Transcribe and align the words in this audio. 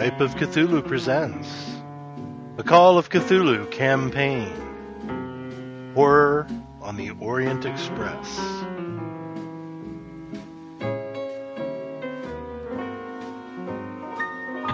Skype 0.00 0.20
of 0.20 0.34
Cthulhu 0.34 0.82
presents 0.86 1.74
The 2.56 2.62
Call 2.62 2.96
of 2.96 3.10
Cthulhu 3.10 3.70
Campaign 3.70 4.50
Horror 5.94 6.46
on 6.80 6.96
the 6.96 7.10
Orient 7.20 7.66
Express. 7.66 8.38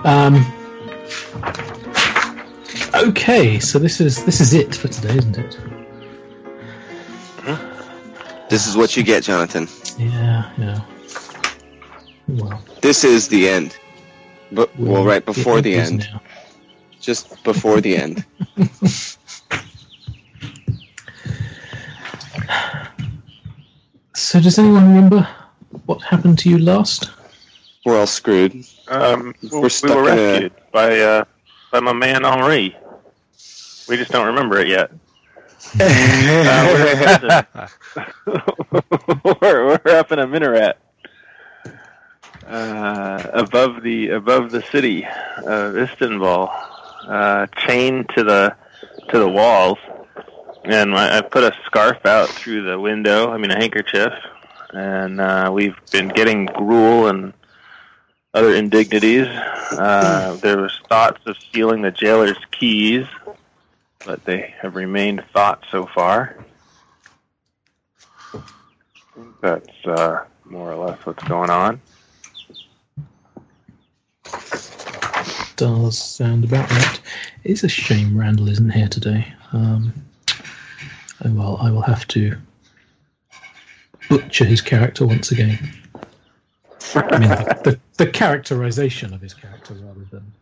Um, 0.04 0.46
okay, 2.94 3.58
so 3.58 3.80
this 3.80 4.00
is 4.00 4.24
this 4.24 4.40
is 4.40 4.54
it 4.54 4.76
for 4.76 4.86
today, 4.86 5.16
isn't 5.16 5.38
it? 5.38 5.58
This 8.48 8.68
is 8.68 8.76
what 8.76 8.96
you 8.96 9.02
get, 9.02 9.24
Jonathan. 9.24 9.66
Yeah, 9.98 10.52
yeah. 10.56 10.80
Well, 12.28 12.62
This 12.80 13.02
is 13.02 13.26
the 13.26 13.48
end. 13.48 13.76
But 14.52 14.76
well, 14.78 15.04
right 15.04 15.24
before 15.24 15.60
the 15.60 15.74
end. 15.74 16.08
now. 16.12 16.20
Just 17.00 17.42
before 17.44 17.80
the 17.80 17.96
end. 17.96 18.24
So, 24.14 24.40
does 24.40 24.58
anyone 24.58 24.88
remember 24.94 25.28
what 25.84 26.00
happened 26.02 26.38
to 26.40 26.50
you 26.50 26.58
last? 26.58 27.10
We're 27.84 27.98
all 27.98 28.06
screwed. 28.06 28.64
Um, 28.88 29.34
We're 29.52 29.60
we 29.60 29.68
stuck 29.68 29.94
were 29.96 30.10
in 30.10 30.44
a- 30.44 30.50
by 30.72 30.98
uh, 30.98 31.24
by 31.70 31.80
my 31.80 31.92
man 31.92 32.24
Henri. 32.24 32.76
We 33.88 33.96
just 33.96 34.10
don't 34.10 34.26
remember 34.26 34.58
it 34.58 34.68
yet. 34.68 34.90
Uh, 35.78 37.44
we're, 38.26 38.46
we're, 39.42 39.80
we're 39.84 39.96
up 39.98 40.12
in 40.12 40.18
a 40.20 40.26
minaret 40.26 40.78
uh, 42.46 43.30
above 43.32 43.82
the 43.82 44.10
above 44.10 44.50
the 44.50 44.62
city 44.62 45.06
of 45.44 45.76
Istanbul, 45.76 46.50
uh, 47.08 47.46
chained 47.66 48.08
to 48.10 48.22
the 48.22 48.56
to 49.08 49.18
the 49.18 49.28
walls, 49.28 49.78
and 50.64 50.94
I, 50.94 51.18
I 51.18 51.20
put 51.22 51.44
a 51.44 51.52
scarf 51.64 52.04
out 52.06 52.28
through 52.28 52.62
the 52.62 52.78
window. 52.78 53.30
I 53.30 53.38
mean, 53.38 53.50
a 53.50 53.56
handkerchief, 53.56 54.12
and 54.72 55.20
uh, 55.20 55.50
we've 55.52 55.76
been 55.90 56.08
getting 56.08 56.46
gruel 56.46 57.08
and 57.08 57.32
other 58.32 58.54
indignities. 58.54 59.26
Uh, 59.26 60.36
there 60.42 60.58
was 60.58 60.78
thoughts 60.88 61.20
of 61.26 61.36
stealing 61.38 61.82
the 61.82 61.90
jailer's 61.90 62.38
keys, 62.52 63.06
but 64.04 64.24
they 64.24 64.54
have 64.60 64.76
remained 64.76 65.24
thought 65.32 65.64
so 65.70 65.86
far. 65.86 66.36
That's 69.40 69.86
uh, 69.86 70.24
more 70.44 70.72
or 70.72 70.86
less 70.86 71.04
what's 71.06 71.24
going 71.24 71.50
on. 71.50 71.80
Does 75.56 75.98
sound 75.98 76.44
about 76.44 76.70
right. 76.70 77.00
It's 77.44 77.64
a 77.64 77.68
shame 77.68 78.16
Randall 78.16 78.48
isn't 78.48 78.70
here 78.70 78.88
today. 78.88 79.32
Um, 79.52 79.92
oh 81.24 81.32
well, 81.32 81.58
I 81.60 81.70
will 81.70 81.82
have 81.82 82.06
to 82.08 82.36
butcher 84.08 84.44
his 84.44 84.60
character 84.60 85.06
once 85.06 85.32
again. 85.32 85.58
I 86.94 87.18
mean, 87.18 87.28
the, 87.30 87.60
the, 87.64 87.80
the 88.04 88.10
characterization 88.10 89.12
of 89.14 89.20
his 89.20 89.34
character 89.34 89.74
rather 89.74 90.04
than 90.10 90.32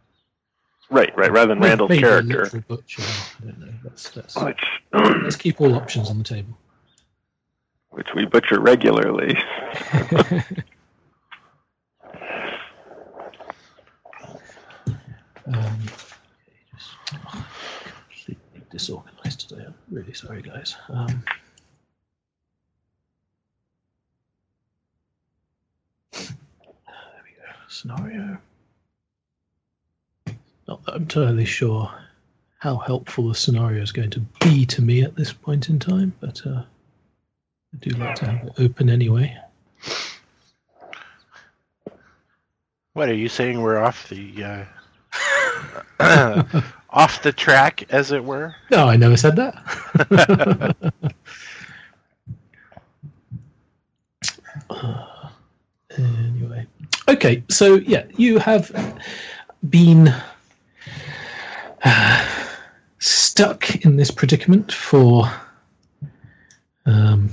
Right, 0.91 1.16
right. 1.16 1.33
Rather 1.33 1.49
than 1.49 1.61
Maybe 1.61 1.71
Randall's 1.71 1.91
a 1.91 2.01
character, 2.01 2.65
Butcher. 2.69 3.03
I 3.03 3.47
don't 3.47 3.59
know. 3.59 3.72
Let's, 3.83 4.15
let's, 4.16 4.37
which 4.37 4.62
let's 4.93 5.37
keep 5.37 5.61
all 5.61 5.75
options 5.75 6.11
on 6.11 6.19
the 6.19 6.25
table. 6.25 6.56
which 7.91 8.09
we 8.15 8.27
butcher 8.27 8.61
regularly. 8.61 9.37
Um, 15.47 15.78
completely 18.09 18.62
disorganized 18.71 19.49
today. 19.49 19.65
I'm 19.66 19.75
really 19.91 20.15
sorry, 20.15 20.41
guys. 20.43 20.75
Um, 20.88 21.22
there 26.12 26.22
we 27.22 27.34
go. 27.37 27.53
Scenario. 27.69 28.38
Not 30.66 30.83
that 30.84 30.94
I'm 30.94 31.03
entirely 31.03 31.44
sure 31.44 31.93
how 32.59 32.77
helpful 32.78 33.28
the 33.28 33.34
scenario 33.34 33.83
is 33.83 33.93
going 33.93 34.10
to 34.10 34.21
be 34.41 34.65
to 34.65 34.81
me 34.81 35.03
at 35.03 35.15
this 35.15 35.33
point 35.33 35.69
in 35.69 35.78
time, 35.78 36.15
but 36.21 36.41
uh, 36.47 36.62
I 37.75 37.77
do 37.81 37.91
like 37.97 38.15
to 38.16 38.27
have 38.27 38.47
it 38.47 38.54
open 38.59 38.88
anyway. 38.88 39.37
What 42.94 43.10
are 43.10 43.15
you 43.15 43.28
saying? 43.28 43.60
We're 43.60 43.78
off 43.78 44.09
the 44.09 44.44
uh, 44.44 44.65
off 46.91 47.22
the 47.22 47.32
track, 47.32 47.84
as 47.93 48.12
it 48.12 48.25
were. 48.25 48.55
No, 48.71 48.88
I 48.88 48.97
never 48.97 49.16
said 49.16 49.37
that. 49.37 50.77
Uh, 54.71 55.28
anyway, 55.99 56.66
okay. 57.09 57.43
So 57.49 57.77
yeah, 57.77 58.04
you 58.16 58.38
have 58.38 58.71
been 59.69 60.12
uh, 61.84 62.28
stuck 62.99 63.84
in 63.84 63.97
this 63.97 64.10
predicament 64.10 64.72
for 64.72 65.31
um, 66.87 67.31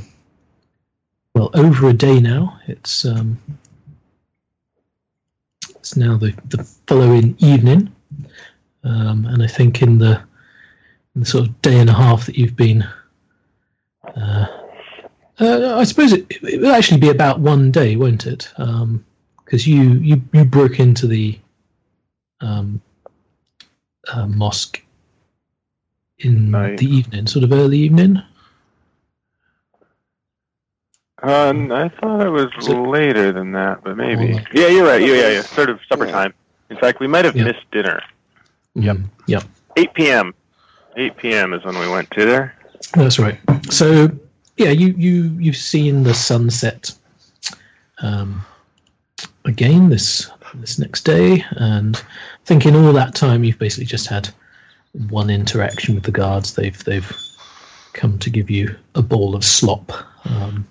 well 1.33 1.50
over 1.53 1.89
a 1.89 1.94
day 1.94 2.19
now. 2.19 2.59
It's 2.67 3.05
um, 3.05 3.39
it's 5.75 5.95
now 5.95 6.17
the 6.17 6.33
the 6.50 6.63
following 6.88 7.35
evening, 7.39 7.94
um, 8.84 9.25
and 9.25 9.42
I 9.44 9.47
think 9.47 9.81
in 9.81 9.97
the 9.97 10.22
in 11.16 11.22
the 11.22 11.25
sort 11.25 11.47
of 11.47 11.62
day 11.62 11.78
and 11.80 11.90
a 11.90 11.94
half 11.94 12.25
that 12.25 12.38
you've 12.38 12.56
been. 12.56 12.84
Uh, 14.16 14.46
uh, 15.40 15.75
I 15.78 15.84
suppose 15.84 16.14
it, 16.14 16.25
it 16.44 16.62
will 16.62 16.72
actually 16.74 17.00
be 17.00 17.09
about 17.09 17.40
one 17.40 17.72
day, 17.72 17.96
won't 17.96 18.25
it? 18.28 18.52
Because 18.58 19.66
you, 19.68 19.94
you 19.94 20.22
you 20.34 20.46
broke 20.46 20.80
into 20.80 21.08
the 21.08 21.38
um, 22.42 22.81
uh, 24.14 24.28
mosque 24.28 24.81
in 26.19 26.52
Right. 26.52 26.78
the 26.78 26.86
evening, 26.86 27.28
sort 27.28 27.44
of 27.44 27.52
early 27.52 27.78
evening. 27.80 28.22
Um, 31.24 31.72
I 31.72 31.90
thought 31.90 32.25
it 32.25 32.30
was 32.30 32.50
it- 32.68 32.74
later 32.74 33.31
than 33.31 33.52
that, 33.52 33.84
but 33.84 33.96
maybe. 33.98 34.40
Yeah, 34.53 34.68
you're 34.68 34.86
right. 34.88 35.02
Yeah, 35.02 35.13
yeah, 35.16 35.30
yeah. 35.30 35.42
Sort 35.42 35.69
of 35.69 35.80
supper 35.88 36.06
Yeah. 36.06 36.12
time. 36.12 36.34
In 36.69 36.78
fact, 36.78 37.00
we 37.00 37.08
might 37.08 37.25
have 37.25 37.36
Yeah. 37.36 37.44
missed 37.46 37.69
dinner. 37.72 38.02
Yep. 38.75 38.97
Mm, 38.97 39.09
yep. 39.27 39.43
8 39.75 39.93
p.m. 39.93 40.33
8 40.95 41.17
p.m. 41.17 41.53
is 41.53 41.63
when 41.63 41.77
we 41.77 41.89
went 41.89 42.09
to 42.11 42.25
there. 42.25 42.55
That's 42.93 43.19
right. 43.19 43.39
So 43.69 44.09
yeah, 44.57 44.71
you 44.71 44.93
you 44.97 45.35
you've 45.39 45.55
seen 45.55 46.03
the 46.03 46.13
sunset 46.13 46.91
um, 48.01 48.41
again 49.45 49.89
this 49.89 50.29
this 50.55 50.77
next 50.79 51.03
day, 51.03 51.43
and 51.51 51.95
I 51.95 52.45
think 52.45 52.65
in 52.65 52.75
all 52.75 52.91
that 52.94 53.15
time 53.15 53.44
you've 53.44 53.59
basically 53.59 53.85
just 53.85 54.07
had 54.07 54.29
one 55.09 55.29
interaction 55.29 55.95
with 55.95 56.03
the 56.03 56.12
guards. 56.12 56.56
They've 56.56 56.83
they've 56.83 57.12
come 57.94 58.19
to 58.19 58.29
give 58.29 58.50
you 58.50 58.75
a 58.95 59.01
bowl 59.01 59.35
of 59.35 59.45
slop. 59.45 59.91
Um, 60.25 60.67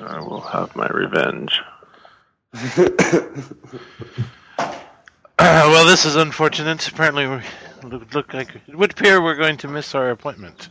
I 0.00 0.20
will 0.20 0.40
have 0.40 0.74
my 0.76 0.88
revenge. 0.88 1.60
Uh, 5.38 5.68
well, 5.68 5.86
this 5.86 6.06
is 6.06 6.16
unfortunate. 6.16 6.88
Apparently, 6.88 7.26
we 7.26 7.40
look, 7.84 8.14
look 8.14 8.32
like 8.32 8.56
it 8.66 8.74
would 8.74 8.92
appear 8.92 9.22
we're 9.22 9.34
going 9.34 9.58
to 9.58 9.68
miss 9.68 9.94
our 9.94 10.08
appointment, 10.08 10.70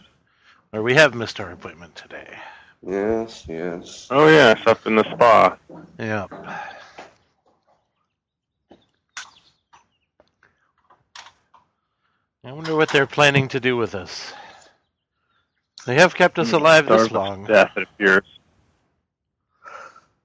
or 0.73 0.81
we 0.81 0.95
have 0.95 1.13
missed 1.13 1.39
our 1.39 1.51
appointment 1.51 1.95
today. 1.95 2.27
yes, 2.81 3.45
yes. 3.47 4.07
Oh, 4.09 4.27
yes, 4.27 4.59
up 4.65 4.87
in 4.87 4.95
the 4.95 5.03
spa. 5.03 5.55
Yeah. 5.99 6.25
I 12.43 12.51
wonder 12.51 12.75
what 12.75 12.89
they're 12.89 13.05
planning 13.07 13.47
to 13.49 13.59
do 13.59 13.77
with 13.77 13.93
us. 13.93 14.33
They 15.85 15.95
have 15.95 16.15
kept 16.15 16.39
us 16.39 16.53
alive 16.53 16.87
this 16.87 17.11
long. 17.11 17.45
Death, 17.45 17.71
it 17.77 17.83
appears. 17.83 18.25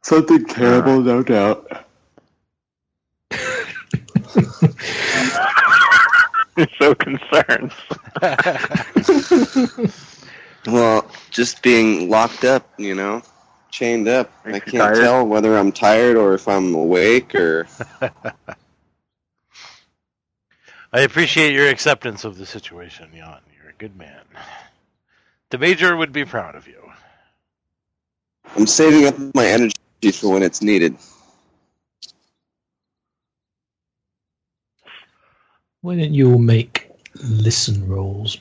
Something 0.02 0.44
terrible, 0.46 1.00
no 1.00 1.22
doubt. 1.22 1.86
You're 6.56 6.68
so 6.78 6.94
concerned. 6.94 7.72
Well, 10.66 11.10
just 11.30 11.62
being 11.62 12.10
locked 12.10 12.44
up, 12.44 12.68
you 12.78 12.94
know, 12.94 13.22
chained 13.70 14.08
up. 14.08 14.30
I 14.44 14.60
can't 14.60 14.74
tired? 14.74 14.96
tell 14.96 15.26
whether 15.26 15.56
I'm 15.56 15.72
tired 15.72 16.16
or 16.16 16.34
if 16.34 16.46
I'm 16.46 16.74
awake 16.74 17.34
or. 17.34 17.66
I 20.92 21.00
appreciate 21.00 21.54
your 21.54 21.68
acceptance 21.68 22.24
of 22.24 22.36
the 22.36 22.44
situation, 22.44 23.10
Jan. 23.14 23.38
You're 23.56 23.70
a 23.70 23.78
good 23.78 23.96
man. 23.96 24.22
The 25.50 25.58
Major 25.58 25.96
would 25.96 26.12
be 26.12 26.24
proud 26.24 26.56
of 26.56 26.66
you. 26.66 26.90
I'm 28.56 28.66
saving 28.66 29.06
up 29.06 29.16
my 29.34 29.46
energy 29.46 29.76
energy 30.02 30.16
for 30.18 30.32
when 30.32 30.42
it's 30.42 30.62
needed. 30.62 30.96
Why 35.82 35.96
don't 35.96 36.12
you 36.12 36.38
make 36.38 36.90
listen 37.22 37.88
rolls? 37.88 38.38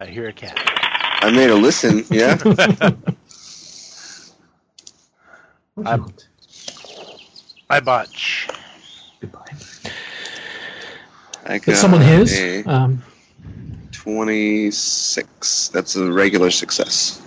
I 0.00 0.06
hear 0.06 0.28
a 0.28 0.32
cat. 0.32 0.56
I 1.20 1.32
made 1.32 1.50
a 1.50 1.56
listen, 1.56 2.04
yeah. 2.10 2.38
I, 5.84 5.98
I 7.68 7.80
botch. 7.80 8.48
Goodbye. 9.20 9.44
I 11.46 11.58
got 11.58 11.76
someone 11.76 12.00
hears. 12.00 12.66
Um, 12.66 13.02
26. 13.90 15.68
That's 15.70 15.96
a 15.96 16.12
regular 16.12 16.50
success 16.52 17.20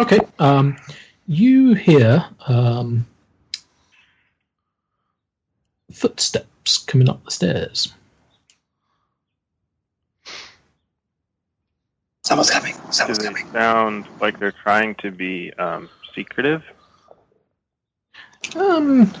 okay. 0.00 0.18
Um, 0.38 0.76
you 1.26 1.74
hear 1.74 2.24
um, 2.46 3.06
footsteps 5.92 6.78
coming 6.78 7.08
up 7.08 7.24
the 7.24 7.30
stairs. 7.30 7.92
Someone's 12.24 12.50
coming. 12.50 12.74
Do 12.74 12.80
Someone's 12.92 13.18
they 13.18 13.24
coming. 13.24 13.50
sound 13.52 14.06
like 14.20 14.38
they're 14.38 14.52
trying 14.52 14.94
to 14.96 15.10
be 15.10 15.52
um, 15.58 15.88
secretive, 16.14 16.62
Um, 18.56 19.12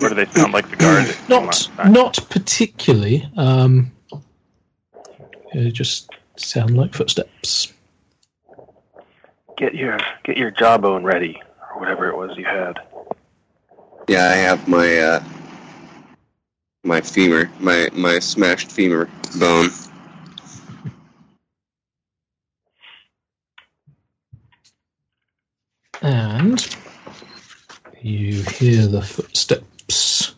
or 0.00 0.10
do 0.10 0.14
they 0.14 0.26
sound 0.26 0.52
like 0.52 0.68
the 0.70 0.76
guard? 0.76 1.16
not 1.28 1.70
not 1.88 2.18
particularly. 2.28 3.26
Um, 3.36 3.92
they 5.54 5.70
just 5.70 6.10
sound 6.36 6.76
like 6.76 6.94
footsteps. 6.94 7.72
Get 9.58 9.74
your 9.74 9.98
get 10.22 10.36
your 10.36 10.52
jawbone 10.52 11.02
ready, 11.02 11.42
or 11.72 11.80
whatever 11.80 12.08
it 12.08 12.16
was 12.16 12.36
you 12.36 12.44
had. 12.44 12.78
Yeah, 14.06 14.28
I 14.28 14.36
have 14.36 14.68
my 14.68 14.98
uh, 14.98 15.24
my 16.84 17.00
femur, 17.00 17.50
my 17.58 17.88
my 17.92 18.20
smashed 18.20 18.70
femur 18.70 19.10
bone. 19.36 19.70
And 26.02 26.76
you 28.00 28.44
hear 28.44 28.86
the 28.86 29.02
footsteps 29.02 30.36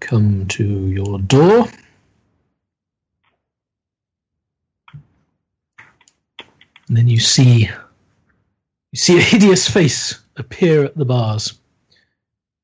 come 0.00 0.48
to 0.48 0.88
your 0.88 1.20
door. 1.20 1.68
And 6.88 6.96
then 6.96 7.06
you 7.06 7.20
see 7.20 7.70
you 8.92 8.98
see 8.98 9.18
a 9.18 9.20
hideous 9.20 9.68
face 9.68 10.20
appear 10.36 10.84
at 10.84 10.96
the 10.96 11.04
bars. 11.04 11.58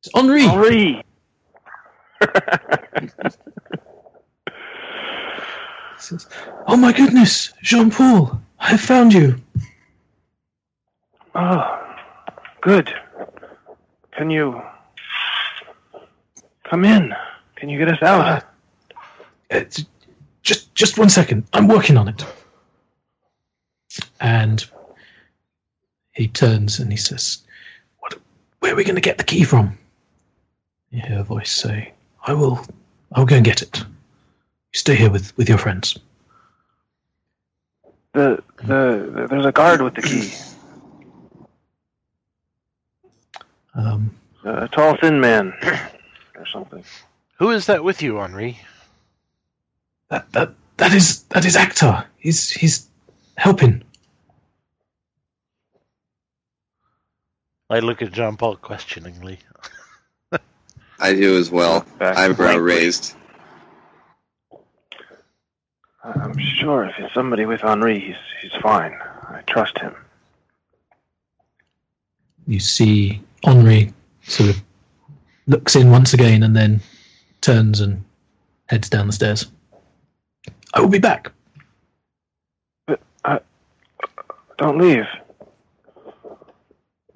It's 0.01 0.11
Henri. 0.15 0.43
Henri. 0.45 1.03
Says, 5.99 6.29
"Oh 6.67 6.77
my 6.77 6.93
goodness, 6.93 7.53
Jean 7.63 7.91
Paul, 7.91 8.41
I 8.61 8.69
have 8.69 8.81
found 8.81 9.13
you." 9.13 9.41
oh, 11.35 11.97
good. 12.61 12.95
Can 14.13 14.31
you 14.31 14.63
come 16.65 16.85
in? 16.85 17.13
Can 17.57 17.69
you 17.69 17.79
get 17.79 17.89
us 17.89 18.03
out? 18.03 18.45
Uh, 19.51 19.61
j- 19.61 19.87
just 20.43 20.73
just 20.75 20.99
one 20.99 21.09
second. 21.09 21.45
I'm 21.53 21.67
working 21.69 21.97
on 21.97 22.09
it. 22.09 22.25
And 24.21 24.65
he 26.19 26.29
turns 26.29 26.79
and 26.79 26.91
he 26.91 26.97
says, 26.99 27.39
"What? 28.01 28.15
Where 28.59 28.73
are 28.73 28.77
we 28.77 28.85
going 28.85 28.97
to 28.97 29.01
get 29.01 29.19
the 29.19 29.25
key 29.25 29.45
from?" 29.45 29.79
You 30.91 31.01
hear 31.01 31.21
a 31.21 31.25
voice 31.25 31.51
say, 31.51 31.93
"I 32.27 32.35
will. 32.35 32.61
I'll 33.13 33.25
go 33.25 33.37
and 33.37 33.45
get 33.45 33.63
it. 33.63 33.79
You 33.79 34.79
stay 34.79 34.97
here 34.97 35.11
with 35.11 35.37
with 35.37 35.49
your 35.49 35.59
friends." 35.59 35.99
the, 38.13 38.43
the 38.65 39.11
the 39.15 39.27
there's 39.31 39.47
a 39.47 39.53
guard 39.53 39.81
with 39.81 39.95
the 39.95 40.03
key. 40.03 40.33
Um, 43.75 44.11
A 44.45 44.67
tall, 44.69 44.97
thin 44.97 45.21
man, 45.21 45.55
or 46.35 46.47
something. 46.53 46.83
Who 47.39 47.51
is 47.51 47.67
that 47.67 47.85
with 47.85 48.03
you, 48.03 48.19
Henri? 48.19 48.59
that 50.09 50.31
that 50.33 50.53
that 50.79 50.93
is 50.95 51.23
that 51.25 51.45
is 51.45 51.55
Akhtar. 51.55 52.05
He's 52.19 52.51
he's 52.51 52.89
helping. 53.37 53.83
I 57.71 57.81
look 57.81 58.01
at 58.03 58.13
Jean 58.13 58.37
Paul 58.37 58.57
questioningly. 58.57 59.39
I 61.01 61.15
do 61.15 61.39
as 61.39 61.51
well. 61.51 61.85
Back 61.99 62.17
Eyebrow 62.17 62.57
raised. 62.57 63.15
I'm 66.03 66.39
sure 66.39 66.85
if 66.85 66.95
it's 66.99 67.13
somebody 67.13 67.45
with 67.45 67.61
Henri, 67.61 67.99
he's 67.99 68.17
he's 68.41 68.63
fine. 68.63 68.99
I 69.29 69.43
trust 69.47 69.79
him. 69.79 69.95
You 72.47 72.61
see 72.61 73.21
Henri 73.45 73.93
sort 74.23 74.51
of 74.51 74.63
looks 75.47 75.77
in 75.77 75.91
once 75.91 76.15
again 76.15 76.43
and 76.43 76.57
then 76.57 76.81
turns 77.43 77.81
and 77.81 78.03
heads 78.67 78.89
down 78.89 79.07
the 79.07 79.13
stairs. 79.13 79.47
I 80.73 80.81
will 80.81 80.89
be 80.89 80.99
back. 80.99 81.31
Uh, 83.25 83.39
don't 84.57 84.79
leave. 84.79 85.05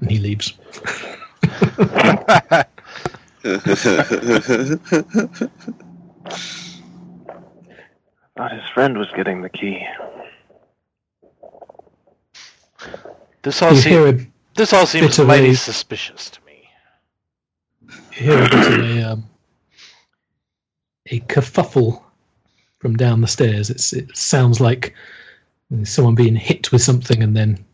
And 0.03 0.11
he 0.11 0.19
leaves. 0.19 0.53
Thought 8.37 8.53
his 8.53 8.69
friend 8.75 8.99
was 8.99 9.07
getting 9.15 9.43
the 9.43 9.49
key. 9.49 9.87
This 13.43 13.63
all 13.63 13.77
seems 13.77 14.27
this 14.57 14.73
all 14.73 14.87
seems 14.87 15.19
mighty 15.21 15.51
a- 15.51 15.57
suspicious 15.57 16.31
to 16.31 16.41
me. 16.47 16.69
you 17.81 18.25
hear 18.25 18.39
a 18.43 18.49
bit 18.49 18.55
of 18.55 18.81
a, 18.81 19.03
um, 19.13 19.25
a 21.07 21.21
kerfuffle 21.21 22.03
from 22.81 22.97
down 22.97 23.21
the 23.21 23.29
stairs. 23.29 23.71
It's, 23.71 23.93
it 23.93 24.17
sounds 24.17 24.61
like 24.61 24.95
someone 25.85 26.17
being 26.17 26.35
hit 26.35 26.73
with 26.73 26.83
something 26.83 27.23
and 27.23 27.37
then 27.37 27.65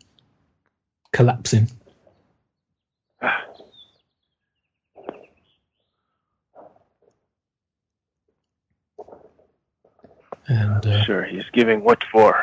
collapsing. 1.12 1.68
And 10.48 10.86
uh, 10.86 11.04
Sure, 11.04 11.24
he's 11.24 11.44
giving 11.52 11.82
what 11.84 12.02
for? 12.10 12.34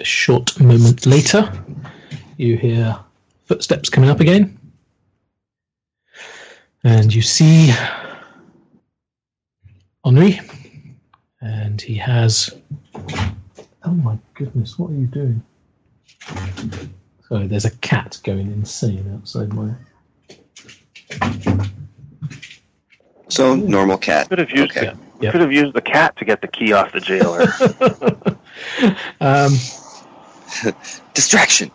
a 0.00 0.04
short 0.04 0.58
moment 0.60 1.06
later, 1.06 1.50
you 2.36 2.56
hear 2.56 2.96
footsteps 3.46 3.88
coming 3.88 4.10
up 4.10 4.20
again. 4.20 4.58
And 6.84 7.12
you 7.12 7.22
see 7.22 7.72
Henri. 10.04 10.40
And 11.40 11.80
he 11.80 11.94
has. 11.94 12.50
Oh 13.84 13.90
my 13.90 14.18
goodness, 14.34 14.78
what 14.78 14.90
are 14.90 14.94
you 14.94 15.06
doing? 15.06 15.42
Sorry, 17.28 17.46
there's 17.46 17.64
a 17.64 17.76
cat 17.78 18.18
going 18.24 18.50
insane 18.52 19.12
outside 19.14 19.52
my. 19.52 19.72
so 23.28 23.54
normal 23.54 23.98
cat. 23.98 24.28
Could 24.28 24.38
have 24.38 24.50
used 24.50 24.76
Okay. 24.76 24.92
Yeah. 25.20 25.32
could 25.32 25.40
have 25.40 25.52
used 25.52 25.74
the 25.74 25.82
cat 25.82 26.16
to 26.18 26.24
get 26.24 26.40
the 26.40 26.48
key 26.48 26.72
off 26.72 26.92
the 26.92 27.00
jailer. 27.00 27.42
um, 29.20 29.52
Distraction. 31.14 31.70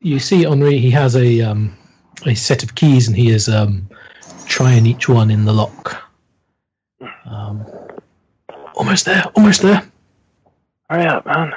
you 0.00 0.18
see 0.18 0.44
Henri, 0.44 0.78
he 0.78 0.90
has 0.90 1.16
a 1.16 1.40
um, 1.40 1.76
a 2.26 2.34
set 2.34 2.62
of 2.62 2.74
keys 2.74 3.08
and 3.08 3.16
he 3.16 3.30
is 3.30 3.48
um, 3.48 3.88
trying 4.46 4.86
each 4.86 5.08
one 5.08 5.30
in 5.30 5.44
the 5.44 5.52
lock. 5.52 6.02
Um, 7.24 7.64
almost 8.74 9.04
there, 9.06 9.24
almost 9.36 9.62
there. 9.62 9.82
Hurry 10.90 11.06
up, 11.06 11.24
man. 11.26 11.52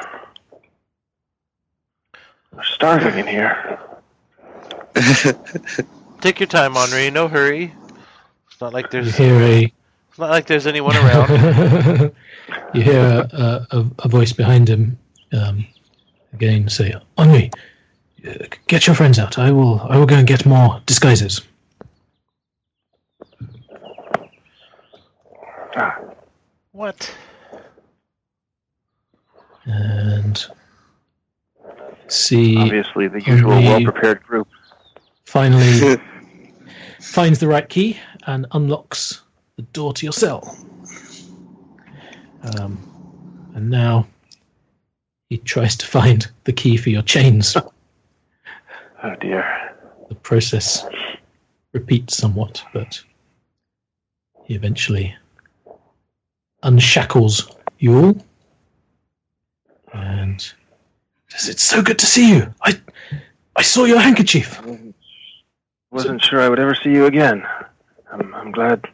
We're 2.54 2.64
starving 2.64 3.20
in 3.20 3.28
here. 3.28 3.80
Take 6.22 6.40
your 6.40 6.48
time, 6.48 6.76
Henri. 6.76 7.12
No 7.12 7.28
hurry. 7.28 7.74
It's 8.58 8.62
not 8.64 8.74
like 8.74 8.92
You 8.92 9.02
there's 9.02 9.16
hear 9.16 9.40
a 9.40 9.72
it's 10.10 10.18
not 10.18 10.32
like 10.32 10.48
there's 10.48 10.66
anyone 10.66 10.98
around. 10.98 12.12
you 12.74 12.82
hear 12.82 13.28
a, 13.32 13.68
a, 13.70 13.86
a 14.00 14.10
voice 14.10 14.34
behind 14.34 14.68
him 14.68 14.98
um, 15.32 15.68
again 16.34 16.68
say, 16.68 16.96
"Henri, 17.20 17.52
get 18.66 18.88
your 18.88 18.96
friends 18.96 19.20
out. 19.20 19.38
I 19.38 19.52
will. 19.52 19.80
I 19.82 20.00
will 20.00 20.08
go 20.08 20.16
and 20.16 20.26
get 20.26 20.44
more 20.48 20.82
disguises." 20.88 21.42
Ah, 25.76 26.00
what? 26.72 27.16
And 29.66 30.44
see, 32.08 32.58
obviously, 32.58 33.08
the 33.08 33.22
usual 33.22 33.52
well-prepared 33.52 34.24
group. 34.24 34.48
finally 35.26 35.98
finds 37.00 37.38
the 37.38 37.48
right 37.48 37.70
key 37.70 38.00
and 38.28 38.46
unlocks 38.52 39.22
the 39.56 39.64
door 39.64 39.94
to 39.94 40.06
your 40.06 40.14
cell. 40.14 40.56
Um, 42.44 42.78
and 43.56 43.70
now 43.70 44.06
he 45.30 45.38
tries 45.40 45.76
to 45.78 45.88
find 45.88 46.28
the 46.44 46.54
key 46.54 46.78
for 46.78 46.90
your 46.90 47.02
chains. 47.02 47.58
Oh 49.04 49.14
dear. 49.22 49.76
the 50.10 50.16
process 50.16 50.84
repeats 51.72 52.18
somewhat, 52.18 52.64
but 52.74 53.00
he 54.46 54.56
eventually 54.56 55.16
unshackles 56.64 57.56
you 57.78 57.96
all 57.96 58.26
and 59.94 60.42
says, 61.28 61.48
"It's 61.48 61.62
so 61.64 61.84
good 61.84 62.00
to 62.00 62.08
see 62.08 62.28
you. 62.36 62.52
I, 62.64 62.82
I 63.56 63.62
saw 63.62 63.86
your 63.86 64.00
handkerchief. 64.00 64.60
Wasn't 65.92 66.24
sure 66.24 66.42
I 66.42 66.50
would 66.50 66.60
ever 66.60 66.74
see 66.74 66.90
you 66.90 67.06
again. 67.06 67.46
I'm, 68.20 68.34
I'm 68.34 68.52
glad. 68.52 68.86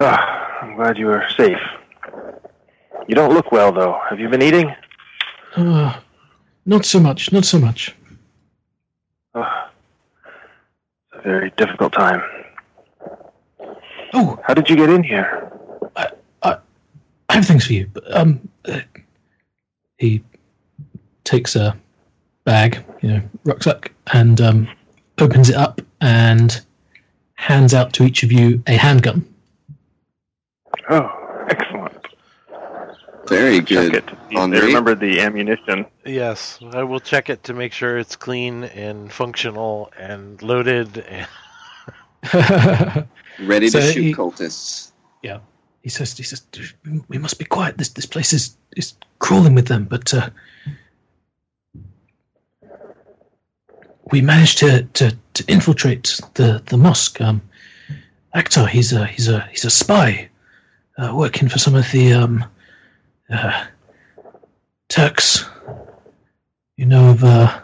Ah, 0.00 0.58
I'm 0.62 0.76
glad 0.76 0.98
you 0.98 1.08
are 1.10 1.28
safe. 1.36 1.58
You 3.08 3.14
don't 3.14 3.32
look 3.32 3.52
well, 3.52 3.72
though. 3.72 4.00
Have 4.08 4.20
you 4.20 4.28
been 4.28 4.42
eating? 4.42 4.74
Uh, 5.56 5.98
not 6.64 6.84
so 6.84 7.00
much. 7.00 7.32
Not 7.32 7.44
so 7.44 7.58
much. 7.58 7.94
Ah, 9.34 9.70
it's 11.12 11.20
a 11.20 11.22
very 11.28 11.50
difficult 11.56 11.92
time. 11.92 12.22
Oh, 14.14 14.38
How 14.44 14.54
did 14.54 14.68
you 14.68 14.76
get 14.76 14.90
in 14.90 15.02
here? 15.02 15.52
I 15.96 16.58
have 17.30 17.46
things 17.46 17.66
for 17.66 17.72
you. 17.74 17.86
But, 17.92 18.16
um, 18.16 18.48
uh, 18.66 18.80
he 19.98 20.22
takes 21.24 21.56
a 21.56 21.76
bag, 22.44 22.84
you 23.02 23.08
know, 23.10 23.22
rucksack, 23.44 23.92
and 24.12 24.40
um, 24.40 24.68
opens 25.18 25.50
it 25.50 25.56
up 25.56 25.80
and 26.00 26.64
hands 27.46 27.72
out 27.74 27.92
to 27.94 28.02
each 28.04 28.22
of 28.24 28.32
you 28.32 28.62
a 28.66 28.72
handgun. 28.74 29.24
Oh, 30.90 31.46
excellent. 31.48 31.94
Very 33.28 33.58
Check 33.58 33.66
good. 33.68 33.94
it. 33.94 34.04
They 34.30 34.36
Henri? 34.36 34.60
remembered 34.66 35.00
the 35.00 35.20
ammunition. 35.20 35.86
Yes, 36.04 36.58
I 36.72 36.82
will 36.82 37.00
check 37.00 37.30
it 37.30 37.42
to 37.44 37.54
make 37.54 37.72
sure 37.72 37.98
it's 37.98 38.16
clean 38.16 38.64
and 38.64 39.12
functional 39.12 39.92
and 39.98 40.40
loaded. 40.42 40.98
And 40.98 41.28
Ready 43.40 43.70
to 43.70 43.80
So 43.80 43.80
shoot 43.92 44.02
he- 44.02 44.14
cultists. 44.14 44.90
he 45.82 45.88
says, 45.88 46.16
"He 46.16 46.24
says 46.24 46.42
we 47.08 47.18
must 47.18 47.38
be 47.38 47.44
quiet. 47.44 47.78
This 47.78 47.90
this 47.90 48.06
place 48.06 48.32
is 48.32 48.56
is 48.76 48.94
crawling 49.20 49.54
with 49.54 49.66
them." 49.68 49.84
But 49.84 50.12
uh, 50.14 50.30
we 54.12 54.20
managed 54.20 54.58
to, 54.58 54.82
to, 54.94 55.16
to 55.34 55.44
infiltrate 55.48 56.20
the, 56.34 56.62
the 56.66 56.76
mosque. 56.76 57.20
Um, 57.20 57.42
Akhtar, 58.34 58.68
he's 58.68 58.92
a 58.92 59.06
he's 59.06 59.28
a 59.28 59.40
he's 59.50 59.64
a 59.64 59.70
spy, 59.70 60.28
uh, 60.98 61.12
working 61.14 61.48
for 61.48 61.58
some 61.58 61.74
of 61.74 61.90
the 61.90 62.12
um, 62.12 62.44
uh, 63.30 63.64
Turks. 64.88 65.44
You 66.76 66.84
know 66.86 67.10
of 67.10 67.24
uh, 67.24 67.60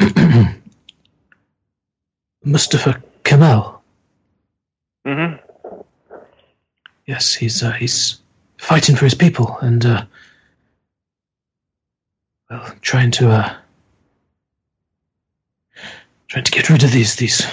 Mustafa 2.44 3.00
Kemal. 3.22 3.80
hmm 5.06 5.34
Yes, 7.06 7.34
he's 7.34 7.62
uh, 7.62 7.72
he's 7.72 8.20
fighting 8.58 8.96
for 8.96 9.04
his 9.04 9.14
people 9.14 9.56
and 9.60 9.84
uh, 9.86 10.04
well, 12.50 12.74
trying 12.80 13.10
to 13.12 13.30
uh, 13.30 13.54
trying 16.34 16.44
to 16.44 16.50
get 16.50 16.68
rid 16.68 16.82
of 16.82 16.90
these 16.90 17.14
these 17.14 17.46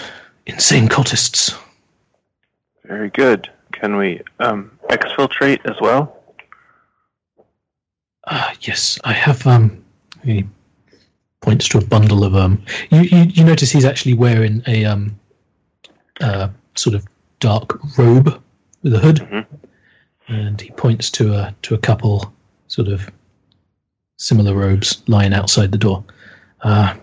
insane 0.48 0.90
cultists. 0.90 1.56
Very 2.86 3.12
good. 3.12 3.48
Can 3.74 3.96
we 3.96 4.22
um, 4.40 4.72
exfiltrate 4.90 5.60
as 5.70 5.80
well? 5.80 6.18
Ah, 8.26 8.54
yes, 8.62 8.98
I 9.04 9.14
have. 9.14 9.46
Um, 9.46 9.84
he 10.24 10.48
points 11.42 11.68
to 11.70 11.78
a 11.78 11.86
bundle 11.86 12.24
of 12.24 12.36
um. 12.36 12.64
You 12.90 13.02
you, 13.02 13.20
you 13.26 13.44
notice 13.44 13.70
he's 13.70 13.86
actually 13.86 14.16
wearing 14.16 14.64
a 14.66 14.86
um, 14.86 15.20
uh, 16.20 16.50
sort 16.74 16.96
of 16.96 17.06
dark 17.40 17.80
robe 18.00 18.42
with 18.82 18.96
a 18.96 19.00
hood, 19.00 19.18
Mhm. 19.18 19.46
and 20.28 20.60
he 20.60 20.72
points 20.72 21.12
to 21.12 21.36
a 21.36 21.56
to 21.62 21.76
a 21.76 21.78
couple 21.78 22.34
sort 22.68 22.88
of 22.88 23.08
similar 24.18 24.56
robes 24.56 25.04
lying 25.08 25.34
outside 25.34 25.72
the 25.72 25.78
door. 25.78 26.04
Uh, 26.62 26.96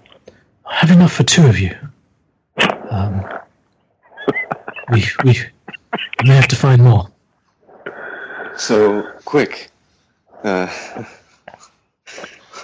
I 0.69 0.75
have 0.75 0.91
enough 0.91 1.13
for 1.13 1.23
two 1.25 1.47
of 1.47 1.59
you. 1.59 1.77
Um, 2.91 3.25
we 4.93 5.05
we 5.25 5.37
may 6.25 6.35
have 6.35 6.49
to 6.49 6.57
find 6.57 6.83
more. 6.83 7.09
So 8.57 9.03
quick. 9.25 9.71
Uh, 10.45 10.69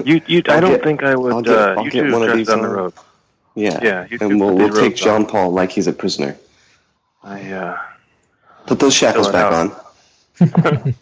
You, 0.04 0.20
you. 0.26 0.42
I 0.48 0.54
I'll 0.54 0.60
don't 0.60 0.70
get- 0.72 0.82
think 0.82 1.04
I 1.04 1.14
would. 1.14 1.32
I'll 1.32 1.40
get- 1.40 1.54
uh, 1.56 1.74
I'll 1.78 1.84
you 1.84 1.90
get 1.92 2.10
one 2.10 2.28
of 2.28 2.36
these, 2.36 2.48
down 2.48 2.62
the 2.62 2.68
uh, 2.68 2.72
road. 2.72 2.92
yeah. 3.54 3.78
Yeah, 3.80 4.06
you 4.10 4.18
And 4.20 4.40
we'll, 4.40 4.56
we'll 4.56 4.72
take 4.74 4.96
John 4.96 5.22
on. 5.22 5.26
Paul 5.28 5.52
like 5.52 5.70
he's 5.70 5.86
a 5.86 5.92
prisoner. 5.92 6.36
I 7.22 7.48
uh, 7.52 7.78
Put 8.66 8.80
those 8.80 8.92
shackles 8.92 9.28
back 9.30 9.52
out. 9.52 9.52
on. 9.52 9.70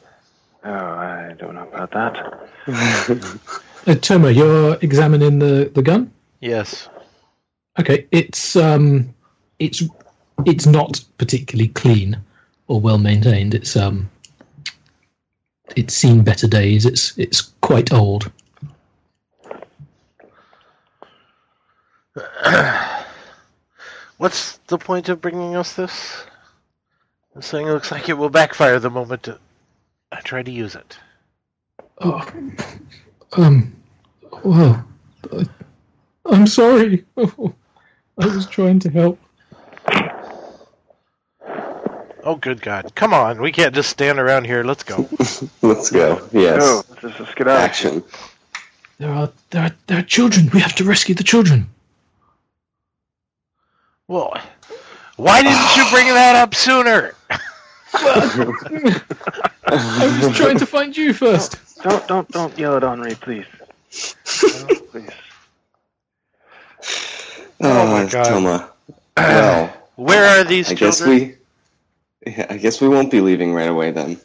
oh, 0.64 0.70
I 0.70 1.34
don't 1.38 1.54
know 1.54 1.66
about 1.72 1.90
that. 1.92 3.32
Uh, 3.86 3.94
Toma, 3.94 4.30
you're 4.30 4.76
examining 4.82 5.38
the, 5.38 5.70
the 5.74 5.80
gun. 5.80 6.12
Yes, 6.42 6.88
Okay, 7.78 8.06
it's 8.10 8.54
um, 8.54 9.14
it's 9.58 9.82
it's 10.44 10.66
not 10.66 11.02
particularly 11.16 11.68
clean 11.68 12.18
or 12.68 12.80
well 12.80 12.98
maintained. 12.98 13.54
It's 13.54 13.76
um, 13.76 14.10
it's 15.74 15.94
seen 15.94 16.22
better 16.22 16.46
days. 16.46 16.84
It's 16.84 17.16
it's 17.16 17.40
quite 17.62 17.94
old. 17.94 18.30
what's 24.18 24.58
the 24.66 24.76
point 24.76 25.08
of 25.08 25.22
bringing 25.22 25.56
us 25.56 25.72
this? 25.72 26.24
This 27.34 27.50
thing 27.50 27.64
looks 27.66 27.90
like 27.90 28.10
it 28.10 28.18
will 28.18 28.28
backfire 28.28 28.78
the 28.78 28.90
moment 28.90 29.30
I 30.10 30.20
try 30.20 30.42
to 30.42 30.50
use 30.50 30.74
it. 30.74 30.98
Oh, 32.02 32.30
um, 33.38 33.74
well, 34.44 34.84
I'm 36.26 36.46
sorry. 36.46 37.04
I 37.16 37.26
was 38.18 38.46
trying 38.46 38.78
to 38.80 38.90
help. 38.90 39.18
Oh, 42.24 42.36
good 42.36 42.62
God! 42.62 42.94
Come 42.94 43.12
on, 43.12 43.42
we 43.42 43.50
can't 43.50 43.74
just 43.74 43.90
stand 43.90 44.20
around 44.20 44.44
here. 44.44 44.62
Let's 44.62 44.84
go. 44.84 45.08
Let's 45.62 45.90
go. 45.90 46.28
Yes. 46.32 46.60
Oh, 46.62 46.84
let's 47.02 47.18
just 47.18 47.34
get 47.34 47.48
out. 47.48 47.58
Action. 47.58 48.04
There 48.98 49.10
are 49.10 49.28
there 49.50 49.64
are 49.64 49.72
there 49.88 49.98
are 49.98 50.02
children. 50.02 50.48
We 50.54 50.60
have 50.60 50.76
to 50.76 50.84
rescue 50.84 51.16
the 51.16 51.24
children. 51.24 51.66
Well, 54.06 54.36
why 55.16 55.42
didn't 55.42 55.76
you 55.76 55.84
bring 55.90 56.06
that 56.14 56.36
up 56.36 56.54
sooner? 56.54 57.16
I 57.94 58.52
was 60.22 60.36
trying 60.36 60.58
to 60.58 60.66
find 60.66 60.96
you 60.96 61.12
first. 61.12 61.58
Don't, 61.82 62.06
don't, 62.06 62.28
don't 62.30 62.56
yell 62.58 62.76
at 62.76 62.84
Henri, 62.84 63.14
please. 63.16 63.46
No, 64.42 64.66
please. 64.90 65.10
Oh 67.62 67.86
my 67.86 68.04
Ah, 68.04 68.08
God. 68.10 68.24
Toma. 68.26 68.70
Well, 69.16 69.72
Where 69.96 70.40
are 70.40 70.44
these 70.44 70.70
I 70.70 70.74
guess 70.74 71.04
we. 71.04 71.36
Yeah, 72.26 72.46
I 72.50 72.56
guess 72.56 72.80
we 72.80 72.88
won't 72.88 73.10
be 73.10 73.20
leaving 73.20 73.52
right 73.52 73.68
away 73.68 73.90
then. 73.90 74.18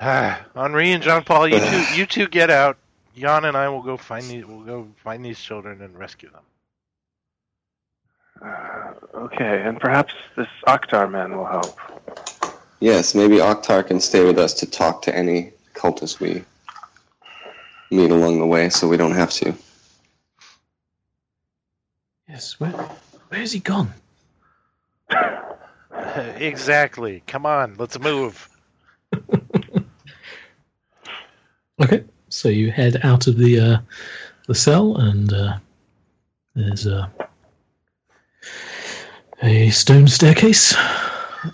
Ah, 0.00 0.44
Henri 0.56 0.92
and 0.92 1.02
Jean 1.02 1.22
Paul, 1.24 1.48
you 1.48 1.58
two, 1.58 1.84
you 1.96 2.06
two 2.06 2.28
get 2.28 2.50
out. 2.50 2.78
Jan 3.16 3.44
and 3.44 3.56
I 3.56 3.68
will 3.68 3.82
go 3.82 3.96
find 3.96 4.24
these. 4.26 4.44
We'll 4.44 4.60
go 4.64 4.88
find 4.96 5.24
these 5.24 5.40
children 5.40 5.80
and 5.82 5.96
rescue 5.98 6.30
them. 6.30 6.42
Uh, 8.42 8.92
okay, 9.24 9.62
and 9.62 9.78
perhaps 9.80 10.14
this 10.36 10.48
Akhtar 10.66 11.10
man 11.10 11.36
will 11.36 11.46
help. 11.46 11.78
Yes, 12.80 13.14
maybe 13.14 13.36
Akhtar 13.36 13.86
can 13.86 14.00
stay 14.00 14.24
with 14.24 14.38
us 14.38 14.54
to 14.54 14.66
talk 14.70 15.02
to 15.02 15.14
any 15.16 15.52
cultists 15.74 16.20
we 16.20 16.44
meet 17.90 18.10
along 18.10 18.38
the 18.40 18.46
way, 18.46 18.68
so 18.68 18.88
we 18.88 18.96
don't 18.96 19.12
have 19.14 19.30
to. 19.32 19.54
Yes. 22.34 22.58
Where 22.58 22.72
where's 23.28 23.52
he 23.52 23.60
gone? 23.60 23.94
exactly. 26.36 27.22
Come 27.28 27.46
on, 27.46 27.76
let's 27.78 27.98
move. 28.00 28.48
Okay, 31.82 32.04
so 32.28 32.48
you 32.48 32.70
head 32.70 33.00
out 33.02 33.26
of 33.26 33.36
the 33.36 33.58
uh, 33.58 33.78
the 34.46 34.54
cell, 34.54 34.96
and 34.96 35.32
uh, 35.32 35.58
there's 36.54 36.86
a 36.86 37.12
a 39.42 39.70
stone 39.70 40.06
staircase. 40.06 40.72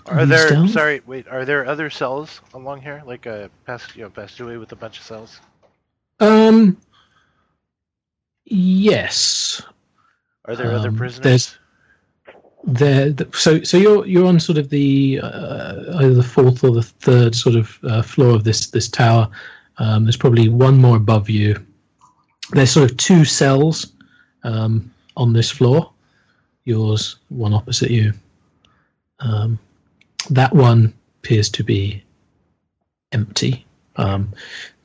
Are 0.05 0.27
there? 0.27 0.51
down. 0.51 0.67
Sorry, 0.67 1.01
wait. 1.07 1.27
Are 1.27 1.43
there 1.43 1.65
other 1.65 1.89
cells 1.89 2.39
along 2.53 2.83
here, 2.83 3.01
like 3.03 3.25
a 3.25 3.49
past, 3.65 3.95
you 3.95 4.03
know, 4.03 4.11
passageway 4.11 4.57
with 4.57 4.71
a 4.73 4.75
bunch 4.75 4.99
of 4.99 5.05
cells? 5.05 5.39
Um. 6.19 6.77
Yes. 8.45 9.63
Are 10.51 10.55
there 10.55 10.71
other 10.73 10.89
Um, 10.89 10.95
prisoners? 10.97 11.23
there's- 11.23 11.57
there 12.63 13.11
th- 13.13 13.35
so 13.35 13.63
so 13.63 13.77
you're 13.77 14.05
you're 14.05 14.27
on 14.27 14.39
sort 14.39 14.57
of 14.59 14.69
the 14.69 15.19
uh, 15.23 15.97
either 15.99 16.13
the 16.13 16.21
fourth 16.23 16.63
or 16.63 16.71
the 16.71 16.83
third 16.83 17.33
sort 17.33 17.55
of 17.55 17.79
uh, 17.83 18.01
floor 18.03 18.35
of 18.35 18.43
this 18.43 18.69
this 18.69 18.87
tower. 18.87 19.27
Um, 19.77 20.03
there's 20.05 20.17
probably 20.17 20.47
one 20.49 20.77
more 20.77 20.95
above 20.97 21.27
you. 21.29 21.55
There's 22.51 22.69
sort 22.71 22.91
of 22.91 22.97
two 22.97 23.25
cells 23.25 23.93
um, 24.43 24.91
on 25.17 25.33
this 25.33 25.49
floor. 25.49 25.91
Yours 26.65 27.15
one 27.29 27.53
opposite 27.53 27.89
you. 27.89 28.13
Um, 29.21 29.57
that 30.29 30.53
one 30.53 30.93
appears 31.23 31.49
to 31.49 31.63
be 31.63 32.03
empty. 33.11 33.65
Um, 33.95 34.31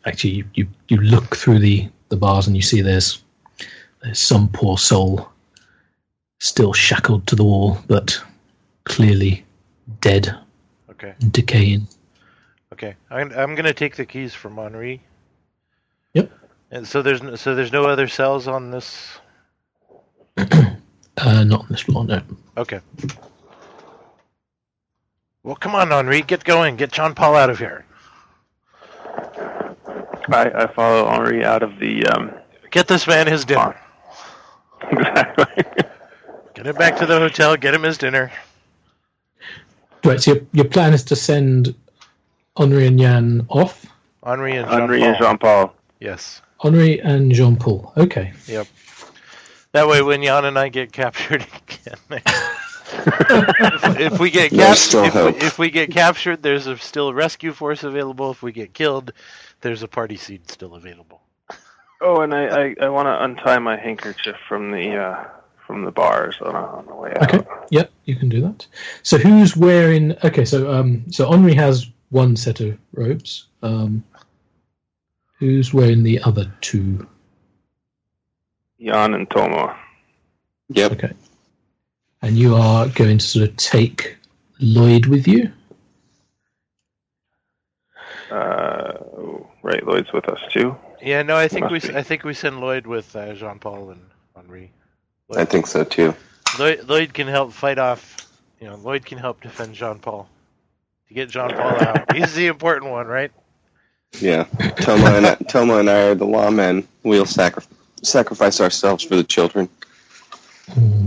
actually 0.06 0.30
you, 0.30 0.44
you 0.54 0.66
you 0.88 0.96
look 0.98 1.36
through 1.36 1.58
the 1.58 1.88
the 2.08 2.16
bars 2.16 2.46
and 2.46 2.56
you 2.56 2.62
see 2.62 2.80
there's 2.80 3.22
there's 4.02 4.18
some 4.26 4.48
poor 4.48 4.78
soul 4.78 5.28
still 6.38 6.72
shackled 6.72 7.26
to 7.26 7.36
the 7.36 7.44
wall, 7.44 7.78
but 7.88 8.20
clearly 8.84 9.44
dead 10.00 10.34
okay. 10.90 11.14
and 11.20 11.32
decaying. 11.32 11.86
Okay. 12.72 12.94
I'm 13.10 13.32
I'm 13.32 13.54
gonna 13.54 13.72
take 13.72 13.96
the 13.96 14.06
keys 14.06 14.34
from 14.34 14.58
Henri. 14.58 15.00
Yep. 16.14 16.30
And 16.70 16.86
so 16.86 17.02
there's 17.02 17.22
n- 17.22 17.36
so 17.36 17.54
there's 17.54 17.72
no 17.72 17.84
other 17.84 18.08
cells 18.08 18.48
on 18.48 18.70
this. 18.70 19.18
Uh, 21.18 21.42
not 21.44 21.60
on 21.60 21.66
this 21.70 21.80
floor, 21.80 22.04
no. 22.04 22.20
Okay. 22.58 22.78
Well, 25.42 25.56
come 25.56 25.74
on, 25.74 25.90
Henri, 25.90 26.20
get 26.20 26.44
going. 26.44 26.76
Get 26.76 26.92
John 26.92 27.14
Paul 27.14 27.36
out 27.36 27.48
of 27.48 27.58
here. 27.58 27.86
I, 30.28 30.50
I 30.54 30.66
follow 30.66 31.06
Henri 31.08 31.42
out 31.42 31.62
of 31.62 31.78
the 31.78 32.04
um, 32.08 32.34
Get 32.70 32.86
this 32.86 33.06
man 33.06 33.26
his 33.26 33.46
dinner. 33.46 33.80
exactly. 34.90 35.64
Get 36.56 36.66
him 36.68 36.76
back 36.76 36.96
to 36.96 37.06
the 37.06 37.18
hotel. 37.18 37.54
Get 37.54 37.74
him 37.74 37.82
his 37.82 37.98
dinner. 37.98 38.32
Right, 40.02 40.18
so 40.18 40.32
your, 40.32 40.42
your 40.52 40.64
plan 40.64 40.94
is 40.94 41.04
to 41.04 41.14
send 41.14 41.74
Henri 42.56 42.86
and 42.86 42.98
Jan 42.98 43.44
off. 43.50 43.84
Henri 44.22 44.56
and 44.56 44.66
Jean 44.66 44.80
Henri 44.80 45.00
Paul. 45.00 45.08
and 45.08 45.18
Jean 45.18 45.38
Paul. 45.38 45.74
Yes. 46.00 46.40
Henri 46.60 46.98
and 47.02 47.30
Jean 47.30 47.56
Paul. 47.56 47.92
Okay. 47.98 48.32
Yep. 48.46 48.68
That 49.72 49.86
way, 49.86 50.00
when 50.00 50.22
Jan 50.22 50.46
and 50.46 50.58
I 50.58 50.70
get 50.70 50.92
captured 50.92 51.42
again, 51.68 52.22
if, 52.22 54.00
if 54.12 54.18
we 54.18 54.30
get 54.30 54.50
There's 54.50 54.78
still 54.78 55.02
captured, 55.04 55.36
if, 55.36 55.42
if 55.42 55.58
we 55.58 55.68
get 55.68 55.90
captured, 55.90 56.42
there's 56.42 56.66
a 56.66 56.78
still 56.78 57.12
rescue 57.12 57.52
force 57.52 57.82
available. 57.82 58.30
If 58.30 58.42
we 58.42 58.52
get 58.52 58.72
killed, 58.72 59.12
there's 59.60 59.82
a 59.82 59.88
party 59.88 60.16
seat 60.16 60.50
still 60.50 60.74
available. 60.74 61.20
Oh, 62.00 62.22
and 62.22 62.34
I, 62.34 62.46
I, 62.46 62.74
I 62.80 62.88
want 62.88 63.08
to 63.08 63.24
untie 63.24 63.58
my 63.58 63.76
handkerchief 63.76 64.36
from 64.48 64.70
the 64.70 64.96
uh, 64.96 65.24
from 65.66 65.84
the 65.84 65.90
bars 65.90 66.36
on, 66.40 66.54
on 66.54 66.86
the 66.86 66.94
way 66.94 67.12
out. 67.20 67.34
Okay. 67.34 67.46
Yep, 67.70 67.90
you 68.04 68.16
can 68.16 68.28
do 68.28 68.40
that. 68.42 68.66
So 69.02 69.18
who's 69.18 69.56
wearing? 69.56 70.16
Okay, 70.24 70.44
so 70.44 70.72
um, 70.72 71.04
so 71.10 71.28
Henri 71.28 71.54
has 71.54 71.88
one 72.10 72.36
set 72.36 72.60
of 72.60 72.78
robes. 72.92 73.46
Um, 73.62 74.04
who's 75.38 75.74
wearing 75.74 76.02
the 76.02 76.20
other 76.22 76.52
two? 76.60 77.06
Jan 78.80 79.14
and 79.14 79.28
Tomo. 79.30 79.74
Yep. 80.68 80.92
Okay. 80.92 81.12
And 82.22 82.36
you 82.36 82.54
are 82.54 82.88
going 82.88 83.18
to 83.18 83.24
sort 83.24 83.48
of 83.48 83.56
take 83.56 84.16
Lloyd 84.58 85.06
with 85.06 85.28
you. 85.28 85.52
Uh, 88.30 88.92
right, 89.62 89.86
Lloyd's 89.86 90.12
with 90.12 90.28
us 90.28 90.40
too. 90.50 90.76
Yeah, 91.00 91.22
no, 91.22 91.36
I 91.36 91.48
think 91.48 91.70
Must 91.70 91.86
we 91.86 91.92
be. 91.92 91.96
I 91.96 92.02
think 92.02 92.24
we 92.24 92.34
send 92.34 92.60
Lloyd 92.60 92.86
with 92.86 93.14
uh, 93.14 93.34
Jean 93.34 93.58
Paul 93.58 93.90
and 93.90 94.00
Henri. 94.34 94.72
I 95.34 95.44
think 95.44 95.66
so 95.66 95.84
too. 95.84 96.14
Lloyd, 96.58 96.88
Lloyd 96.88 97.14
can 97.14 97.26
help 97.26 97.52
fight 97.52 97.78
off. 97.78 98.16
You 98.60 98.68
know, 98.68 98.76
Lloyd 98.76 99.04
can 99.04 99.18
help 99.18 99.42
defend 99.42 99.74
Jean 99.74 99.98
Paul 99.98 100.28
to 101.08 101.14
get 101.14 101.28
Jean 101.28 101.50
Paul 101.50 101.80
out. 101.80 102.12
He's 102.16 102.34
the 102.34 102.46
important 102.46 102.92
one, 102.92 103.06
right? 103.06 103.30
Yeah. 104.20 104.44
Toma 104.80 105.06
and 105.10 105.26
I, 105.26 105.34
Toma 105.34 105.78
and 105.78 105.90
I 105.90 106.08
are 106.08 106.14
the 106.14 106.26
lawmen. 106.26 106.86
We'll 107.02 107.26
sacri- 107.26 107.64
sacrifice 108.02 108.60
ourselves 108.60 109.04
for 109.04 109.16
the 109.16 109.24
children. 109.24 109.68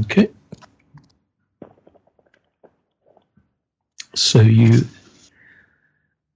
Okay. 0.01 0.29
So 4.15 4.41
you 4.41 4.81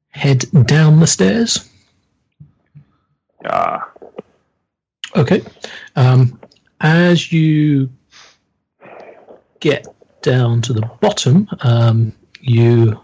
head 0.09 0.45
down 0.65 0.99
the 0.99 1.07
stairs. 1.07 1.69
Yeah. 3.43 3.83
Okay. 5.15 5.41
Um, 5.95 6.39
as 6.83 7.31
you 7.31 7.89
get 9.61 9.87
down 10.21 10.61
to 10.61 10.73
the 10.73 10.81
bottom, 11.01 11.49
um, 11.61 12.13
you 12.41 12.99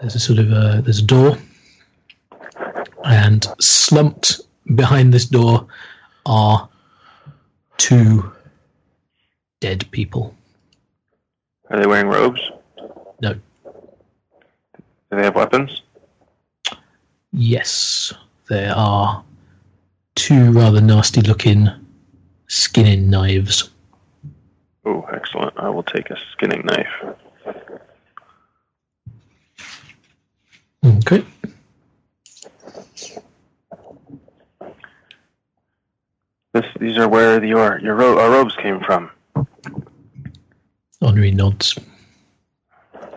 there's 0.00 0.14
a 0.14 0.20
sort 0.20 0.38
of 0.38 0.50
a, 0.50 0.82
there's 0.82 0.98
a 0.98 1.04
door, 1.04 1.38
and 3.04 3.46
slumped 3.60 4.40
behind 4.74 5.12
this 5.12 5.26
door 5.26 5.66
are 6.26 6.68
two 7.76 8.32
dead 9.60 9.90
people. 9.92 10.34
Are 11.70 11.78
they 11.78 11.86
wearing 11.86 12.08
robes? 12.08 12.40
No. 13.20 13.34
Do 13.34 13.40
they 15.10 15.22
have 15.22 15.36
weapons? 15.36 15.82
Yes, 17.32 18.12
there 18.48 18.74
are 18.76 19.24
two 20.14 20.52
rather 20.52 20.80
nasty 20.80 21.20
looking 21.20 21.68
skinning 22.46 23.08
knives. 23.10 23.70
Oh, 24.84 25.02
excellent. 25.12 25.54
I 25.58 25.68
will 25.70 25.82
take 25.82 26.10
a 26.10 26.16
skinning 26.32 26.62
knife. 26.66 27.16
Okay. 30.84 31.24
This, 36.52 36.66
these 36.78 36.96
are 36.98 37.08
where 37.08 37.40
the, 37.40 37.48
your 37.48 37.80
your 37.80 37.94
ro- 37.96 38.18
our 38.18 38.30
robes 38.30 38.54
came 38.56 38.80
from. 38.80 39.10
Henri 41.02 41.30
nods. 41.32 41.76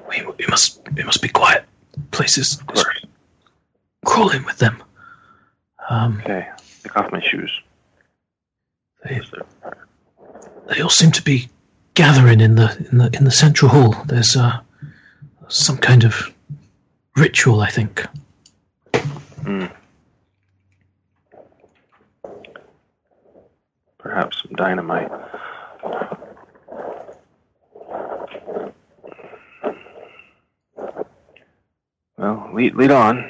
We, 0.10 0.26
we 0.38 0.46
must 0.50 0.82
we 0.96 1.04
must 1.04 1.22
be 1.22 1.30
quiet. 1.30 1.66
Places 2.12 2.60
Of 2.60 2.68
course. 2.68 3.06
crawl 4.06 4.30
in 4.32 4.44
with 4.46 4.58
them. 4.58 4.82
Um, 5.90 6.20
Okay. 6.24 6.48
Take 6.84 6.96
off 6.98 7.12
my 7.12 7.22
shoes. 7.22 7.52
They, 9.08 9.22
they 10.70 10.82
all 10.82 10.90
seem 10.90 11.12
to 11.12 11.22
be 11.22 11.50
gathering 11.94 12.42
in 12.42 12.56
the 12.56 12.88
in 12.92 12.98
the 12.98 13.10
in 13.18 13.24
the 13.24 13.32
central 13.32 13.70
hall. 13.70 13.96
There's 14.06 14.36
uh, 14.36 14.60
some 15.48 15.78
kind 15.78 16.04
of 16.04 16.34
ritual, 17.16 17.62
I 17.62 17.70
think. 17.70 18.06
Hmm. 19.44 19.66
Perhaps 23.98 24.44
some 24.44 24.54
dynamite. 24.56 25.12
Well, 32.18 32.50
lead 32.54 32.76
lead 32.76 32.92
on. 32.92 33.30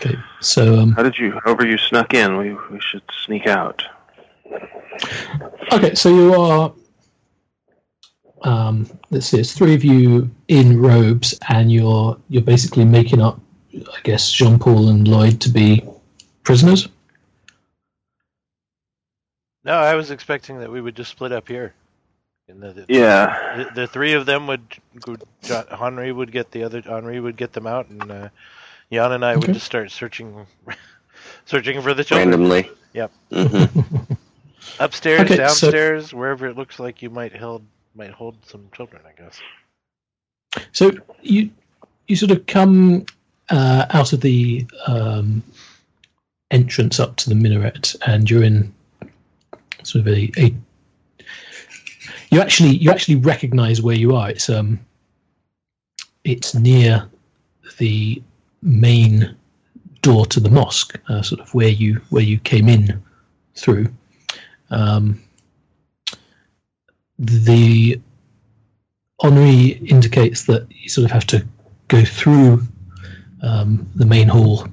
Okay, 0.00 0.16
so 0.40 0.80
um, 0.80 0.92
How 0.92 1.02
did 1.02 1.16
you? 1.18 1.38
However, 1.44 1.66
you 1.66 1.78
snuck 1.78 2.14
in. 2.14 2.36
We 2.36 2.54
we 2.70 2.80
should 2.80 3.02
sneak 3.24 3.46
out. 3.46 3.82
Okay, 5.72 5.94
so 5.94 6.08
you 6.08 6.34
are. 6.34 6.72
Um, 8.42 8.88
let's 9.10 9.26
see, 9.26 9.38
it's 9.38 9.52
three 9.52 9.74
of 9.74 9.84
you 9.84 10.28
in 10.48 10.80
robes, 10.80 11.38
and 11.48 11.70
you're 11.70 12.16
you're 12.28 12.42
basically 12.42 12.84
making 12.84 13.22
up, 13.22 13.40
I 13.74 14.00
guess, 14.02 14.30
Jean 14.32 14.58
Paul 14.58 14.88
and 14.88 15.06
Lloyd 15.06 15.40
to 15.42 15.48
be 15.48 15.84
prisoners. 16.42 16.88
No, 19.64 19.74
I 19.74 19.94
was 19.94 20.10
expecting 20.10 20.58
that 20.58 20.70
we 20.72 20.80
would 20.80 20.96
just 20.96 21.10
split 21.12 21.30
up 21.30 21.46
here. 21.46 21.72
And 22.48 22.60
the, 22.60 22.72
the, 22.72 22.84
Yeah. 22.88 23.56
the, 23.74 23.82
the 23.82 23.86
three 23.86 24.14
of 24.14 24.26
them 24.26 24.48
would, 24.48 24.62
would 25.06 25.22
Jo- 25.44 25.64
Henri 25.70 26.10
would 26.10 26.32
get 26.32 26.50
the 26.50 26.64
other 26.64 26.82
Henri 26.84 27.20
would 27.20 27.36
get 27.36 27.52
them 27.52 27.68
out, 27.68 27.88
and 27.88 28.10
uh, 28.10 28.28
Jan 28.92 29.12
and 29.12 29.24
I 29.24 29.36
would 29.36 29.54
just 29.54 29.64
start 29.64 29.92
searching, 29.92 30.46
searching 31.46 31.80
for 31.80 31.94
the 31.94 32.02
children 32.02 32.30
Randomly. 32.30 32.68
Yep. 32.92 33.12
hmm 33.32 33.64
upstairs, 34.78 35.20
Okay, 35.22 35.36
so- 35.36 35.36
downstairs, 35.36 36.14
wherever 36.14 36.46
it 36.46 36.56
looks 36.56 36.78
like 36.78 37.02
you 37.02 37.10
might 37.10 37.34
hold 37.36 37.64
might 37.94 38.10
hold 38.10 38.36
some 38.46 38.68
children. 38.74 39.02
I 39.06 39.20
guess. 39.20 39.40
So 40.72 40.92
you 41.22 41.50
you 42.08 42.16
sort 42.16 42.30
of 42.30 42.46
come 42.46 43.06
uh, 43.50 43.86
out 43.90 44.12
of 44.12 44.20
the 44.20 44.66
um, 44.86 45.42
entrance 46.50 47.00
up 47.00 47.16
to 47.16 47.28
the 47.28 47.34
minaret, 47.34 47.94
and 48.06 48.30
you're 48.30 48.42
in 48.44 48.72
sort 49.82 50.06
of 50.06 50.12
a, 50.12 50.30
a 50.38 50.54
you 52.30 52.40
actually 52.40 52.76
you 52.76 52.90
actually 52.90 53.16
recognise 53.16 53.82
where 53.82 53.96
you 53.96 54.14
are. 54.14 54.30
It's 54.30 54.48
um 54.48 54.78
it's 56.24 56.54
near 56.54 57.08
the 57.78 58.22
main 58.62 59.34
door 60.02 60.26
to 60.26 60.40
the 60.40 60.50
mosque, 60.50 60.98
uh, 61.08 61.22
sort 61.22 61.40
of 61.40 61.52
where 61.54 61.68
you 61.68 62.00
where 62.10 62.22
you 62.22 62.38
came 62.38 62.68
in 62.68 63.02
through. 63.54 63.88
Um, 64.72 65.22
the 67.18 68.00
Henri 69.20 69.78
indicates 69.86 70.46
that 70.46 70.66
you 70.70 70.88
sort 70.88 71.04
of 71.04 71.10
have 71.12 71.26
to 71.28 71.46
go 71.88 72.04
through 72.04 72.62
um, 73.42 73.86
the 73.94 74.06
main 74.06 74.28
hall, 74.28 74.66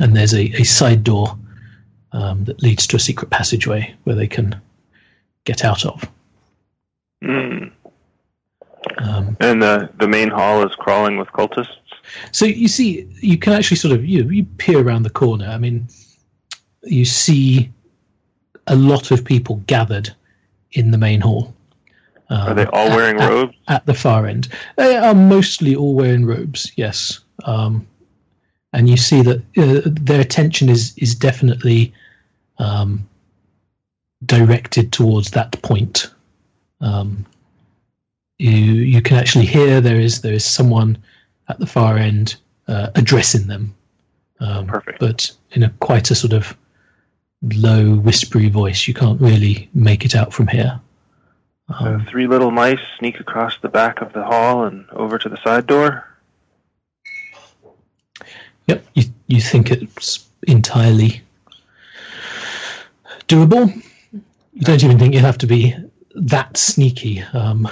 and 0.00 0.14
there's 0.14 0.34
a, 0.34 0.44
a 0.60 0.64
side 0.64 1.02
door 1.02 1.36
um, 2.12 2.44
that 2.44 2.62
leads 2.62 2.86
to 2.88 2.96
a 2.96 3.00
secret 3.00 3.30
passageway 3.30 3.94
where 4.04 4.14
they 4.14 4.28
can 4.28 4.60
get 5.44 5.64
out 5.64 5.84
of. 5.84 6.08
Mm. 7.24 7.72
Um, 8.98 9.36
And 9.40 9.62
the 9.62 9.90
the 9.98 10.08
main 10.08 10.28
hall 10.28 10.64
is 10.64 10.74
crawling 10.76 11.16
with 11.16 11.28
cultists. 11.28 11.74
So 12.32 12.44
you 12.44 12.68
see, 12.68 13.08
you 13.20 13.38
can 13.38 13.52
actually 13.52 13.76
sort 13.78 13.94
of 13.94 14.04
you 14.04 14.28
you 14.28 14.44
peer 14.58 14.80
around 14.80 15.02
the 15.02 15.10
corner. 15.10 15.46
I 15.46 15.58
mean, 15.58 15.88
you 16.82 17.04
see 17.04 17.70
a 18.68 18.76
lot 18.76 19.10
of 19.10 19.24
people 19.24 19.56
gathered 19.66 20.14
in 20.72 20.90
the 20.90 20.98
main 20.98 21.20
hall. 21.20 21.54
Um, 22.30 22.48
Are 22.48 22.54
they 22.54 22.66
all 22.66 22.88
at- 22.88 22.96
wearing 22.96 23.20
at, 23.20 23.30
robes? 23.30 23.56
At 23.68 23.86
the 23.86 23.94
far 23.94 24.26
end, 24.26 24.48
they 24.76 24.96
are 24.96 25.14
mostly 25.14 25.74
all 25.74 25.94
wearing 25.94 26.26
robes. 26.26 26.70
Yes, 26.76 27.20
um, 27.44 27.86
and 28.72 28.88
you 28.88 28.96
see 28.96 29.22
that 29.22 29.38
uh, 29.56 29.80
their 29.84 30.20
attention 30.20 30.68
is 30.68 30.92
is 30.98 31.14
definitely 31.14 31.92
um, 32.58 33.08
directed 34.26 34.92
towards 34.92 35.30
that 35.30 35.60
point. 35.62 36.10
Um, 36.80 37.24
you 38.38 38.50
you 38.50 39.00
can 39.02 39.16
actually 39.16 39.46
hear 39.46 39.80
there 39.80 40.00
is 40.00 40.20
there 40.20 40.34
is 40.34 40.44
someone 40.44 40.98
at 41.48 41.58
the 41.58 41.66
far 41.66 41.96
end 41.96 42.36
uh, 42.68 42.90
addressing 42.94 43.46
them. 43.46 43.74
Um, 44.40 44.66
Perfect. 44.66 45.00
But 45.00 45.32
in 45.52 45.62
a 45.62 45.70
quite 45.80 46.10
a 46.10 46.14
sort 46.14 46.32
of 46.34 46.56
low, 47.42 47.94
whispery 47.94 48.48
voice. 48.48 48.88
You 48.88 48.94
can't 48.94 49.20
really 49.20 49.68
make 49.74 50.04
it 50.04 50.14
out 50.14 50.32
from 50.32 50.48
here. 50.48 50.80
Uh, 51.68 51.84
Um, 51.84 52.06
three 52.06 52.26
little 52.26 52.50
mice 52.50 52.80
sneak 52.98 53.20
across 53.20 53.58
the 53.60 53.68
back 53.68 54.00
of 54.00 54.12
the 54.12 54.24
hall 54.24 54.64
and 54.64 54.86
over 54.90 55.18
to 55.18 55.28
the 55.28 55.36
side 55.44 55.66
door. 55.66 56.04
yep, 58.66 58.84
you 58.94 59.04
you 59.26 59.40
think 59.40 59.70
it's 59.70 60.26
entirely 60.46 61.22
doable. 63.28 63.74
You 64.12 64.62
don't 64.62 64.82
even 64.82 64.98
think 64.98 65.14
you 65.14 65.20
have 65.20 65.38
to 65.38 65.46
be 65.46 65.74
that 66.14 66.56
sneaky. 66.56 67.22
Um, 67.32 67.68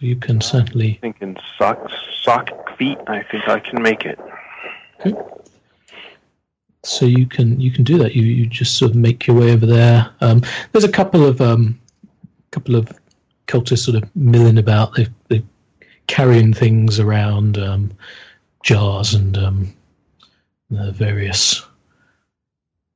so 0.00 0.06
you 0.06 0.16
can 0.16 0.40
certainly 0.40 0.98
Thinking 1.02 1.36
sock 1.58 1.90
sock 2.22 2.76
feet. 2.78 2.98
I 3.06 3.22
think 3.30 3.48
I 3.48 3.60
can 3.60 3.82
make 3.82 4.04
it. 4.04 4.18
Okay. 5.04 5.18
so 6.82 7.04
you 7.06 7.26
can 7.26 7.60
you 7.60 7.70
can 7.70 7.84
do 7.84 7.98
that. 7.98 8.14
You 8.14 8.22
you 8.22 8.46
just 8.46 8.78
sort 8.78 8.92
of 8.92 8.96
make 8.96 9.26
your 9.26 9.36
way 9.36 9.52
over 9.52 9.66
there. 9.66 10.10
Um, 10.20 10.42
there's 10.72 10.84
a 10.84 10.92
couple 10.92 11.26
of 11.26 11.40
um, 11.40 11.78
couple 12.50 12.76
of 12.76 12.88
cultists 13.46 13.84
sort 13.84 14.02
of 14.02 14.16
milling 14.16 14.58
about. 14.58 14.94
They 14.94 15.06
they 15.28 15.42
carrying 16.06 16.54
things 16.54 16.98
around, 16.98 17.58
um, 17.58 17.92
jars 18.62 19.14
and 19.14 19.36
um, 19.36 19.74
uh, 20.76 20.90
various 20.92 21.64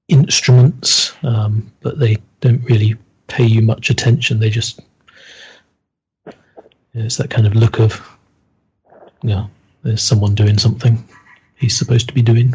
instruments, 0.08 1.14
um, 1.22 1.70
but 1.80 1.98
they 1.98 2.16
don't 2.40 2.64
really 2.64 2.96
pay 3.26 3.44
you 3.44 3.62
much 3.62 3.90
attention. 3.90 4.40
They 4.40 4.50
just 4.50 4.80
it's 6.94 7.16
that 7.16 7.30
kind 7.30 7.46
of 7.46 7.54
look 7.54 7.78
of 7.78 8.00
yeah, 9.22 9.46
there's 9.82 10.02
someone 10.02 10.34
doing 10.34 10.58
something 10.58 11.02
he's 11.56 11.76
supposed 11.76 12.08
to 12.08 12.14
be 12.14 12.22
doing. 12.22 12.54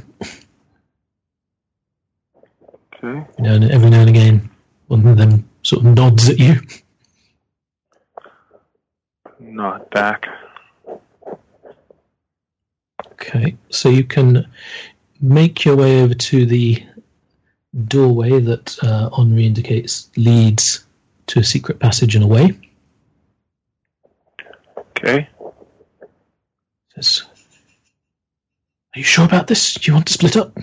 Okay. 2.93 3.25
You 3.37 3.43
know, 3.43 3.55
and 3.55 3.71
every 3.71 3.89
now 3.89 4.01
and 4.01 4.09
again, 4.09 4.49
one 4.87 5.05
of 5.07 5.17
them 5.17 5.49
sort 5.63 5.83
of 5.83 5.95
nods 5.95 6.29
at 6.29 6.37
you. 6.37 6.61
Not 9.39 9.89
back. 9.89 10.27
Okay, 13.13 13.55
so 13.69 13.89
you 13.89 14.03
can 14.03 14.47
make 15.21 15.65
your 15.65 15.75
way 15.75 16.01
over 16.01 16.13
to 16.13 16.45
the 16.45 16.83
doorway 17.87 18.39
that 18.39 18.77
uh, 18.83 19.09
Henri 19.09 19.45
indicates 19.45 20.09
leads 20.17 20.85
to 21.27 21.39
a 21.39 21.43
secret 21.43 21.79
passage 21.79 22.15
and 22.15 22.23
away. 22.23 22.57
Okay. 24.99 25.29
Says, 26.95 27.23
Are 28.95 28.99
you 28.99 29.03
sure 29.03 29.25
about 29.25 29.47
this? 29.47 29.75
Do 29.75 29.89
you 29.89 29.93
want 29.93 30.07
to 30.07 30.13
split 30.13 30.35
up? 30.35 30.57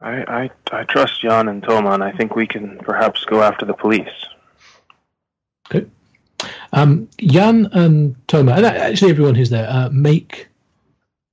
I, 0.00 0.50
I 0.72 0.80
I 0.80 0.84
trust 0.84 1.20
Jan 1.22 1.48
and 1.48 1.62
Toma, 1.62 1.92
and 1.92 2.04
I 2.04 2.12
think 2.12 2.34
we 2.34 2.46
can 2.46 2.78
perhaps 2.78 3.24
go 3.24 3.42
after 3.42 3.64
the 3.64 3.74
police. 3.74 4.08
Um, 6.72 7.08
Jan 7.18 7.68
and 7.72 8.16
Toma, 8.28 8.52
and 8.52 8.66
actually 8.66 9.10
everyone 9.10 9.34
who's 9.34 9.50
there, 9.50 9.68
uh, 9.68 9.90
make 9.90 10.48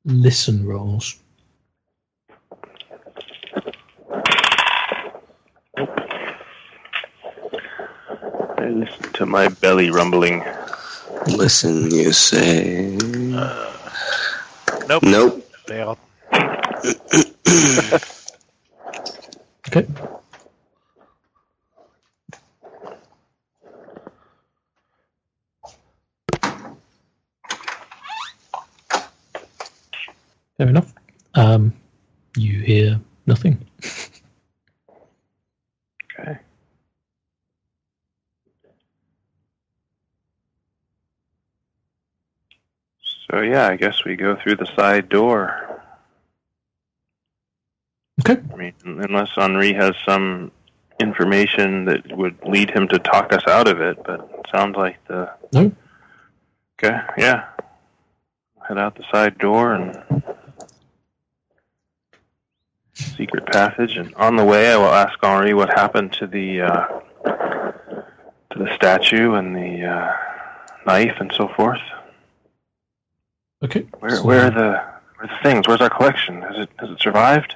listen 0.05 0.65
rolls. 0.65 1.17
Listen 8.71 9.13
to 9.13 9.25
my 9.25 9.47
belly 9.47 9.89
rumbling. 9.89 10.43
Listen, 11.27 11.91
you 11.91 12.13
say. 12.13 12.95
Nope. 14.87 15.03
Nope. 15.03 15.43
Fail. 15.67 15.97
Okay. 19.69 19.85
Fair 30.57 30.67
enough. 30.67 30.91
Um, 31.35 31.71
you 32.35 32.59
hear 32.61 32.99
nothing. 33.27 33.63
Okay. 36.19 36.39
So 43.29 43.41
yeah, 43.59 43.67
I 43.67 43.75
guess 43.75 44.05
we 44.05 44.15
go 44.15 44.37
through 44.41 44.55
the 44.55 44.71
side 44.77 45.09
door. 45.09 45.81
Okay. 48.21 48.41
I 48.53 48.55
mean, 48.55 48.73
unless 48.85 49.29
Henri 49.35 49.73
has 49.73 49.95
some 50.07 50.51
information 50.99 51.85
that 51.85 52.15
would 52.17 52.37
lead 52.45 52.69
him 52.69 52.87
to 52.89 52.99
talk 52.99 53.33
us 53.33 53.43
out 53.47 53.67
of 53.67 53.81
it, 53.81 53.97
but 54.05 54.21
it 54.21 54.45
sounds 54.53 54.75
like 54.77 54.97
the 55.07 55.31
No. 55.53 55.71
Okay, 56.81 56.97
yeah. 57.17 57.47
Head 58.65 58.77
out 58.77 58.95
the 58.95 59.03
side 59.11 59.37
door 59.37 59.73
and 59.73 60.23
secret 62.93 63.45
passage, 63.47 63.97
and 63.97 64.13
on 64.15 64.37
the 64.37 64.45
way, 64.45 64.71
I 64.71 64.77
will 64.77 64.85
ask 64.85 65.19
Henri 65.21 65.53
what 65.53 65.69
happened 65.77 66.13
to 66.13 66.27
the 66.27 66.61
uh, 66.61 66.85
to 68.51 68.57
the 68.57 68.73
statue 68.75 69.33
and 69.33 69.53
the 69.53 69.85
uh, 69.85 70.11
knife 70.85 71.17
and 71.19 71.31
so 71.35 71.49
forth. 71.57 71.81
Okay. 73.63 73.81
Where 73.99 74.15
So- 74.17 74.23
where 74.23 74.45
are 74.47 74.51
the 74.51 74.59
where 75.17 75.23
are 75.23 75.27
the 75.27 75.43
things? 75.43 75.67
Where's 75.67 75.81
our 75.81 75.89
collection? 75.89 76.41
Has 76.41 76.55
it 76.57 76.69
has 76.79 76.89
it 76.91 76.99
survived? 77.01 77.55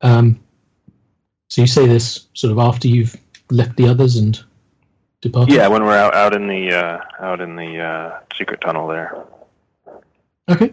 Um, 0.00 0.40
so 1.48 1.60
you 1.62 1.66
say 1.66 1.86
this 1.86 2.26
sort 2.34 2.52
of 2.52 2.58
after 2.58 2.88
you've 2.88 3.16
left 3.50 3.76
the 3.76 3.88
others 3.88 4.16
and 4.16 4.42
departed? 5.20 5.54
Yeah, 5.54 5.68
when 5.68 5.84
we're 5.84 5.96
out 5.96 6.14
out 6.14 6.34
in 6.34 6.46
the 6.46 6.72
uh, 6.72 6.98
out 7.20 7.40
in 7.40 7.56
the 7.56 7.78
uh, 7.80 8.18
secret 8.36 8.60
tunnel 8.60 8.86
there. 8.88 9.24
Okay. 10.48 10.72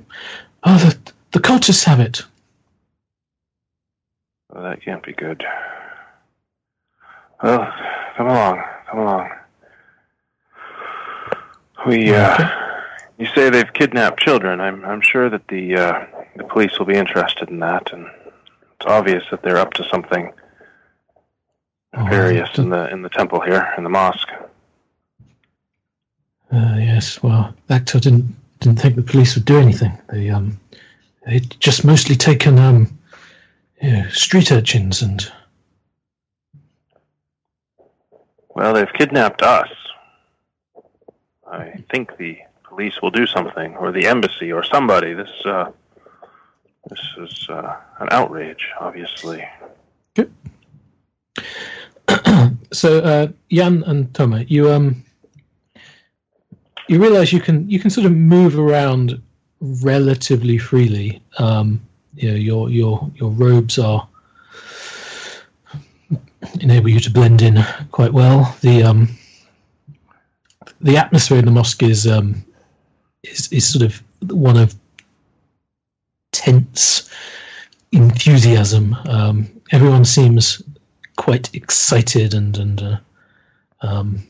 Oh, 0.64 0.78
the, 0.78 0.98
the 1.32 1.40
cultists 1.40 1.86
have 1.86 2.00
it. 2.02 2.24
Well, 4.50 4.64
that 4.64 4.82
can't 4.82 5.02
be 5.04 5.14
good. 5.14 5.44
Well, 7.42 7.74
come 8.18 8.28
along, 8.28 8.62
come 8.90 9.00
along. 9.00 9.30
We, 11.88 12.14
uh, 12.14 12.38
you 13.22 13.28
say 13.36 13.50
they've 13.50 13.72
kidnapped 13.74 14.20
children. 14.20 14.60
I'm, 14.60 14.84
I'm 14.84 15.02
sure 15.02 15.30
that 15.30 15.48
the, 15.48 15.76
uh, 15.76 16.06
the 16.36 16.44
police 16.44 16.80
will 16.80 16.88
be 16.88 16.96
interested 16.96 17.50
in 17.50 17.60
that, 17.60 17.94
and 17.94 18.08
it's 18.76 18.86
obvious 18.88 19.24
that 19.30 19.44
they're 19.44 19.58
up 19.58 19.74
to 19.76 19.84
something 19.90 20.34
Oh, 21.94 22.04
nefarious 22.04 22.50
the- 22.56 22.62
in 22.64 22.70
the 22.70 22.90
in 22.90 23.02
the 23.02 23.10
temple 23.10 23.42
here, 23.42 23.74
in 23.78 23.84
the 23.84 23.90
mosque. 23.90 24.30
Uh, 26.52 26.76
yes, 26.78 27.22
well, 27.22 27.54
Akhtar 27.70 28.00
didn't 28.02 28.34
didn't 28.60 28.80
think 28.80 28.96
the 28.96 29.02
police 29.04 29.36
would 29.36 29.46
do 29.46 29.58
anything. 29.60 29.98
They 30.10 30.30
um, 30.30 30.58
they'd 31.26 31.54
just 31.60 31.84
mostly 31.86 32.16
taken 32.16 32.58
um, 32.58 32.98
you 33.82 33.92
know, 33.92 34.08
street 34.10 34.52
urchins 34.52 35.02
and 35.02 35.30
Well, 38.56 38.74
they've 38.74 38.92
kidnapped 38.94 39.42
us. 39.42 39.70
I 41.52 41.84
think 41.92 42.16
the 42.18 42.38
police 42.72 43.02
will 43.02 43.12
do 43.12 43.28
something, 43.28 43.76
or 43.76 43.92
the 43.92 44.08
embassy, 44.08 44.52
or 44.52 44.64
somebody. 44.64 45.14
This, 45.14 45.46
uh, 45.46 45.72
This 46.90 47.02
is 47.20 47.48
uh, 47.50 47.76
an 48.00 48.08
outrage, 48.12 48.66
obviously. 48.80 49.44
Good. 50.16 50.32
so 52.72 53.00
uh, 53.00 53.28
Jan 53.52 53.84
and 53.84 54.14
Toma, 54.14 54.46
you 54.48 54.72
um, 54.72 55.04
you 56.88 57.00
realize 57.02 57.32
you 57.32 57.42
can 57.42 57.70
you 57.70 57.80
can 57.80 57.90
sort 57.90 58.06
of 58.06 58.14
move 58.14 58.58
around 58.58 59.22
relatively 59.60 60.58
freely. 60.58 61.22
Um, 61.38 61.82
you 62.16 62.30
know, 62.30 62.36
your 62.36 62.70
your 62.70 63.12
your 63.16 63.32
robes 63.32 63.78
are 63.78 64.08
enable 66.62 66.90
you 66.90 67.00
to 67.02 67.12
blend 67.12 67.42
in 67.42 67.64
quite 67.92 68.14
well. 68.14 68.56
The 68.62 68.84
um, 68.84 69.10
the 70.82 70.98
atmosphere 70.98 71.38
in 71.38 71.46
the 71.46 71.52
mosque 71.52 71.84
is 71.84 72.08
um, 72.08 72.44
is 73.24 73.52
is 73.52 73.68
sort 73.68 73.84
of 73.84 74.02
one 74.32 74.58
of 74.58 74.76
tense 76.32 77.10
enthusiasm. 77.92 78.96
Um, 79.08 79.48
everyone 79.72 80.06
seems 80.06 80.62
quite 81.18 81.54
excited 81.54 82.34
and 82.34 82.58
and 82.58 82.82
uh, 82.82 82.98
um, 83.82 84.24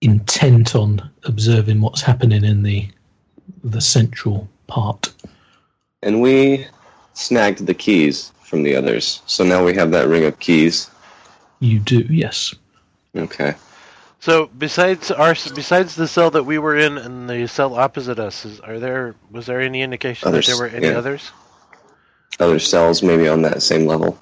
intent 0.00 0.74
on 0.74 1.10
observing 1.24 1.80
what's 1.80 2.02
happening 2.02 2.44
in 2.44 2.62
the 2.62 2.88
the 3.64 3.80
central 3.80 4.48
part. 4.66 5.12
And 6.02 6.20
we 6.20 6.66
snagged 7.14 7.66
the 7.66 7.74
keys 7.74 8.32
from 8.42 8.62
the 8.62 8.74
others, 8.74 9.22
so 9.26 9.44
now 9.44 9.64
we 9.64 9.74
have 9.74 9.90
that 9.92 10.08
ring 10.08 10.24
of 10.24 10.38
keys. 10.40 10.90
You 11.60 11.78
do, 11.78 12.00
yes. 12.10 12.54
Okay. 13.16 13.54
So 14.22 14.46
besides 14.56 15.10
our 15.10 15.34
besides 15.52 15.96
the 15.96 16.06
cell 16.06 16.30
that 16.30 16.44
we 16.44 16.60
were 16.60 16.76
in 16.76 16.96
and 16.96 17.28
the 17.28 17.48
cell 17.48 17.74
opposite 17.74 18.20
us, 18.20 18.44
is, 18.44 18.60
are 18.60 18.78
there 18.78 19.16
was 19.32 19.46
there 19.46 19.60
any 19.60 19.82
indication 19.82 20.28
Others, 20.28 20.46
that 20.46 20.52
there 20.52 20.62
were 20.62 20.68
any 20.68 20.86
yeah. 20.86 20.92
others? 20.92 21.32
Other 22.38 22.60
cells 22.60 23.02
maybe 23.02 23.26
on 23.26 23.42
that 23.42 23.62
same 23.62 23.84
level. 23.84 24.16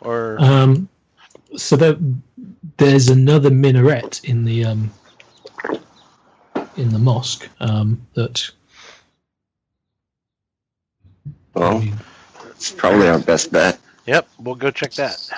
Or 0.00 0.38
Um, 0.40 0.88
so 1.58 1.76
there, 1.76 1.94
there's 2.78 3.10
another 3.10 3.50
minaret 3.50 4.24
in 4.24 4.46
the 4.46 4.64
um, 4.64 4.90
in 6.78 6.88
the 6.88 6.98
mosque 6.98 7.46
um, 7.60 8.00
that 8.14 8.50
Well, 11.52 11.84
it's 12.48 12.72
probably 12.72 13.08
our 13.08 13.18
best 13.18 13.52
bet. 13.52 13.78
yep, 14.06 14.26
we'll 14.38 14.54
go 14.54 14.70
check 14.70 14.92
that. 14.92 15.28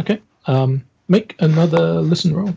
okay. 0.00 0.22
Um, 0.46 0.84
make 1.08 1.34
another 1.40 2.00
listen 2.00 2.34
roll. 2.34 2.54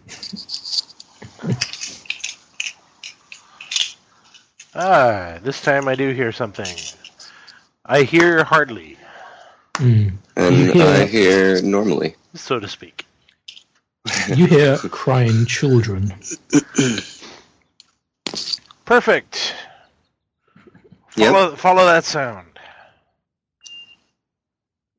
Ah, 4.73 5.37
this 5.43 5.61
time 5.61 5.87
I 5.87 5.95
do 5.95 6.11
hear 6.11 6.31
something. 6.31 6.67
I 7.85 8.03
hear 8.03 8.43
hardly, 8.43 8.97
Mm. 9.75 10.13
And 10.35 10.75
Yeah. 10.75 10.85
I 10.85 11.05
hear 11.05 11.61
normally. 11.61 12.15
so 12.35 12.59
to 12.59 12.67
speak. 12.67 13.05
You 14.35 14.45
hear 14.45 14.77
crying 14.77 15.45
children. 15.45 16.13
Perfect. 18.85 19.55
Yep. 21.15 21.31
Follow, 21.33 21.55
follow 21.55 21.85
that 21.85 22.03
sound. 22.05 22.47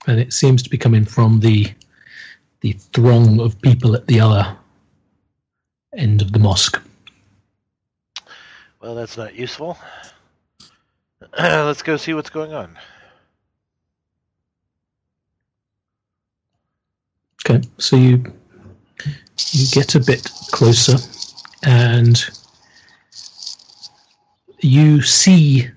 and 0.08 0.18
it 0.18 0.32
seems 0.32 0.62
to 0.64 0.70
be 0.70 0.76
coming 0.76 1.04
from 1.04 1.38
the 1.40 1.72
the 2.62 2.72
throng 2.72 3.40
of 3.40 3.60
people 3.60 3.94
at 3.94 4.06
the 4.06 4.20
other 4.20 4.56
end 5.96 6.22
of 6.22 6.32
the 6.32 6.38
mosque. 6.38 6.80
Well, 8.80 8.94
that's 8.94 9.16
not 9.16 9.34
useful. 9.34 9.76
let's 11.38 11.82
go 11.82 11.96
see 11.96 12.14
what's 12.14 12.30
going 12.30 12.52
on. 12.52 12.78
Okay, 17.44 17.60
so 17.78 17.96
you 17.96 18.24
you 19.50 19.66
get 19.72 19.96
a 19.96 20.00
bit 20.00 20.30
closer, 20.52 20.96
and 21.64 22.24
you 24.60 25.02
see 25.02 25.68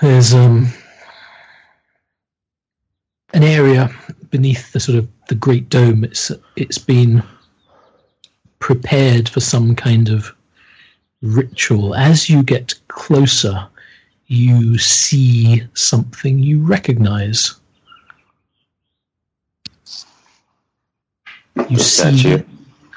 there's 0.00 0.34
um 0.34 0.66
an 3.32 3.44
area 3.44 3.88
beneath 4.32 4.72
the 4.72 4.80
sort 4.80 4.98
of 4.98 5.08
the 5.28 5.36
great 5.36 5.68
dome. 5.68 6.02
It's 6.02 6.32
it's 6.56 6.78
been 6.78 7.22
prepared 8.58 9.28
for 9.28 9.38
some 9.38 9.76
kind 9.76 10.08
of 10.08 10.34
ritual. 11.20 11.94
As 11.94 12.28
you 12.28 12.42
get 12.42 12.74
closer, 12.88 13.68
you 14.26 14.78
see 14.78 15.62
something 15.74 16.40
you 16.40 16.66
recognize. 16.66 17.54
You 21.68 21.78
see 21.78 22.42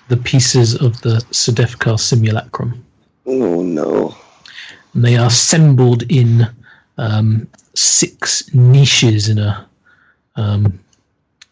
the 0.07 0.17
pieces 0.17 0.75
of 0.75 1.01
the 1.01 1.17
Sedefkar 1.31 1.99
simulacrum. 1.99 2.83
Oh 3.25 3.61
no. 3.61 4.15
And 4.93 5.03
they 5.03 5.17
are 5.17 5.27
assembled 5.27 6.03
in 6.09 6.47
um, 6.97 7.47
six 7.73 8.53
niches 8.53 9.27
in 9.27 9.39
a 9.39 9.67
um, 10.37 10.79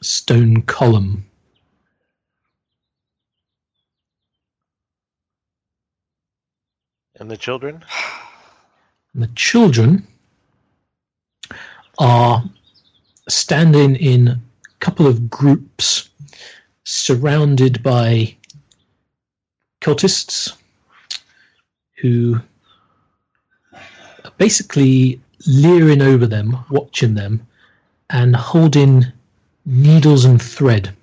stone 0.04 0.62
column. 0.64 1.26
And 7.16 7.30
the 7.30 7.38
children? 7.38 7.84
And 9.14 9.24
the 9.24 9.30
children 9.36 10.08
are 12.00 12.44
standing 13.30 13.96
in 13.96 14.28
a 14.28 14.40
couple 14.80 15.08
of 15.08 15.30
groups 15.30 16.10
surrounded 16.84 17.82
by 17.84 18.36
cultists 19.82 20.54
who 22.02 22.40
are 23.74 24.32
basically 24.38 25.22
leering 25.46 26.02
over 26.02 26.26
them, 26.26 26.58
watching 26.70 27.14
them, 27.14 27.46
and 28.10 28.36
holding 28.36 29.06
needles 29.66 30.26
and 30.26 30.42
thread. 30.42 30.94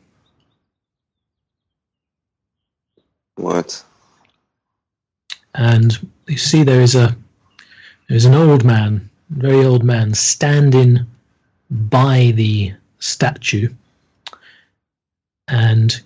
What? 3.37 3.83
and 5.55 5.99
you 6.27 6.37
see 6.37 6.63
there 6.63 6.81
is 6.81 6.95
a 6.95 7.17
there 8.09 8.17
is 8.17 8.25
an 8.25 8.35
old 8.35 8.65
man, 8.65 9.09
very 9.31 9.65
old 9.65 9.85
man, 9.85 10.15
standing 10.15 11.07
by 11.71 12.33
the 12.35 12.73
statue, 12.99 13.69
and 15.47 16.01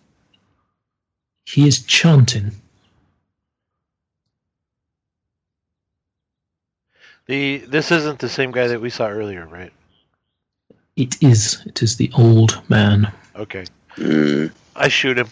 he 1.46 1.66
is 1.66 1.82
chanting. 1.82 2.52
The 7.26 7.58
this 7.58 7.90
isn't 7.90 8.18
the 8.18 8.28
same 8.28 8.50
guy 8.50 8.66
that 8.66 8.80
we 8.80 8.90
saw 8.90 9.08
earlier, 9.08 9.46
right? 9.46 9.72
It 10.96 11.22
is 11.22 11.62
it 11.66 11.82
is 11.82 11.96
the 11.96 12.10
old 12.16 12.60
man. 12.68 13.10
Okay. 13.36 13.64
Hmm. 13.96 14.46
I 14.76 14.88
shoot 14.88 15.18
him. 15.18 15.28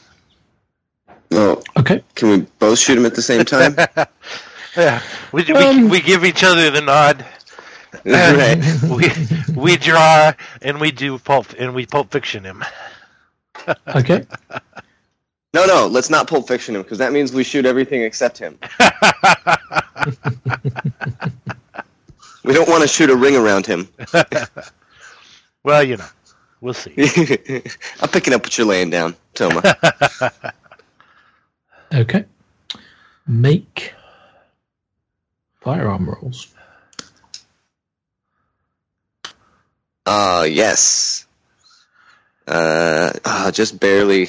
Oh, 1.33 1.63
Okay, 1.77 2.03
can 2.15 2.29
we 2.29 2.47
both 2.59 2.79
shoot 2.79 2.99
him 2.99 3.07
at 3.07 3.15
the 3.15 3.23
same 3.23 3.45
time? 3.45 3.75
yeah. 4.77 5.01
We, 5.33 5.45
we, 5.45 5.53
Um, 5.55 5.89
we 5.89 6.01
give 6.01 6.25
each 6.25 6.45
other 6.45 6.71
the 6.71 6.81
nod. 6.81 7.25
right. 8.05 8.61
we 8.91 9.09
we 9.55 9.77
draw 9.77 10.33
and 10.63 10.81
we 10.81 10.91
do 10.91 11.19
pulp 11.19 11.47
and 11.59 11.75
we 11.75 11.87
pulp 11.87 12.11
fiction 12.11 12.45
him. 12.45 12.65
okay, 13.95 14.27
No, 15.55 15.67
no, 15.67 15.87
let's 15.87 16.09
not 16.09 16.27
Pulp 16.29 16.49
Fiction 16.49 16.75
him 16.75 16.83
because 16.83 16.99
that 16.99 17.13
means 17.13 17.33
we 17.33 17.45
shoot 17.45 17.67
everything 17.67 18.03
except 18.03 18.39
him. 18.39 18.59
We 22.45 22.55
don't 22.55 22.69
want 22.69 22.83
to 22.83 22.89
shoot 22.89 23.11
a 23.11 23.15
ring 23.17 23.37
around 23.37 23.67
him. 23.67 23.89
Well, 25.65 25.83
you 25.83 25.97
know, 25.97 26.07
we'll 26.61 26.75
see. 26.75 26.93
I'm 28.01 28.09
picking 28.09 28.35
up 28.35 28.43
what 28.43 28.57
you're 28.57 28.67
laying 28.67 28.91
down, 28.91 29.17
Toma. 29.35 29.63
okay. 31.95 32.25
Make 33.27 33.95
firearm 35.61 36.09
rolls. 36.09 36.49
Uh, 40.05 40.47
yes. 40.51 41.27
Uh, 42.47 43.13
ah, 43.25 43.51
just 43.53 43.79
barely 43.79 44.29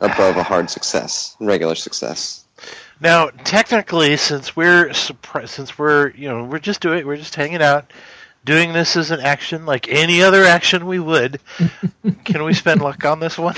above 0.00 0.36
a 0.36 0.42
hard 0.42 0.70
success, 0.70 1.36
regular 1.40 1.74
success. 1.74 2.44
Now, 3.00 3.28
technically, 3.44 4.16
since 4.16 4.56
we're 4.56 4.88
surpri- 4.88 5.48
since 5.48 5.78
we're 5.78 6.10
you 6.10 6.28
know 6.28 6.44
we're 6.44 6.58
just 6.58 6.80
doing 6.80 7.06
we're 7.06 7.16
just 7.16 7.34
hanging 7.34 7.62
out, 7.62 7.92
doing 8.44 8.72
this 8.72 8.96
as 8.96 9.10
an 9.10 9.20
action 9.20 9.66
like 9.66 9.88
any 9.88 10.22
other 10.22 10.44
action 10.44 10.86
we 10.86 10.98
would. 10.98 11.40
can 12.24 12.44
we 12.44 12.54
spend 12.54 12.80
luck 12.80 13.04
on 13.04 13.20
this 13.20 13.38
one? 13.38 13.54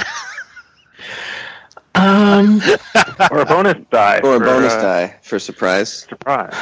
Um, 1.94 2.60
or 3.30 3.40
a 3.40 3.46
bonus 3.46 3.84
die. 3.90 4.20
Or 4.22 4.36
a 4.36 4.38
for, 4.38 4.44
bonus 4.44 4.72
uh, 4.72 4.82
die 4.82 5.16
for 5.22 5.38
surprise. 5.38 5.92
Surprise. 5.92 6.54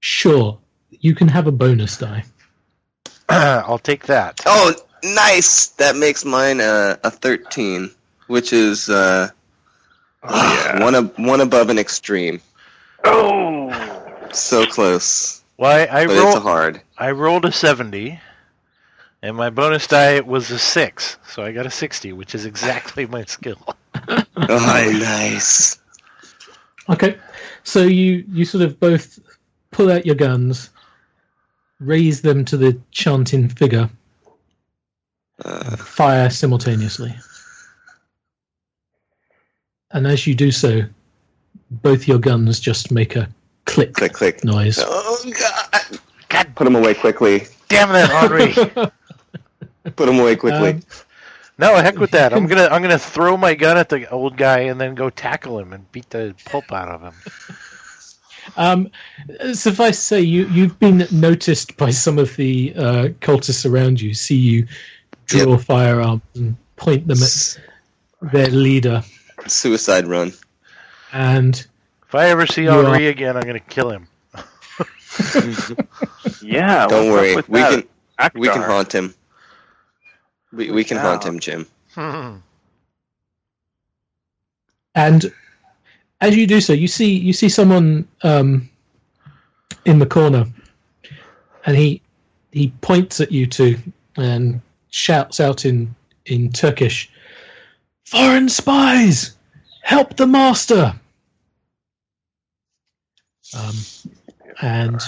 Sure, 0.00 0.58
you 0.90 1.14
can 1.14 1.28
have 1.28 1.46
a 1.46 1.52
bonus 1.52 1.96
die. 1.98 2.24
I'll 3.28 3.78
take 3.78 4.06
that. 4.06 4.40
Oh, 4.46 4.72
nice! 5.02 5.68
That 5.68 5.96
makes 5.96 6.24
mine 6.24 6.60
uh, 6.60 6.96
a 7.02 7.10
13, 7.10 7.90
which 8.28 8.52
is 8.52 8.88
uh, 8.88 9.30
Oh, 10.28 10.76
one, 10.80 10.94
ab- 10.94 11.18
one 11.18 11.40
above 11.40 11.70
an 11.70 11.78
extreme. 11.78 12.40
Oh, 13.04 13.95
So 14.36 14.66
close. 14.66 15.42
Well, 15.58 15.72
I, 15.90 16.02
I 16.02 16.06
But 16.06 16.16
it's 16.18 16.34
a 16.34 16.40
rolled. 16.40 16.42
hard. 16.42 16.82
I 16.98 17.10
rolled 17.12 17.44
a 17.44 17.52
seventy, 17.52 18.20
and 19.22 19.36
my 19.36 19.50
bonus 19.50 19.86
die 19.86 20.20
was 20.20 20.50
a 20.50 20.58
six, 20.58 21.16
so 21.26 21.42
I 21.42 21.52
got 21.52 21.66
a 21.66 21.70
sixty, 21.70 22.12
which 22.12 22.34
is 22.34 22.44
exactly 22.46 23.06
my 23.06 23.24
skill. 23.24 23.58
Oh, 24.48 24.90
nice. 25.00 25.78
Okay, 26.88 27.18
so 27.64 27.82
you 27.82 28.24
you 28.30 28.44
sort 28.44 28.62
of 28.64 28.78
both 28.78 29.18
pull 29.72 29.90
out 29.90 30.06
your 30.06 30.14
guns, 30.14 30.70
raise 31.80 32.20
them 32.22 32.44
to 32.46 32.56
the 32.56 32.78
chanting 32.92 33.48
figure, 33.48 33.90
Uh, 35.44 35.76
fire 35.76 36.30
simultaneously. 36.30 37.14
And 39.92 40.06
as 40.06 40.26
you 40.26 40.34
do 40.34 40.50
so, 40.52 40.82
both 41.70 42.06
your 42.08 42.18
guns 42.18 42.60
just 42.60 42.90
make 42.92 43.16
a 43.16 43.28
click, 43.66 43.92
click, 43.92 44.12
click. 44.14 44.42
noise. 44.44 44.78
Oh, 44.80 45.22
God. 45.38 45.98
God 46.28 46.54
Put 46.56 46.66
him 46.66 46.74
away 46.76 46.94
quickly. 46.94 47.46
damn 47.68 47.90
that, 47.90 48.10
Henri! 48.10 48.52
Put 49.96 50.08
him 50.08 50.18
away 50.18 50.34
quickly. 50.36 50.70
Um, 50.70 50.82
no, 51.58 51.76
heck 51.76 51.98
with 51.98 52.10
that. 52.10 52.32
I'm 52.34 52.46
gonna 52.46 52.66
I'm 52.66 52.82
gonna 52.82 52.98
throw 52.98 53.36
my 53.36 53.54
gun 53.54 53.76
at 53.78 53.88
the 53.88 54.10
old 54.10 54.36
guy 54.36 54.60
and 54.60 54.80
then 54.80 54.94
go 54.94 55.08
tackle 55.08 55.58
him 55.58 55.72
and 55.72 55.90
beat 55.92 56.10
the 56.10 56.34
pulp 56.44 56.72
out 56.72 56.88
of 56.88 57.02
him. 57.02 57.14
Um, 58.56 58.90
suffice 59.54 59.96
to 59.96 60.02
say, 60.02 60.20
you 60.20 60.46
you've 60.48 60.78
been 60.80 61.06
noticed 61.10 61.76
by 61.76 61.90
some 61.90 62.18
of 62.18 62.34
the 62.36 62.74
uh, 62.76 63.08
cultists 63.20 63.68
around 63.70 64.00
you. 64.00 64.12
See 64.14 64.36
you 64.36 64.66
draw 65.26 65.56
firearms 65.56 66.22
and 66.34 66.56
point 66.76 67.06
them 67.08 67.22
at 67.22 67.58
their 68.32 68.48
leader, 68.48 69.02
Suicide 69.46 70.06
run. 70.06 70.32
and 71.12 71.66
If 72.08 72.14
I 72.14 72.28
ever 72.28 72.46
see 72.46 72.62
You 72.62 72.70
Henri 72.70 73.08
again, 73.08 73.36
I'm 73.36 73.42
gonna 73.42 73.58
kill 73.58 73.90
him. 73.90 74.06
yeah. 76.42 76.86
Don't 76.86 77.10
worry. 77.10 77.34
We 77.48 77.60
that 77.60 77.84
can 78.18 78.40
we 78.40 78.48
can 78.48 78.62
haunt 78.62 78.94
him. 78.94 79.14
We 80.52 80.70
we 80.70 80.84
can 80.84 80.98
haunt 80.98 81.24
him, 81.24 81.40
Jim. 81.40 81.66
Hmm. 81.94 82.36
and 84.94 85.32
as 86.20 86.36
you 86.36 86.46
do 86.46 86.60
so, 86.60 86.74
you 86.74 86.88
see 86.88 87.12
you 87.12 87.32
see 87.32 87.48
someone 87.48 88.06
um, 88.22 88.68
in 89.84 89.98
the 89.98 90.06
corner, 90.06 90.46
and 91.64 91.76
he 91.76 92.02
he 92.52 92.72
points 92.82 93.20
at 93.20 93.32
you 93.32 93.46
two 93.46 93.78
and 94.16 94.60
shouts 94.90 95.40
out 95.40 95.64
in 95.64 95.94
in 96.26 96.52
Turkish, 96.52 97.10
"Foreign 98.04 98.48
spies, 98.48 99.36
help 99.82 100.16
the 100.16 100.26
master!" 100.26 100.94
Um, 103.54 103.74
and 104.62 105.00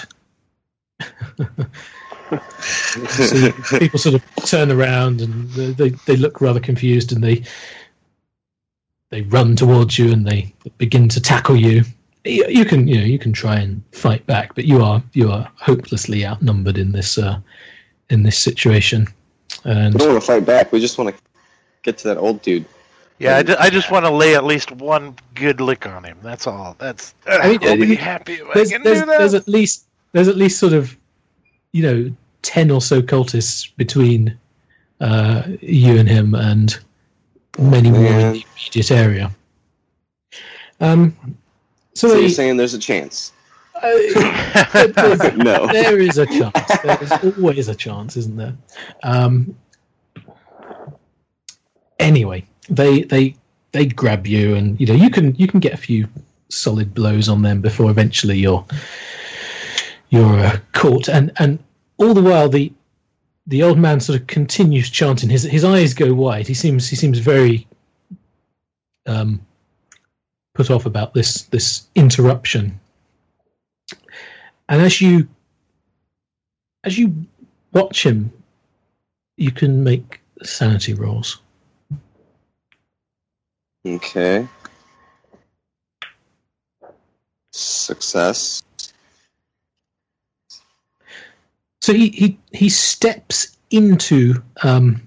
see 2.61 3.53
people 3.79 3.98
sort 3.98 4.14
of 4.14 4.24
turn 4.46 4.70
around 4.70 5.20
and 5.20 5.48
they, 5.51 5.72
they, 5.72 5.88
they 6.07 6.16
look 6.16 6.40
rather 6.40 6.61
confused 6.61 7.12
and 7.12 7.22
they 7.22 7.42
they 9.11 9.22
run 9.22 9.57
towards 9.57 9.98
you 9.98 10.12
and 10.12 10.27
they 10.27 10.53
begin 10.77 11.09
to 11.09 11.20
tackle 11.20 11.57
you. 11.57 11.83
You, 12.24 12.44
you 12.48 12.64
can 12.64 12.87
you 12.87 12.98
know 12.98 13.07
you 13.07 13.18
can 13.18 13.33
try 13.33 13.57
and 13.57 13.83
fight 13.92 14.27
back, 14.27 14.55
but 14.55 14.64
you 14.64 14.83
are 14.83 15.03
you 15.14 15.31
are 15.31 15.51
hopelessly 15.57 16.27
outnumbered 16.27 16.77
in 16.77 16.92
this 16.92 17.16
uh, 17.16 17.40
in 18.11 18.22
this 18.22 18.38
situation. 18.38 19.07
And 19.64 19.94
we 19.94 20.01
don't 20.01 20.11
want 20.11 20.22
to 20.22 20.27
fight 20.27 20.44
back. 20.44 20.72
We 20.72 20.81
just 20.81 20.98
want 20.98 21.16
to 21.16 21.22
get 21.83 21.98
to 21.98 22.09
that 22.09 22.18
old 22.18 22.42
dude. 22.42 22.66
Yeah, 23.19 23.43
I, 23.59 23.69
just 23.69 23.91
want 23.91 24.05
to 24.07 24.11
lay 24.11 24.37
at 24.37 24.45
least 24.45 24.71
one 24.71 25.17
good 25.35 25.61
lick 25.61 25.87
on 25.87 26.05
him. 26.05 26.19
That's 26.23 26.47
all. 26.47 26.77
That's. 26.79 27.15
I 27.27 27.49
mean, 27.49 27.59
I'll 27.65 27.77
be 27.77 27.97
uh, 27.97 28.01
happy 28.01 28.35
if 28.35 28.49
I 28.49 28.55
there's, 28.55 28.71
can 28.71 28.83
there's, 28.83 29.01
do 29.01 29.07
that. 29.07 29.19
there's 29.19 29.35
at 29.35 29.49
least 29.49 29.87
there's 30.13 30.29
at 30.29 30.37
least 30.37 30.61
sort 30.61 30.73
of 30.73 30.97
you 31.73 31.83
know 31.83 32.15
ten 32.43 32.71
or 32.71 32.81
so 32.81 33.03
cultists 33.03 33.75
between 33.77 34.39
uh, 35.01 35.43
you 35.61 35.99
and 35.99 36.09
him, 36.09 36.35
and 36.37 36.79
many 37.59 37.91
more 37.91 38.07
in 38.07 38.33
the 38.33 38.45
immediate 38.57 38.91
area. 38.93 39.31
Um, 40.81 41.17
so, 41.95 42.09
So 42.09 42.19
you're 42.19 42.29
saying 42.29 42.57
there's 42.57 42.75
a 42.75 42.79
chance? 42.79 43.33
uh, 43.83 43.89
no. 45.37 45.67
there 45.67 45.99
is 45.99 46.19
a 46.19 46.27
chance. 46.27 46.79
There 46.83 47.03
is 47.03 47.13
always 47.37 47.69
a 47.69 47.75
chance, 47.75 48.17
isn't 48.17 48.37
there? 48.37 48.57
Um, 49.03 49.57
anyway, 51.99 52.45
they 52.69 53.03
they 53.03 53.35
they 53.73 53.87
grab 53.87 54.27
you, 54.27 54.55
and 54.55 54.79
you 54.81 54.87
know 54.87 54.95
you 54.95 55.11
can 55.11 55.35
you 55.37 55.47
can 55.47 55.61
get 55.61 55.75
a 55.75 55.79
few 55.79 56.09
solid 56.49 56.95
blows 56.95 57.29
on 57.29 57.43
them 57.43 57.61
before 57.61 57.91
eventually 57.91 58.39
you're 58.39 58.65
you're 60.11 60.39
uh, 60.39 60.59
caught, 60.73 61.09
and 61.09 61.33
and 61.39 61.59
all 61.99 62.15
the 62.15 62.23
while 62.23 62.49
the 62.49 62.73
the 63.47 63.63
old 63.63 63.79
man 63.79 64.01
sort 64.01 64.21
of 64.21 64.27
continues 64.27 64.91
chanting. 64.91 65.31
His 65.31 65.43
his 65.43 65.65
eyes 65.65 65.95
go 65.95 66.13
wide. 66.15 66.47
He 66.47 66.55
seems 66.55 66.89
he 66.89 66.97
seems 66.97 67.19
very 67.19 67.67
um, 69.07 69.41
put 70.55 70.71
off 70.71 70.87
about 70.87 71.15
this 71.15 71.43
this 71.45 71.87
interruption. 71.95 72.79
And 74.69 74.83
as 74.83 75.01
you 75.01 75.29
as 76.85 76.99
you 76.99 77.15
watch 77.73 78.05
him, 78.05 78.33
you 79.37 79.51
can 79.51 79.83
make 79.83 80.21
sanity 80.43 80.95
rolls. 80.95 81.41
Okay. 83.87 84.47
Success. 87.53 88.62
So 91.81 91.95
he 91.95 92.09
he, 92.11 92.38
he 92.53 92.69
steps 92.69 93.57
into 93.71 94.43
um, 94.62 95.01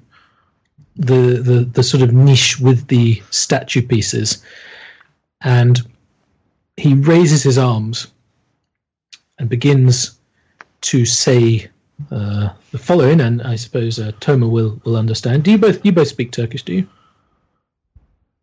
the, 0.95 1.41
the 1.43 1.69
the 1.71 1.83
sort 1.83 2.01
of 2.01 2.13
niche 2.13 2.59
with 2.59 2.87
the 2.87 3.21
statue 3.29 3.81
pieces, 3.81 4.43
and 5.41 5.81
he 6.77 6.93
raises 6.93 7.43
his 7.43 7.57
arms 7.57 8.07
and 9.37 9.49
begins 9.49 10.17
to 10.81 11.05
say 11.05 11.69
uh, 12.09 12.49
the 12.71 12.77
following. 12.77 13.21
And 13.21 13.41
I 13.43 13.55
suppose 13.57 13.99
uh, 13.99 14.11
Toma 14.19 14.47
will 14.47 14.81
will 14.85 14.95
understand. 14.95 15.43
Do 15.43 15.51
you 15.51 15.57
both 15.57 15.85
you 15.85 15.91
both 15.91 16.07
speak 16.07 16.31
Turkish? 16.31 16.63
Do 16.63 16.73
you? 16.73 16.87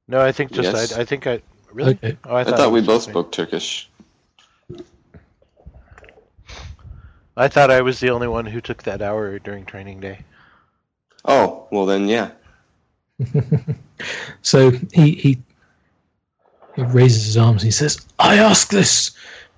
No, 0.08 0.20
I 0.20 0.32
think 0.32 0.52
just 0.52 0.72
Yes. 0.72 0.92
I, 0.92 1.02
I 1.02 1.04
think 1.04 1.26
I 1.26 1.40
really. 1.72 1.92
Okay. 1.92 2.16
Oh, 2.24 2.34
I 2.34 2.44
thought, 2.44 2.60
it 2.60 2.72
we 2.72 2.80
both 2.80 3.02
spoke 3.02 3.30
Turkish. 3.30 3.88
I 7.36 7.46
thought 7.46 7.70
I 7.70 7.82
was 7.82 8.00
the 8.00 8.10
only 8.10 8.26
one 8.26 8.46
who 8.46 8.60
took 8.60 8.82
that 8.82 9.00
hour 9.00 9.38
during 9.38 9.64
training 9.64 10.00
day. 10.00 10.24
Oh, 11.24 11.68
well 11.70 11.86
then, 11.86 12.08
yeah. 12.08 12.30
So 14.42 14.70
he, 14.92 15.12
he 15.12 15.38
he 16.76 16.82
raises 16.82 17.24
his 17.24 17.36
arms 17.36 17.62
he 17.62 17.72
says, 17.72 17.98
"I 18.18 18.38
ask 18.38 18.70
this 18.70 19.10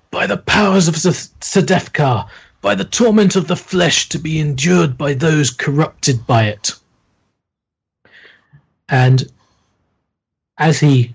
by 0.09 0.25
the 0.25 0.37
powers 0.37 0.87
of 0.87 0.95
the 1.01 1.11
Sedefkar, 1.41 2.27
by 2.61 2.73
the 2.73 2.85
torment 2.85 3.35
of 3.35 3.47
the 3.47 3.55
flesh 3.55 4.09
to 4.09 4.17
be 4.17 4.39
endured 4.39 4.97
by 4.97 5.13
those 5.13 5.51
corrupted 5.51 6.25
by 6.25 6.45
it." 6.45 6.71
And 8.89 9.31
as 10.61 10.79
he 10.79 11.13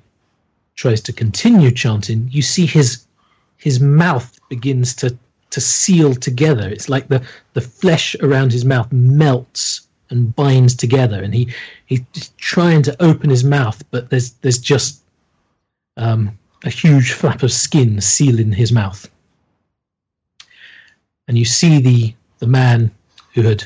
tries 0.75 1.01
to 1.01 1.13
continue 1.13 1.71
chanting, 1.71 2.29
you 2.31 2.43
see 2.43 2.67
his 2.67 3.07
his 3.57 3.81
mouth 3.81 4.39
begins 4.51 4.95
to 4.97 5.17
to 5.51 5.61
seal 5.61 6.15
together. 6.15 6.69
It's 6.69 6.89
like 6.89 7.09
the 7.09 7.25
the 7.55 7.61
flesh 7.61 8.17
around 8.21 8.53
his 8.53 8.65
mouth 8.65 8.93
melts 8.93 9.87
and 10.11 10.35
binds 10.35 10.75
together, 10.75 11.23
and 11.23 11.33
he 11.33 11.49
he's 11.87 12.03
trying 12.37 12.83
to 12.83 13.03
open 13.03 13.31
his 13.31 13.45
mouth, 13.45 13.83
but 13.91 14.11
there's 14.11 14.33
there's 14.43 14.59
just 14.59 15.01
um, 15.97 16.37
a 16.65 16.71
huge 16.71 17.13
flap 17.13 17.43
of 17.43 17.53
skin 17.53 18.01
sealing 18.01 18.53
his 18.53 18.73
mouth, 18.73 19.09
and 21.29 21.39
you 21.39 21.45
see 21.45 21.81
the 21.81 22.15
the 22.41 22.49
man 22.49 22.91
who 23.33 23.43
had 23.43 23.65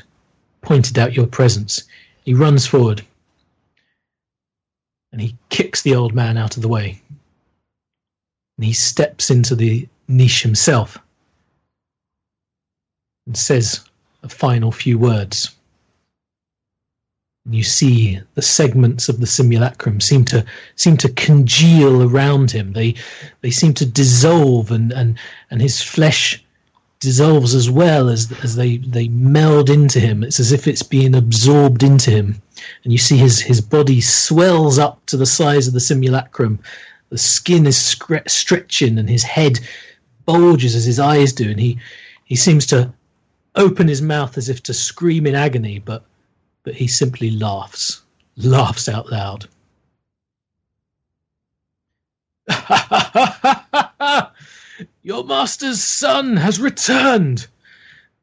pointed 0.61 0.99
out 0.99 1.17
your 1.17 1.27
presence. 1.27 1.85
He 2.25 2.35
runs 2.35 2.67
forward 2.67 3.03
and 5.13 5.21
he 5.21 5.37
kicks 5.49 5.83
the 5.83 5.95
old 5.95 6.15
man 6.15 6.37
out 6.37 6.57
of 6.57 6.63
the 6.63 6.69
way, 6.69 7.01
and 8.57 8.65
he 8.65 8.73
steps 8.73 9.31
into 9.31 9.55
the 9.55 9.89
niche 10.09 10.43
himself 10.43 10.99
and 13.27 13.37
says 13.37 13.81
a 14.23 14.29
final 14.29 14.73
few 14.73 14.99
words. 14.99 15.55
And 17.47 17.55
you 17.55 17.63
see 17.63 18.21
the 18.35 18.43
segments 18.43 19.09
of 19.09 19.21
the 19.21 19.27
simulacrum 19.27 20.01
seem 20.01 20.25
to 20.27 20.45
seem 20.77 20.97
to 20.99 21.09
congeal 21.09 22.03
around 22.03 22.51
him. 22.51 22.73
They 22.75 22.95
they 23.41 23.51
seem 23.51 23.73
to 23.75 23.87
dissolve, 23.87 24.71
and 24.71 24.93
and 24.93 25.19
and 25.51 25.63
his 25.63 25.83
flesh 25.83 26.45
dissolves 27.01 27.55
as 27.55 27.71
well 27.71 28.09
as 28.09 28.31
as 28.45 28.57
they 28.57 28.77
they 28.77 29.09
meld 29.09 29.69
into 29.71 29.99
him. 29.99 30.23
It's 30.23 30.39
as 30.39 30.53
if 30.53 30.69
it's 30.69 30.83
being 30.83 31.15
absorbed 31.15 31.83
into 31.83 32.11
him, 32.11 32.41
and 32.85 32.93
you 32.93 32.99
see 32.99 33.17
his 33.17 33.41
his 33.41 33.61
body 33.61 34.01
swells 34.01 34.79
up 34.79 35.05
to 35.07 35.17
the 35.17 35.27
size 35.27 35.67
of 35.67 35.73
the 35.73 35.81
simulacrum. 35.81 36.61
The 37.09 37.19
skin 37.19 37.67
is 37.67 37.77
stretching, 38.27 38.99
and 38.99 39.09
his 39.09 39.25
head 39.25 39.59
bulges 40.27 40.77
as 40.77 40.85
his 40.85 41.01
eyes 41.01 41.33
do, 41.33 41.51
and 41.51 41.59
he 41.59 41.79
he 42.25 42.37
seems 42.37 42.67
to 42.67 42.93
open 43.57 43.89
his 43.89 44.03
mouth 44.03 44.39
as 44.39 44.49
if 44.49 44.63
to 44.65 44.75
scream 44.75 45.27
in 45.27 45.35
agony, 45.35 45.79
but 45.79 46.05
but 46.63 46.75
he 46.75 46.87
simply 46.87 47.31
laughs, 47.31 48.03
laughs 48.37 48.89
out 48.89 49.11
loud. 49.11 49.49
Your 55.11 55.25
master's 55.25 55.83
son 55.83 56.37
has 56.37 56.61
returned. 56.61 57.49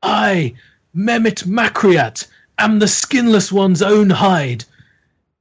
I, 0.01 0.53
Mehmet 0.95 1.43
Makryat, 1.43 2.25
am 2.59 2.79
the 2.79 2.87
skinless 2.87 3.51
one's 3.51 3.81
own 3.81 4.09
hide. 4.09 4.63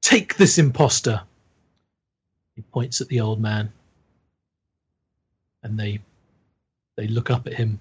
Take 0.02 0.34
this 0.34 0.58
impostor. 0.58 1.22
He 2.56 2.62
points 2.62 3.00
at 3.00 3.06
the 3.06 3.20
old 3.20 3.40
man. 3.40 3.72
And 5.62 5.78
they 5.78 6.00
they 6.96 7.06
look 7.06 7.30
up 7.30 7.46
at 7.46 7.54
him. 7.54 7.78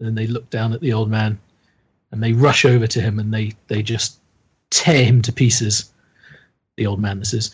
And 0.00 0.18
they 0.18 0.26
look 0.26 0.50
down 0.50 0.72
at 0.72 0.80
the 0.80 0.92
old 0.92 1.08
man. 1.08 1.38
And 2.10 2.20
they 2.20 2.32
rush 2.32 2.64
over 2.64 2.88
to 2.88 3.00
him 3.00 3.20
and 3.20 3.32
they, 3.32 3.52
they 3.68 3.80
just 3.80 4.18
tear 4.70 5.04
him 5.04 5.22
to 5.22 5.32
pieces. 5.32 5.92
The 6.76 6.86
old 6.86 7.00
man, 7.00 7.20
this 7.20 7.32
is, 7.32 7.52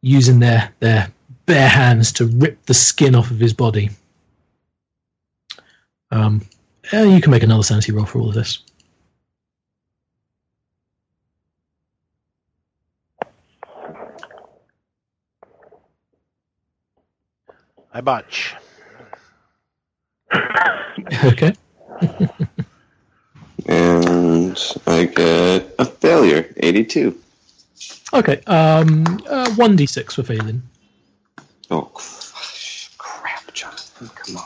using 0.00 0.38
their, 0.38 0.72
their 0.80 1.12
bare 1.44 1.68
hands 1.68 2.10
to 2.12 2.24
rip 2.24 2.64
the 2.64 2.72
skin 2.72 3.14
off 3.14 3.30
of 3.30 3.38
his 3.38 3.52
body. 3.52 3.90
Um, 6.12 6.42
yeah, 6.92 7.04
you 7.04 7.20
can 7.20 7.30
make 7.30 7.42
another 7.42 7.62
sanity 7.62 7.90
roll 7.90 8.04
for 8.04 8.20
all 8.20 8.28
of 8.28 8.34
this. 8.34 8.62
I 17.94 18.00
botch. 18.00 18.54
okay. 21.24 21.54
And 23.66 24.58
I 24.86 25.04
get 25.04 25.74
a 25.78 25.84
failure, 25.84 26.52
82. 26.56 27.16
Okay. 28.12 28.40
Um, 28.46 29.04
uh, 29.28 29.46
1d6 29.50 30.14
for 30.14 30.22
failing. 30.24 30.62
Oh, 31.70 31.90
crap, 32.98 33.52
Jonathan, 33.54 34.08
come 34.08 34.36
on. 34.36 34.44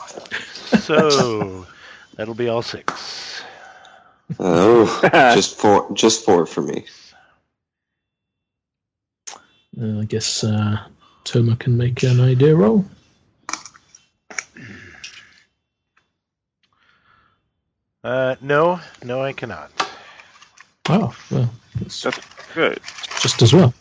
So 0.81 1.65
that'll 2.15 2.33
be 2.33 2.49
all 2.49 2.61
six. 2.61 3.43
Oh, 4.39 4.99
just 5.33 5.57
four, 5.57 5.91
just 5.93 6.25
four 6.25 6.45
for 6.45 6.61
me. 6.61 6.85
Uh, 9.79 9.99
I 10.01 10.05
guess 10.05 10.43
uh, 10.43 10.79
Toma 11.23 11.55
can 11.55 11.77
make 11.77 12.03
an 12.03 12.19
idea 12.19 12.55
roll. 12.55 12.85
Uh, 18.03 18.35
no, 18.41 18.79
no, 19.03 19.21
I 19.21 19.33
cannot. 19.33 19.71
Oh, 20.89 21.15
well, 21.29 21.49
that's 21.75 22.01
That's 22.03 22.19
good. 22.53 22.79
just 23.19 23.41
as 23.41 23.53
well. 23.53 23.73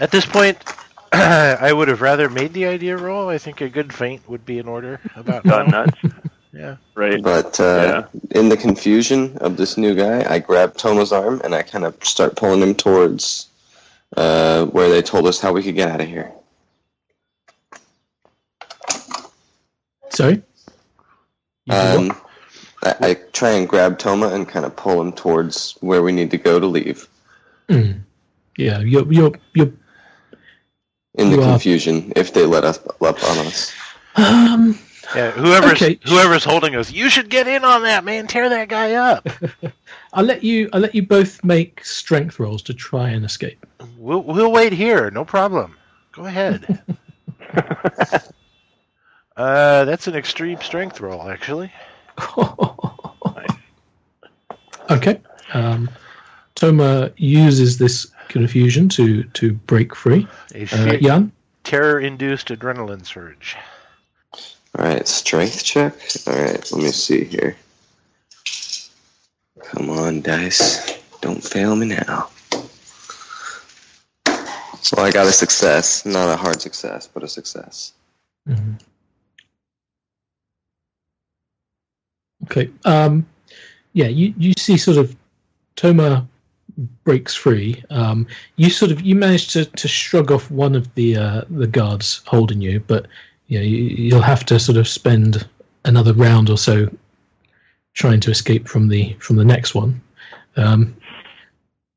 At 0.00 0.10
this 0.10 0.24
point, 0.24 0.56
I 1.12 1.72
would 1.72 1.88
have 1.88 2.00
rather 2.00 2.28
made 2.30 2.54
the 2.54 2.66
idea 2.66 2.96
roll. 2.96 3.28
I 3.28 3.38
think 3.38 3.60
a 3.60 3.68
good 3.68 3.92
feint 3.92 4.28
would 4.28 4.44
be 4.46 4.58
in 4.58 4.66
order. 4.66 4.98
About 5.14 5.44
Got 5.44 5.68
now. 5.68 5.84
nuts. 5.84 5.98
Yeah. 6.52 6.78
Right. 6.96 7.22
But 7.22 7.60
uh, 7.60 8.08
in 8.32 8.48
the 8.48 8.56
confusion 8.56 9.38
of 9.38 9.56
this 9.56 9.76
new 9.76 9.94
guy, 9.94 10.26
I 10.28 10.40
grab 10.40 10.76
Toma's 10.76 11.12
arm 11.12 11.40
and 11.44 11.54
I 11.54 11.62
kind 11.62 11.84
of 11.84 12.04
start 12.04 12.34
pulling 12.34 12.60
him 12.60 12.74
towards 12.74 13.46
uh, 14.16 14.66
where 14.66 14.88
they 14.88 15.00
told 15.00 15.28
us 15.28 15.40
how 15.40 15.52
we 15.52 15.62
could 15.62 15.76
get 15.76 15.88
out 15.88 16.00
of 16.00 16.08
here. 16.08 16.32
Sorry? 20.08 20.42
You 21.66 21.72
do 21.72 21.76
what? 21.76 21.96
Um, 21.96 22.16
I, 22.82 22.94
I 23.00 23.14
try 23.32 23.50
and 23.50 23.68
grab 23.68 24.00
Toma 24.00 24.28
and 24.34 24.48
kind 24.48 24.66
of 24.66 24.74
pull 24.74 25.00
him 25.00 25.12
towards 25.12 25.76
where 25.80 26.02
we 26.02 26.10
need 26.10 26.32
to 26.32 26.38
go 26.38 26.58
to 26.58 26.66
leave. 26.66 27.06
Mm. 27.68 28.00
Yeah, 28.58 28.80
you're, 28.80 29.10
you're, 29.10 29.32
you're 29.54 29.72
In 31.20 31.30
the 31.30 31.36
You 31.36 31.42
are- 31.42 31.50
confusion, 31.52 32.12
if 32.16 32.32
they 32.32 32.44
let 32.46 32.64
us 32.64 32.78
up 33.00 33.22
on 33.24 33.38
us. 33.46 33.72
um, 34.16 34.78
Yeah. 35.14 35.32
Whoever's 35.32 35.72
Okay. 35.82 35.98
whoever's 36.04 36.44
holding 36.44 36.76
us, 36.76 36.90
you 36.92 37.10
should 37.10 37.28
get 37.30 37.48
in 37.48 37.64
on 37.64 37.82
that, 37.82 38.04
man. 38.04 38.26
Tear 38.28 38.48
that 38.48 38.68
guy 38.68 38.92
up. 38.94 39.28
I'll 40.12 40.24
let 40.24 40.44
you. 40.44 40.68
I'll 40.72 40.80
let 40.80 40.94
you 40.94 41.02
both 41.02 41.42
make 41.42 41.84
strength 41.84 42.38
rolls 42.38 42.62
to 42.62 42.74
try 42.74 43.08
and 43.10 43.24
escape. 43.24 43.66
We'll 43.98 44.22
we'll 44.22 44.52
wait 44.52 44.72
here. 44.72 45.10
No 45.10 45.24
problem. 45.24 45.76
Go 46.12 46.26
ahead. 46.26 46.80
uh, 49.36 49.84
that's 49.84 50.06
an 50.06 50.14
extreme 50.14 50.60
strength 50.60 51.00
roll, 51.00 51.28
actually. 51.28 51.72
okay. 54.90 55.20
Um, 55.54 55.90
Toma 56.54 57.10
uses 57.16 57.78
this 57.78 58.06
confusion 58.30 58.88
to 58.88 59.24
to 59.24 59.52
break 59.52 59.94
free. 59.94 60.26
A 60.54 60.62
Uh, 60.62 60.66
fear- 60.66 61.00
Jan, 61.00 61.32
terror-induced 61.64 62.48
adrenaline 62.48 63.04
surge. 63.04 63.56
All 64.78 64.84
right, 64.86 65.06
strength 65.06 65.62
check. 65.64 65.92
All 66.26 66.34
right, 66.34 66.72
let 66.72 66.82
me 66.82 66.88
see 66.90 67.24
here. 67.24 67.56
Come 69.64 69.90
on, 69.90 70.22
dice. 70.22 70.98
Don't 71.20 71.42
fail 71.44 71.76
me 71.76 71.86
now. 71.88 72.30
So 74.82 74.96
I 75.02 75.10
got 75.12 75.26
a 75.26 75.32
success. 75.32 76.06
Not 76.06 76.28
a 76.32 76.36
hard 76.36 76.60
success, 76.62 77.06
but 77.12 77.22
a 77.22 77.28
success. 77.28 77.92
Mhm. 78.48 78.80
Okay. 82.44 82.70
Um, 82.84 83.26
yeah, 83.92 84.06
you, 84.08 84.32
you 84.38 84.52
see 84.58 84.76
sort 84.78 84.96
of 84.96 85.14
Toma 85.76 86.26
breaks 87.04 87.34
free. 87.34 87.82
Um, 87.90 88.26
you 88.56 88.70
sort 88.70 88.90
of 88.90 89.00
you 89.00 89.14
manage 89.14 89.52
to, 89.52 89.64
to 89.64 89.88
shrug 89.88 90.30
off 90.30 90.50
one 90.50 90.74
of 90.74 90.92
the 90.94 91.16
uh, 91.16 91.42
the 91.50 91.66
guards 91.66 92.22
holding 92.26 92.60
you, 92.60 92.80
but 92.80 93.06
you 93.46 93.58
know, 93.58 93.64
you, 93.64 93.78
you'll 93.78 94.22
have 94.22 94.44
to 94.46 94.58
sort 94.58 94.78
of 94.78 94.88
spend 94.88 95.48
another 95.84 96.12
round 96.12 96.50
or 96.50 96.58
so 96.58 96.88
trying 97.94 98.20
to 98.20 98.30
escape 98.30 98.68
from 98.68 98.88
the 98.88 99.14
from 99.14 99.36
the 99.36 99.44
next 99.44 99.74
one. 99.74 100.00
Um, 100.56 100.96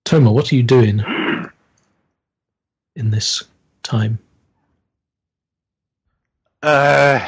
Toma, 0.05 0.31
what 0.31 0.51
are 0.51 0.55
you 0.55 0.63
doing 0.63 1.03
in 2.95 3.11
this 3.11 3.43
time? 3.84 4.19
Uh, 6.61 7.19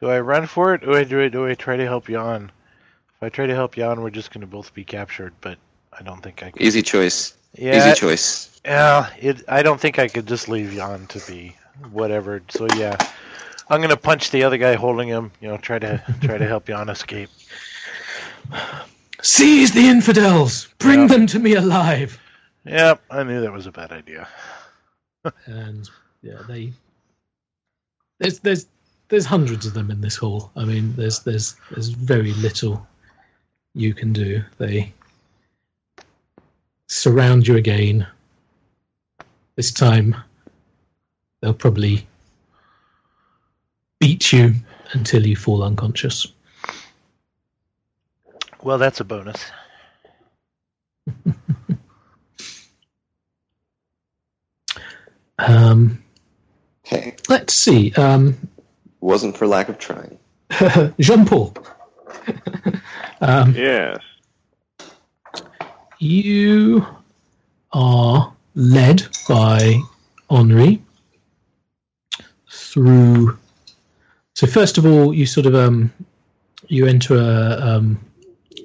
do 0.00 0.08
I 0.08 0.20
run 0.20 0.46
for 0.46 0.74
it, 0.74 0.86
or 0.86 1.04
do 1.04 1.22
I, 1.22 1.28
do 1.28 1.46
I 1.46 1.54
try 1.54 1.76
to 1.76 1.84
help 1.84 2.06
Jan? 2.06 2.50
If 3.16 3.22
I 3.22 3.28
try 3.28 3.46
to 3.46 3.54
help 3.54 3.74
Jan, 3.74 4.00
we're 4.00 4.10
just 4.10 4.32
going 4.32 4.42
to 4.42 4.46
both 4.46 4.72
be 4.72 4.84
captured. 4.84 5.34
But 5.40 5.58
I 5.92 6.02
don't 6.02 6.22
think 6.22 6.42
I 6.42 6.50
can. 6.50 6.62
Easy 6.62 6.82
choice. 6.82 7.34
Yeah, 7.56 7.76
Easy 7.88 7.98
choice. 7.98 8.60
yeah. 8.64 9.10
It. 9.20 9.42
I 9.48 9.62
don't 9.62 9.80
think 9.80 9.98
I 9.98 10.08
could 10.08 10.26
just 10.26 10.48
leave 10.48 10.72
Jan 10.72 11.06
to 11.08 11.20
be 11.26 11.56
whatever. 11.90 12.42
So 12.48 12.66
yeah, 12.76 12.96
I'm 13.68 13.80
going 13.80 13.90
to 13.90 13.96
punch 13.96 14.30
the 14.30 14.44
other 14.44 14.58
guy 14.58 14.74
holding 14.74 15.08
him. 15.08 15.30
You 15.40 15.48
know, 15.48 15.56
try 15.56 15.78
to 15.78 16.02
try 16.20 16.38
to 16.38 16.46
help 16.46 16.66
Jan 16.66 16.88
escape. 16.88 17.30
Seize 19.20 19.72
the 19.72 19.88
infidels! 19.88 20.68
Bring 20.78 21.00
Yeah. 21.02 21.06
them 21.08 21.26
to 21.28 21.38
me 21.38 21.54
alive! 21.54 22.18
Yep, 22.64 23.02
I 23.10 23.22
knew 23.24 23.40
that 23.40 23.52
was 23.52 23.66
a 23.66 23.72
bad 23.72 23.90
idea. 23.92 24.28
and 25.46 25.88
yeah, 26.22 26.38
they 26.46 26.72
there's 28.20 28.38
there's 28.40 28.66
there's 29.08 29.24
hundreds 29.24 29.66
of 29.66 29.74
them 29.74 29.90
in 29.90 30.00
this 30.00 30.16
hall. 30.16 30.52
I 30.54 30.64
mean, 30.64 30.94
there's 30.96 31.20
there's 31.20 31.56
there's 31.70 31.88
very 31.88 32.32
little 32.34 32.86
you 33.74 33.92
can 33.94 34.12
do. 34.12 34.42
They 34.58 34.92
surround 36.88 37.46
you 37.46 37.56
again. 37.56 38.06
This 39.56 39.72
time, 39.72 40.16
they'll 41.40 41.54
probably 41.54 42.06
beat 44.00 44.32
you 44.32 44.54
until 44.92 45.26
you 45.26 45.36
fall 45.36 45.62
unconscious. 45.62 46.26
Well, 48.62 48.78
that's 48.78 49.00
a 49.00 49.04
bonus. 49.04 49.44
Um, 55.40 56.02
Hey, 56.88 57.14
let's 57.28 57.54
see. 57.54 57.92
Um, 57.92 58.34
wasn't 59.00 59.36
for 59.36 59.46
lack 59.46 59.68
of 59.68 59.78
trying. 59.78 60.18
Jean 60.98 61.26
Paul. 61.26 61.54
um, 63.20 63.54
Yes. 63.56 63.98
You 65.98 66.86
are 67.72 68.32
led 68.54 69.06
by 69.28 69.80
Henri 70.30 70.82
through. 72.50 73.38
So 74.34 74.46
first 74.46 74.78
of 74.78 74.86
all, 74.86 75.12
you 75.12 75.26
sort 75.26 75.46
of 75.46 75.54
um, 75.54 75.92
you 76.68 76.86
enter 76.86 77.16
a 77.16 77.58
um, 77.60 78.00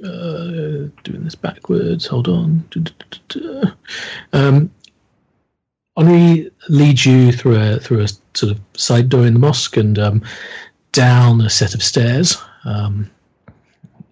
uh, 0.03 0.89
doing 1.03 1.23
this 1.23 1.36
backwards. 1.36 2.05
Hold 2.05 2.27
on. 2.27 2.63
Um, 4.34 4.71
Henri 5.95 6.51
leads 6.69 7.05
you 7.05 7.31
through 7.31 7.55
a 7.55 7.79
through 7.79 8.01
a 8.01 8.07
sort 8.34 8.51
of 8.51 8.59
side 8.75 9.09
door 9.09 9.25
in 9.25 9.34
the 9.34 9.39
mosque 9.39 9.77
and 9.77 9.97
um, 9.99 10.23
down 10.91 11.41
a 11.41 11.49
set 11.49 11.73
of 11.73 11.84
stairs, 11.84 12.38
um, 12.65 13.09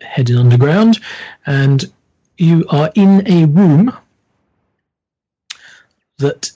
heading 0.02 0.38
underground, 0.38 1.00
and 1.46 1.92
you 2.42 2.66
are 2.70 2.92
in 2.96 3.28
a 3.28 3.46
room 3.46 3.96
that 6.18 6.52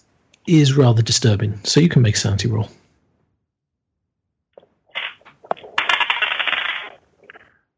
is 0.47 0.75
rather 0.75 1.01
disturbing. 1.01 1.59
So 1.63 1.79
you 1.79 1.89
can 1.89 2.01
make 2.01 2.15
a 2.15 2.17
sanity 2.17 2.47
roll. 2.47 2.69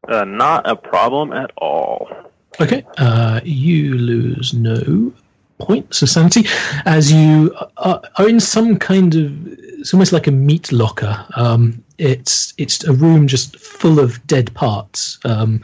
Uh, 0.08 0.24
not 0.24 0.68
a 0.68 0.74
problem 0.74 1.32
at 1.32 1.50
all. 1.58 2.08
Okay, 2.60 2.84
uh, 2.96 3.40
you 3.44 3.94
lose 3.94 4.54
no 4.54 5.12
points 5.58 6.02
of 6.02 6.08
sanity 6.08 6.46
as 6.86 7.12
you 7.12 7.54
are, 7.76 8.00
are 8.16 8.28
in 8.28 8.40
some 8.40 8.78
kind 8.78 9.14
of 9.16 9.58
it's 9.78 9.92
almost 9.92 10.12
like 10.12 10.26
a 10.26 10.32
meat 10.32 10.72
locker. 10.72 11.24
Um, 11.36 11.84
it's 11.98 12.54
it's 12.58 12.84
a 12.84 12.92
room 12.92 13.26
just 13.26 13.58
full 13.58 14.00
of 14.00 14.24
dead 14.26 14.52
parts. 14.54 15.18
Um, 15.24 15.62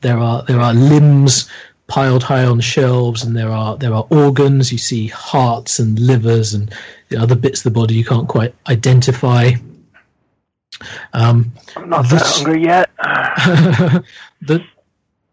there 0.00 0.18
are 0.18 0.42
there 0.44 0.60
are 0.60 0.72
limbs 0.72 1.48
piled 1.92 2.22
high 2.22 2.46
on 2.46 2.58
shelves, 2.58 3.22
and 3.22 3.36
there 3.36 3.50
are 3.50 3.76
there 3.76 3.92
are 3.92 4.06
organs. 4.08 4.72
You 4.72 4.78
see 4.78 5.08
hearts 5.08 5.78
and 5.78 5.98
livers 5.98 6.54
and 6.54 6.74
the 7.10 7.18
other 7.18 7.36
bits 7.36 7.60
of 7.60 7.64
the 7.64 7.78
body 7.78 7.94
you 7.94 8.04
can't 8.04 8.26
quite 8.26 8.54
identify. 8.66 9.50
Um, 11.12 11.52
I'm 11.76 11.90
not 11.90 12.08
that 12.08 12.22
hungry 12.22 12.64
yet. 12.64 12.90
the 14.40 14.64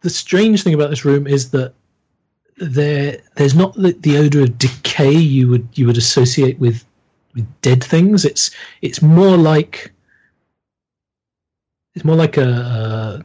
the 0.02 0.10
strange 0.10 0.64
thing 0.64 0.74
about 0.74 0.90
this 0.90 1.06
room 1.06 1.28
is 1.28 1.52
that 1.52 1.74
there 2.58 3.22
there's 3.36 3.56
not 3.56 3.74
the, 3.76 3.94
the 3.94 4.18
odor 4.18 4.44
of 4.44 4.58
decay 4.58 5.14
you 5.14 5.48
would 5.48 5.66
you 5.76 5.88
would 5.88 5.98
associate 5.98 6.60
with 6.60 6.84
with 7.36 7.48
dead 7.62 7.82
things. 7.82 8.26
It's 8.26 8.52
it's 8.82 9.02
more 9.02 9.38
like 9.38 9.94
it's 11.96 12.04
more 12.04 12.18
like 12.18 12.36
a, 12.36 13.24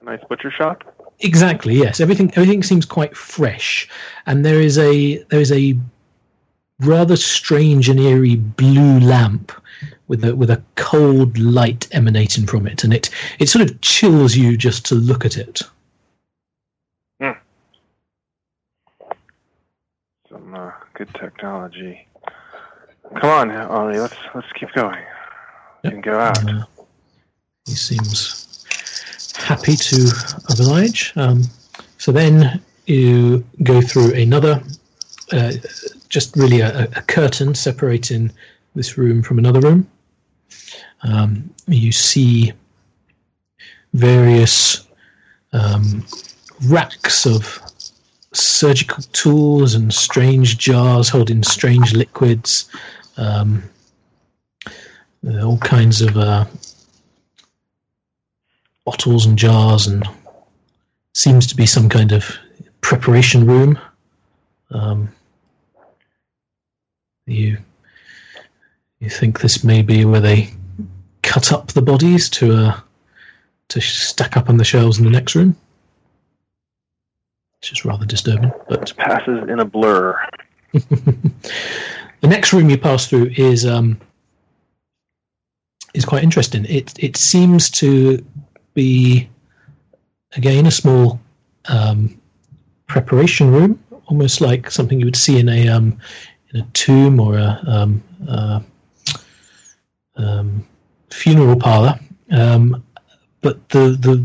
a 0.00 0.04
nice 0.06 0.24
butcher 0.26 0.50
shop. 0.50 0.97
Exactly. 1.20 1.74
Yes. 1.74 2.00
Everything. 2.00 2.30
Everything 2.36 2.62
seems 2.62 2.84
quite 2.86 3.16
fresh, 3.16 3.88
and 4.26 4.44
there 4.44 4.60
is 4.60 4.78
a 4.78 5.18
there 5.24 5.40
is 5.40 5.50
a 5.52 5.76
rather 6.80 7.16
strange 7.16 7.88
and 7.88 7.98
eerie 7.98 8.36
blue 8.36 9.00
lamp 9.00 9.50
with 10.06 10.24
a 10.24 10.36
with 10.36 10.50
a 10.50 10.62
cold 10.76 11.36
light 11.38 11.88
emanating 11.92 12.46
from 12.46 12.66
it, 12.68 12.84
and 12.84 12.94
it 12.94 13.10
it 13.40 13.48
sort 13.48 13.68
of 13.68 13.80
chills 13.80 14.36
you 14.36 14.56
just 14.56 14.84
to 14.86 14.94
look 14.94 15.24
at 15.24 15.36
it. 15.36 15.62
Some 20.28 20.54
uh, 20.54 20.70
good 20.94 21.12
technology. 21.14 22.06
Come 23.20 23.30
on, 23.30 23.50
Ollie. 23.50 23.98
Let's 23.98 24.16
let's 24.34 24.50
keep 24.52 24.72
going. 24.74 24.94
We 25.82 25.90
Yep. 25.90 25.92
can 25.92 26.00
go 26.02 26.18
out. 26.18 26.48
Uh, 26.50 26.64
he 27.64 27.74
seems 27.74 28.57
happy 29.38 29.76
to 29.76 30.10
oblige. 30.50 31.12
Um, 31.16 31.44
so 31.96 32.12
then 32.12 32.60
you 32.86 33.44
go 33.62 33.80
through 33.80 34.12
another, 34.14 34.62
uh, 35.32 35.52
just 36.08 36.36
really 36.36 36.60
a, 36.60 36.84
a 36.84 37.02
curtain 37.02 37.54
separating 37.54 38.30
this 38.74 38.98
room 38.98 39.22
from 39.22 39.38
another 39.38 39.60
room. 39.60 39.88
Um, 41.02 41.50
you 41.66 41.92
see 41.92 42.52
various 43.94 44.86
um, 45.52 46.04
racks 46.66 47.26
of 47.26 47.60
surgical 48.32 49.02
tools 49.12 49.74
and 49.74 49.92
strange 49.92 50.58
jars 50.58 51.08
holding 51.08 51.42
strange 51.42 51.94
liquids. 51.94 52.70
Um, 53.16 53.62
all 55.42 55.58
kinds 55.58 56.00
of 56.00 56.16
uh, 56.16 56.44
bottles 58.88 59.26
and 59.26 59.36
jars, 59.36 59.86
and 59.86 60.02
seems 61.14 61.46
to 61.46 61.54
be 61.54 61.66
some 61.66 61.90
kind 61.90 62.10
of 62.10 62.38
preparation 62.80 63.46
room. 63.46 63.78
Um, 64.70 65.10
you 67.26 67.58
you 68.98 69.10
think 69.10 69.40
this 69.40 69.62
may 69.62 69.82
be 69.82 70.06
where 70.06 70.22
they 70.22 70.48
cut 71.22 71.52
up 71.52 71.66
the 71.72 71.82
bodies 71.82 72.30
to 72.30 72.54
uh, 72.54 72.80
to 73.68 73.80
stack 73.82 74.38
up 74.38 74.48
on 74.48 74.56
the 74.56 74.64
shelves 74.64 74.98
in 74.98 75.04
the 75.04 75.10
next 75.10 75.34
room, 75.34 75.54
It's 77.60 77.68
just 77.68 77.84
rather 77.84 78.06
disturbing. 78.06 78.52
But 78.70 78.96
Passes 78.96 79.50
in 79.50 79.60
a 79.60 79.66
blur. 79.66 80.18
the 80.72 81.32
next 82.22 82.54
room 82.54 82.70
you 82.70 82.78
pass 82.78 83.06
through 83.06 83.32
is 83.36 83.66
um, 83.66 84.00
is 85.92 86.06
quite 86.06 86.22
interesting. 86.22 86.64
It 86.64 86.94
it 86.98 87.18
seems 87.18 87.68
to 87.82 88.24
be 88.78 89.28
again 90.36 90.64
a 90.66 90.70
small 90.70 91.18
um, 91.68 92.20
preparation 92.86 93.50
room, 93.50 93.82
almost 94.06 94.40
like 94.40 94.70
something 94.70 95.00
you 95.00 95.06
would 95.06 95.16
see 95.16 95.40
in 95.40 95.48
a 95.48 95.68
um, 95.68 95.98
in 96.52 96.60
a 96.60 96.66
tomb 96.74 97.18
or 97.18 97.36
a 97.36 97.60
um, 97.66 98.00
uh, 98.28 98.60
funeral 101.10 101.56
parlor. 101.56 101.98
Um, 102.30 102.84
but 103.40 103.68
the, 103.70 103.96
the 104.00 104.24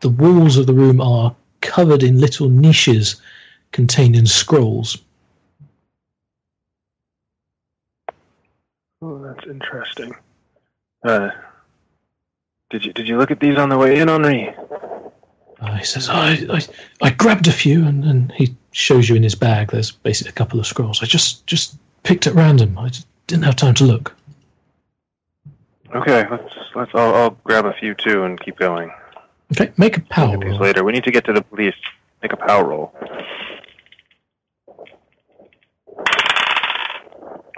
the 0.00 0.10
walls 0.10 0.58
of 0.58 0.66
the 0.66 0.74
room 0.74 1.00
are 1.00 1.34
covered 1.62 2.02
in 2.02 2.20
little 2.20 2.50
niches 2.50 3.22
containing 3.72 4.26
scrolls. 4.26 4.98
Oh, 9.00 9.18
that's 9.22 9.46
interesting. 9.46 10.12
Uh, 11.04 11.30
did 12.70 12.84
you 12.84 12.92
did 12.92 13.08
you 13.08 13.16
look 13.16 13.30
at 13.30 13.40
these 13.40 13.58
on 13.58 13.68
the 13.68 13.78
way 13.78 13.98
in, 13.98 14.08
Henri? 14.08 14.54
Uh, 15.60 15.74
he 15.74 15.84
says, 15.84 16.08
I, 16.08 16.46
I, 16.50 16.60
I 17.02 17.10
grabbed 17.10 17.48
a 17.48 17.52
few, 17.52 17.84
and, 17.84 18.04
and 18.04 18.30
he 18.32 18.54
shows 18.70 19.08
you 19.08 19.16
in 19.16 19.24
his 19.24 19.34
bag. 19.34 19.72
There's 19.72 19.90
basically 19.90 20.30
a 20.30 20.34
couple 20.34 20.60
of 20.60 20.66
scrolls. 20.66 21.02
I 21.02 21.06
just 21.06 21.46
just 21.46 21.76
picked 22.04 22.26
at 22.26 22.34
random. 22.34 22.78
I 22.78 22.88
just 22.88 23.06
didn't 23.26 23.44
have 23.44 23.56
time 23.56 23.74
to 23.74 23.84
look. 23.84 24.14
Okay, 25.94 26.26
let's 26.30 26.54
let's. 26.74 26.90
I'll, 26.94 27.14
I'll 27.14 27.30
grab 27.44 27.64
a 27.64 27.72
few 27.72 27.94
too 27.94 28.24
and 28.24 28.40
keep 28.40 28.56
going. 28.56 28.92
Okay, 29.52 29.72
make 29.76 29.96
a 29.96 30.00
power 30.02 30.34
at 30.34 30.40
these 30.40 30.50
roll. 30.50 30.60
later. 30.60 30.84
We 30.84 30.92
need 30.92 31.04
to 31.04 31.10
get 31.10 31.24
to 31.24 31.32
the 31.32 31.42
police. 31.42 31.74
Make 32.22 32.32
a 32.32 32.36
power 32.36 32.64
roll. 32.64 32.92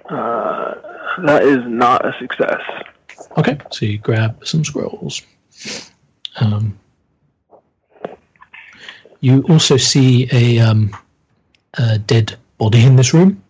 Uh, 0.09 0.75
that 1.25 1.43
is 1.43 1.59
not 1.67 2.05
a 2.05 2.15
success. 2.19 2.61
Okay, 3.39 3.59
so 3.71 3.87
you 3.87 3.99
grab 3.99 4.47
some 4.47 4.65
scrolls. 4.65 5.23
Um, 6.41 6.79
you 9.21 9.43
also 9.49 9.77
see 9.77 10.29
a, 10.33 10.59
um, 10.59 10.97
a 11.75 11.99
dead 11.99 12.37
body 12.59 12.85
in 12.85 12.97
this 12.97 13.13
room. 13.13 13.43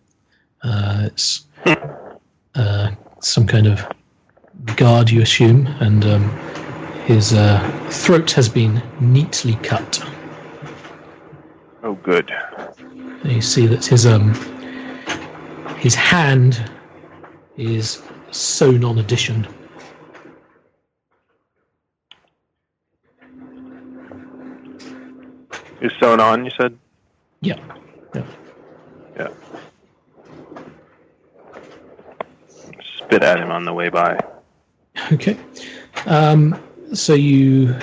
Uh, 0.62 1.04
it's 1.06 1.44
uh, 2.54 2.90
some 3.20 3.46
kind 3.46 3.66
of 3.66 3.86
guard, 4.76 5.10
you 5.10 5.22
assume, 5.22 5.66
and 5.80 6.04
um, 6.04 6.28
his 7.06 7.32
uh, 7.32 7.88
throat 7.90 8.30
has 8.32 8.48
been 8.48 8.82
neatly 9.00 9.54
cut. 9.56 10.02
Oh, 11.82 11.94
good. 11.94 12.30
And 13.22 13.32
you 13.32 13.40
see 13.40 13.66
that 13.66 13.84
his 13.84 14.06
um 14.06 14.34
his 15.78 15.94
hand 15.94 16.70
is 17.56 18.02
sewn 18.30 18.84
on 18.84 18.98
addition. 18.98 19.46
Is 25.80 25.92
sewn 25.98 26.20
on? 26.20 26.44
You 26.44 26.50
said. 26.50 26.78
Yeah. 27.40 27.58
yeah. 28.14 28.26
Yeah. 29.16 29.28
Spit 32.98 33.22
at 33.22 33.40
him 33.40 33.50
on 33.50 33.64
the 33.64 33.72
way 33.72 33.88
by. 33.88 34.18
Okay. 35.12 35.38
Um, 36.06 36.60
so 36.92 37.14
you 37.14 37.74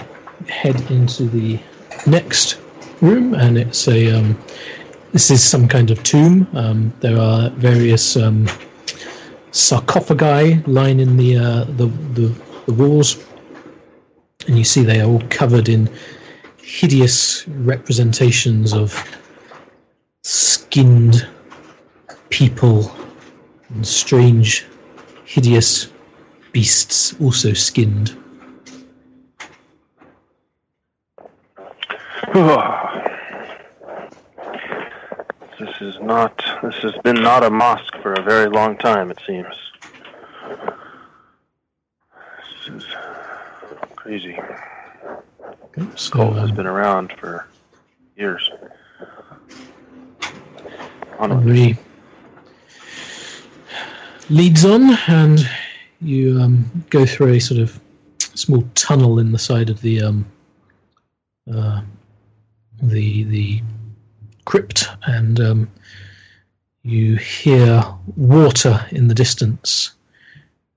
head 0.48 0.80
into 0.91 1.24
the 1.24 1.60
next 2.06 2.60
room, 3.02 3.34
and 3.34 3.58
it's 3.58 3.88
a 3.88 4.12
um, 4.12 4.38
this 5.14 5.32
is 5.32 5.43
some 5.43 5.68
kind 5.68 5.89
of 5.89 6.04
tomb. 6.04 6.48
Um, 6.54 6.93
there 7.00 7.18
are 7.18 7.50
various 7.52 8.16
um, 8.16 8.48
sarcophagi 9.52 10.62
lining 10.68 11.18
the, 11.18 11.38
uh, 11.38 11.64
the 11.64 11.88
the 12.14 12.36
the 12.68 12.74
walls, 12.74 13.26
and 14.48 14.58
you 14.58 14.64
see 14.64 14.84
they 14.84 15.02
are 15.02 15.10
all 15.10 15.24
covered 15.30 15.70
in 15.70 15.89
hideous 16.68 17.47
representations 17.47 18.74
of 18.74 19.01
skinned 20.24 21.26
people 22.30 22.91
and 23.70 23.88
strange, 23.88 24.65
hideous 25.24 25.88
beasts 26.51 27.15
also 27.22 27.53
skinned. 27.53 28.09
this 35.57 35.82
is 35.82 35.95
not. 36.01 36.43
This 36.61 36.76
has 36.84 36.93
been 37.01 37.22
not 37.22 37.45
a 37.45 37.49
mosque 37.49 37.95
for 38.01 38.13
a 38.13 38.22
very 38.22 38.49
long 38.49 38.78
time. 38.78 39.09
It 39.09 39.22
seems. 39.26 39.55
This 42.68 42.84
is 42.84 42.86
crazy. 43.95 44.38
Cult 46.09 46.36
has 46.38 46.51
been 46.51 46.65
around 46.65 47.13
for 47.19 47.47
years. 48.15 48.49
On 51.19 51.32
Henri 51.32 51.78
leads 54.30 54.65
on, 54.65 54.97
and 55.07 55.47
you 56.01 56.39
um, 56.39 56.86
go 56.89 57.05
through 57.05 57.34
a 57.34 57.39
sort 57.39 57.59
of 57.59 57.80
small 58.19 58.63
tunnel 58.75 59.19
in 59.19 59.32
the 59.32 59.39
side 59.39 59.69
of 59.69 59.82
the 59.82 60.01
um, 60.01 60.25
uh, 61.53 61.82
the 62.82 63.23
the 63.25 63.61
crypt, 64.45 64.88
and 65.03 65.39
um, 65.39 65.71
you 66.84 67.17
hear 67.17 67.84
water 68.15 68.84
in 68.91 69.07
the 69.07 69.15
distance, 69.15 69.91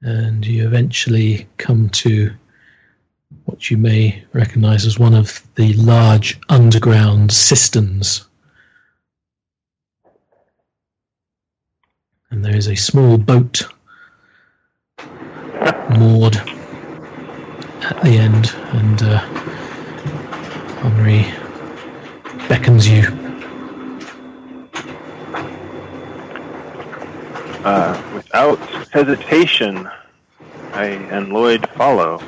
and 0.02 0.46
you 0.46 0.66
eventually 0.66 1.46
come 1.56 1.88
to 1.90 2.30
what 3.44 3.70
you 3.70 3.76
may 3.76 4.24
recognize 4.32 4.86
as 4.86 4.98
one 4.98 5.14
of 5.14 5.42
the 5.56 5.72
large 5.74 6.38
underground 6.48 7.32
cisterns. 7.32 8.26
And 12.30 12.44
there 12.44 12.56
is 12.56 12.68
a 12.68 12.76
small 12.76 13.18
boat 13.18 13.62
moored 15.98 16.36
at 16.36 18.00
the 18.02 18.16
end, 18.16 18.54
and 18.72 19.02
uh, 19.02 19.18
Henri 20.80 21.26
beckons 22.48 22.88
you. 22.88 23.02
Uh, 27.64 28.00
without 28.14 28.58
hesitation, 28.90 29.88
I 30.72 30.86
and 30.86 31.32
Lloyd 31.32 31.68
follow. 31.70 32.22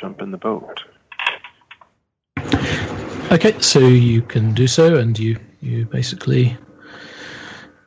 Jump 0.00 0.22
in 0.22 0.30
the 0.30 0.38
boat. 0.38 0.84
Okay, 3.32 3.58
so 3.60 3.80
you 3.80 4.22
can 4.22 4.54
do 4.54 4.66
so, 4.66 4.96
and 4.96 5.18
you 5.18 5.38
you 5.60 5.86
basically 5.86 6.56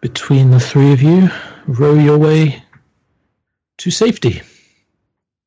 between 0.01 0.51
the 0.51 0.59
three 0.59 0.91
of 0.91 1.01
you 1.01 1.29
row 1.67 1.93
your 1.93 2.17
way 2.17 2.63
to 3.77 3.91
safety 3.91 4.41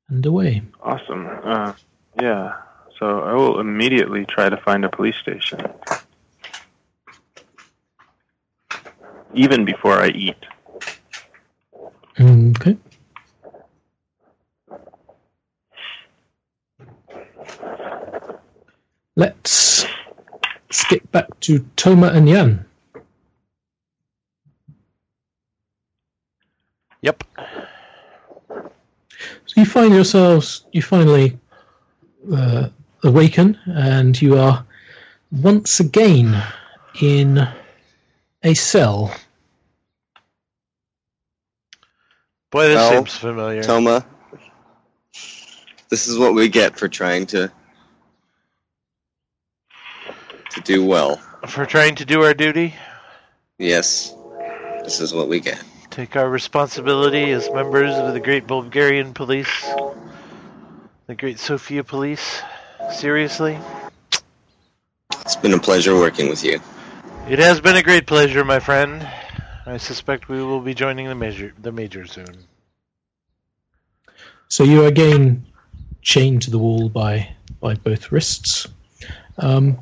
and 0.08 0.24
away. 0.24 0.62
Awesome. 0.80 1.26
Uh, 1.44 1.74
yeah. 2.20 2.54
So 2.98 3.20
I 3.20 3.34
will 3.34 3.60
immediately 3.60 4.24
try 4.24 4.48
to 4.48 4.56
find 4.56 4.84
a 4.84 4.88
police 4.88 5.16
station. 5.16 5.60
Even 9.34 9.64
before 9.64 9.98
I 9.98 10.08
eat. 10.08 10.36
Okay. 12.18 12.78
Let's 19.16 19.86
skip 20.70 21.10
back 21.12 21.28
to 21.40 21.60
Toma 21.76 22.08
and 22.08 22.26
Jan. 22.28 22.64
Yep. 27.02 27.22
So 28.48 29.60
you 29.60 29.66
find 29.66 29.94
yourselves, 29.94 30.64
you 30.72 30.82
finally 30.82 31.38
uh, 32.32 32.70
awaken, 33.04 33.58
and 33.66 34.20
you 34.20 34.36
are 34.38 34.64
once 35.30 35.80
again 35.80 36.42
in 37.00 37.46
a 38.42 38.54
cell. 38.54 39.14
Boy, 42.50 42.68
this 42.68 42.76
Well, 42.76 42.92
seems 42.92 43.16
familiar. 43.16 43.62
Toma, 43.62 44.04
this 45.90 46.08
is 46.08 46.18
what 46.18 46.34
we 46.34 46.48
get 46.48 46.78
for 46.78 46.88
trying 46.88 47.26
to 47.26 47.50
to 50.54 50.60
do 50.62 50.84
well. 50.84 51.16
For 51.48 51.66
trying 51.66 51.94
to 51.96 52.04
do 52.04 52.22
our 52.22 52.34
duty, 52.34 52.74
Yes, 53.58 54.14
this 54.82 55.00
is 55.00 55.14
what 55.14 55.28
we 55.28 55.38
get. 55.40 55.62
take 55.90 56.16
our 56.16 56.28
responsibility 56.28 57.30
as 57.30 57.48
members 57.52 57.94
of 57.94 58.12
the 58.14 58.20
great 58.20 58.46
Bulgarian 58.46 59.14
police, 59.14 59.64
the 61.06 61.14
great 61.14 61.38
Sofia 61.38 61.84
police, 61.84 62.42
seriously. 62.92 63.58
It's 65.20 65.36
been 65.36 65.52
a 65.52 65.58
pleasure 65.58 65.94
working 65.94 66.28
with 66.28 66.42
you. 66.44 66.60
It 67.28 67.38
has 67.38 67.60
been 67.60 67.76
a 67.76 67.82
great 67.82 68.06
pleasure, 68.06 68.44
my 68.44 68.58
friend. 68.58 69.06
I 69.66 69.76
suspect 69.78 70.28
we 70.28 70.42
will 70.42 70.60
be 70.60 70.74
joining 70.74 71.06
the 71.06 71.14
major, 71.14 71.54
the 71.62 71.72
major 71.72 72.06
soon. 72.06 72.36
So 74.48 74.64
you 74.64 74.84
are 74.84 74.88
again 74.88 75.46
chained 76.02 76.42
to 76.42 76.50
the 76.50 76.58
wall 76.58 76.88
by 76.88 77.34
by 77.60 77.74
both 77.74 78.12
wrists. 78.12 78.66
Um, 79.38 79.78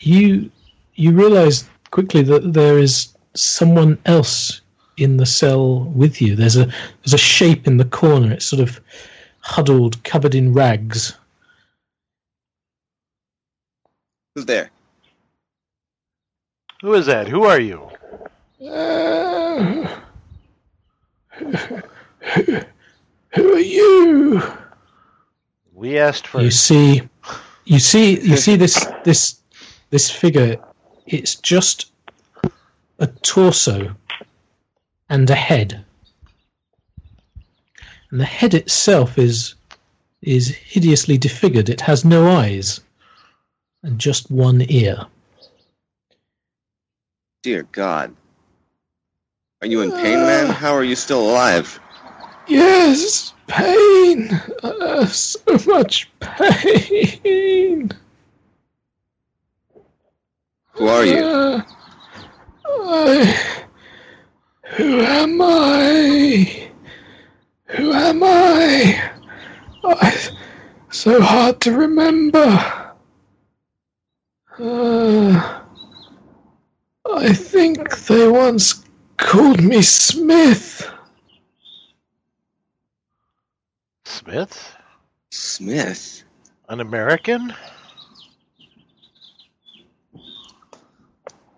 you 0.00 0.50
you 0.94 1.12
realize 1.12 1.68
quickly 1.90 2.22
that 2.22 2.52
there 2.52 2.78
is 2.78 3.14
someone 3.34 3.98
else 4.06 4.60
in 4.96 5.16
the 5.16 5.26
cell 5.26 5.84
with 5.84 6.20
you. 6.20 6.36
There's 6.36 6.56
a 6.56 6.66
there's 6.66 7.14
a 7.14 7.18
shape 7.18 7.66
in 7.66 7.76
the 7.76 7.84
corner. 7.84 8.32
It's 8.32 8.46
sort 8.46 8.62
of 8.62 8.80
huddled, 9.40 10.02
covered 10.04 10.34
in 10.34 10.52
rags. 10.52 11.16
Who's 14.34 14.46
there? 14.46 14.70
Who 16.80 16.94
is 16.94 17.06
that? 17.06 17.28
Who 17.28 17.44
are 17.44 17.60
you? 17.60 17.88
Uh, 18.60 19.88
who, 21.30 21.52
who 23.34 23.54
are 23.54 23.58
you? 23.58 24.42
We 25.72 25.98
asked 25.98 26.26
for. 26.26 26.40
You 26.40 26.50
see, 26.50 27.08
you 27.64 27.78
see, 27.78 28.20
you 28.20 28.36
see 28.36 28.56
this 28.56 28.86
this 29.04 29.40
this 29.94 30.10
figure. 30.10 30.58
It's 31.06 31.36
just 31.36 31.92
a 32.98 33.06
torso 33.06 33.94
and 35.08 35.30
a 35.30 35.36
head, 35.36 35.84
and 38.10 38.20
the 38.20 38.24
head 38.24 38.54
itself 38.54 39.18
is 39.18 39.54
is 40.20 40.48
hideously 40.48 41.16
disfigured. 41.16 41.68
It 41.68 41.80
has 41.80 42.04
no 42.04 42.28
eyes 42.28 42.80
and 43.84 44.00
just 44.00 44.32
one 44.32 44.64
ear. 44.68 45.06
Dear 47.44 47.62
God. 47.70 48.16
Are 49.60 49.68
you 49.68 49.82
in 49.82 49.92
pain, 49.92 50.18
man? 50.18 50.50
How 50.50 50.72
are 50.72 50.82
you 50.82 50.96
still 50.96 51.20
alive? 51.30 51.78
Yes, 52.48 53.32
pain. 53.46 54.28
Uh, 54.60 55.06
so 55.06 55.38
much 55.66 56.10
pain. 56.18 57.92
Who 60.74 60.88
are 60.88 61.04
you? 61.04 61.24
Uh, 61.24 61.62
I, 62.66 63.66
who 64.64 65.00
am 65.00 65.40
I? 65.40 66.70
Who 67.66 67.92
am 67.92 68.22
I? 68.22 69.10
I? 69.84 70.28
So 70.90 71.20
hard 71.20 71.60
to 71.62 71.72
remember. 71.76 72.92
Uh, 74.58 75.60
I 77.12 77.32
think 77.32 77.98
they 78.06 78.28
once 78.28 78.84
called 79.16 79.62
me 79.62 79.82
Smith. 79.82 80.90
Smith? 84.04 84.76
Smith? 85.30 86.24
An 86.68 86.80
American? 86.80 87.54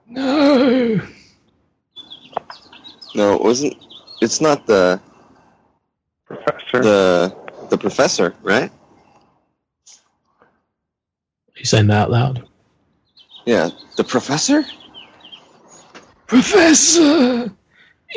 No, 0.08 1.00
No, 3.14 3.34
it 3.34 3.42
wasn't. 3.42 3.76
It's 4.22 4.40
not 4.40 4.66
the 4.66 5.00
Professor. 6.26 6.82
the 6.82 7.36
the 7.70 7.78
professor, 7.78 8.34
right? 8.42 8.70
you 11.56 11.64
saying 11.64 11.86
that 11.88 12.04
out 12.04 12.10
loud? 12.10 12.48
Yeah, 13.46 13.70
the 13.96 14.04
professor. 14.04 14.64
Professor! 16.26 17.52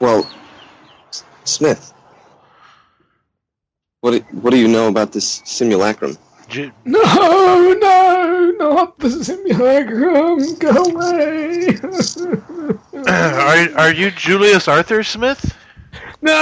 Well, 0.00 0.28
S- 1.08 1.24
Smith, 1.44 1.92
what 4.00 4.12
do, 4.12 4.20
what 4.40 4.50
do 4.50 4.58
you 4.58 4.68
know 4.68 4.88
about 4.88 5.12
this 5.12 5.42
simulacrum? 5.44 6.16
Ju- 6.48 6.72
No, 6.84 7.00
no, 7.80 8.52
not 8.58 8.98
the 8.98 9.10
simulacrum. 9.10 10.54
Go 10.58 10.84
away. 10.84 11.78
are 13.08 13.68
are 13.78 13.92
you 13.92 14.10
Julius 14.10 14.68
Arthur 14.68 15.02
Smith? 15.04 15.56
no, 16.22 16.32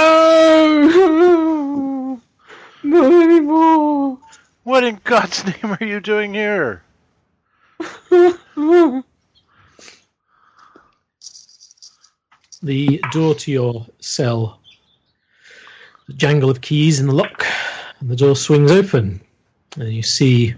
not 2.83 3.11
anymore. 3.13 4.19
What 4.63 4.83
in 4.83 4.99
God's 5.03 5.45
name 5.63 5.77
are 5.79 5.85
you 5.85 5.99
doing 5.99 6.33
here? 6.33 6.83
the 12.61 13.01
door 13.11 13.35
to 13.35 13.51
your 13.51 13.85
cell, 13.99 14.59
the 16.07 16.13
jangle 16.13 16.49
of 16.49 16.61
keys 16.61 16.99
in 16.99 17.07
the 17.07 17.13
lock, 17.13 17.45
and 17.99 18.09
the 18.09 18.15
door 18.15 18.35
swings 18.35 18.71
open, 18.71 19.21
and 19.77 19.93
you 19.93 20.03
see 20.03 20.55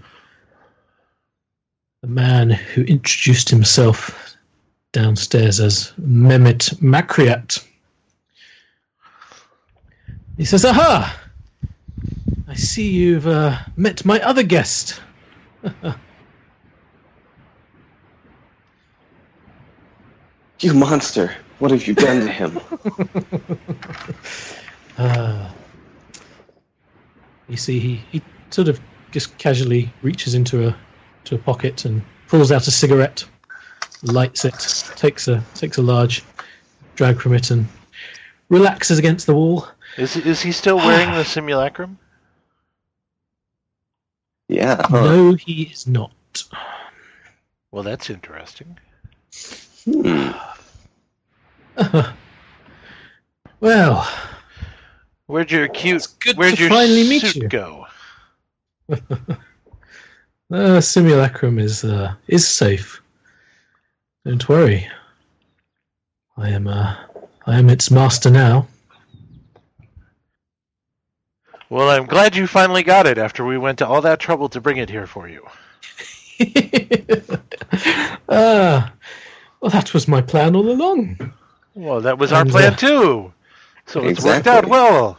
the 2.02 2.08
man 2.08 2.50
who 2.50 2.82
introduced 2.82 3.48
himself 3.48 4.36
downstairs 4.92 5.60
as 5.60 5.92
Mehmet 6.00 6.74
Makryat. 6.80 7.64
He 10.36 10.44
says, 10.44 10.64
Aha! 10.64 11.20
I 12.48 12.54
see 12.54 12.90
you've 12.90 13.26
uh, 13.26 13.58
met 13.76 14.04
my 14.04 14.20
other 14.20 14.42
guest. 14.42 15.00
You 20.60 20.74
monster! 20.74 21.34
What 21.60 21.70
have 21.72 21.86
you 21.86 21.94
done 21.94 22.20
to 22.20 22.32
him? 22.32 22.60
Ah. 24.98 25.54
you 27.48 27.56
see, 27.56 27.78
he, 27.78 28.00
he 28.10 28.22
sort 28.50 28.68
of 28.68 28.80
just 29.10 29.36
casually 29.38 29.92
reaches 30.02 30.34
into 30.34 30.68
a 30.68 30.76
to 31.24 31.34
a 31.34 31.38
pocket 31.38 31.84
and 31.84 32.02
pulls 32.28 32.50
out 32.50 32.66
a 32.66 32.70
cigarette, 32.70 33.24
lights 34.02 34.44
it, 34.44 34.54
takes 34.96 35.28
a 35.28 35.44
takes 35.54 35.76
a 35.76 35.82
large 35.82 36.24
drag 36.96 37.20
from 37.20 37.34
it, 37.34 37.50
and 37.50 37.66
relaxes 38.48 38.98
against 38.98 39.26
the 39.26 39.34
wall. 39.34 39.68
Is 39.98 40.16
is 40.16 40.40
he 40.40 40.52
still 40.52 40.76
wearing 40.76 41.12
the 41.12 41.24
simulacrum? 41.36 41.98
Yeah. 44.48 44.80
huh. 44.86 45.04
No, 45.04 45.32
he 45.34 45.64
is 45.64 45.86
not. 45.86 46.12
Well, 47.70 47.82
that's 47.82 48.10
interesting. 48.10 48.78
Hmm. 49.84 50.30
well, 53.60 54.08
Where'd 55.26 55.52
your 55.52 55.68
cute 55.68 56.08
Where'd 56.34 56.56
to 56.56 56.60
your 56.60 56.70
finally 56.70 57.08
meet 57.08 57.36
you. 57.36 57.46
go? 57.48 57.86
the 60.48 60.80
simulacrum 60.80 61.58
is 61.60 61.84
uh, 61.84 62.14
is 62.26 62.48
safe. 62.48 63.00
Don't 64.24 64.48
worry. 64.48 64.88
I 66.36 66.48
am 66.48 66.66
uh, 66.66 66.96
I 67.46 67.58
am 67.58 67.70
its 67.70 67.92
master 67.92 68.30
now. 68.30 68.66
Well, 71.68 71.88
I'm 71.90 72.06
glad 72.06 72.34
you 72.34 72.48
finally 72.48 72.82
got 72.82 73.06
it 73.06 73.16
after 73.16 73.44
we 73.46 73.56
went 73.56 73.78
to 73.78 73.86
all 73.86 74.00
that 74.02 74.18
trouble 74.18 74.48
to 74.48 74.60
bring 74.60 74.78
it 74.78 74.90
here 74.90 75.06
for 75.06 75.28
you. 75.28 75.46
ah, 78.28 78.92
well, 79.60 79.70
that 79.70 79.94
was 79.94 80.08
my 80.08 80.20
plan 80.20 80.56
all 80.56 80.68
along. 80.68 81.32
Well, 81.74 82.00
that 82.00 82.18
was 82.18 82.32
our 82.32 82.42
And, 82.42 82.50
plan 82.50 82.72
uh, 82.72 82.76
too. 82.76 83.32
So 83.86 84.04
it's 84.06 84.24
worked 84.24 84.46
out 84.46 84.66
well. 84.66 85.18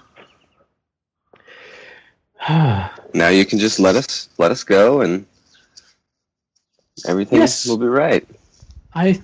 Now 3.14 3.28
you 3.28 3.46
can 3.46 3.60
just 3.60 3.78
let 3.80 3.96
us 3.98 4.30
let 4.38 4.52
us 4.52 4.64
go, 4.64 5.02
and 5.02 5.26
everything 7.06 7.40
Yes. 7.40 7.66
will 7.68 7.78
be 7.78 7.86
right. 7.88 8.26
I, 8.96 9.22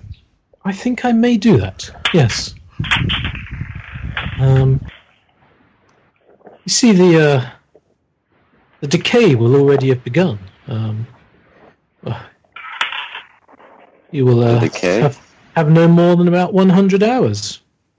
I 0.64 0.72
think 0.72 1.04
I 1.06 1.12
may 1.12 1.36
do 1.38 1.56
that. 1.56 1.90
Yes. 2.12 2.54
Um, 4.38 4.80
you 6.64 6.70
see, 6.70 6.92
the 6.92 7.20
uh, 7.30 7.50
the 8.80 8.86
decay 8.86 9.34
will 9.34 9.56
already 9.56 9.88
have 9.88 10.04
begun. 10.04 10.38
Um, 10.68 11.06
uh, 12.06 12.22
you 14.10 14.26
will 14.26 14.44
uh, 14.44 14.60
The 14.60 14.68
decay? 14.68 15.00
have 15.00 15.18
have 15.58 15.70
no 15.70 15.88
more 15.88 16.14
than 16.14 16.28
about 16.28 16.54
one 16.54 16.68
hundred 16.68 17.02
hours. 17.02 17.60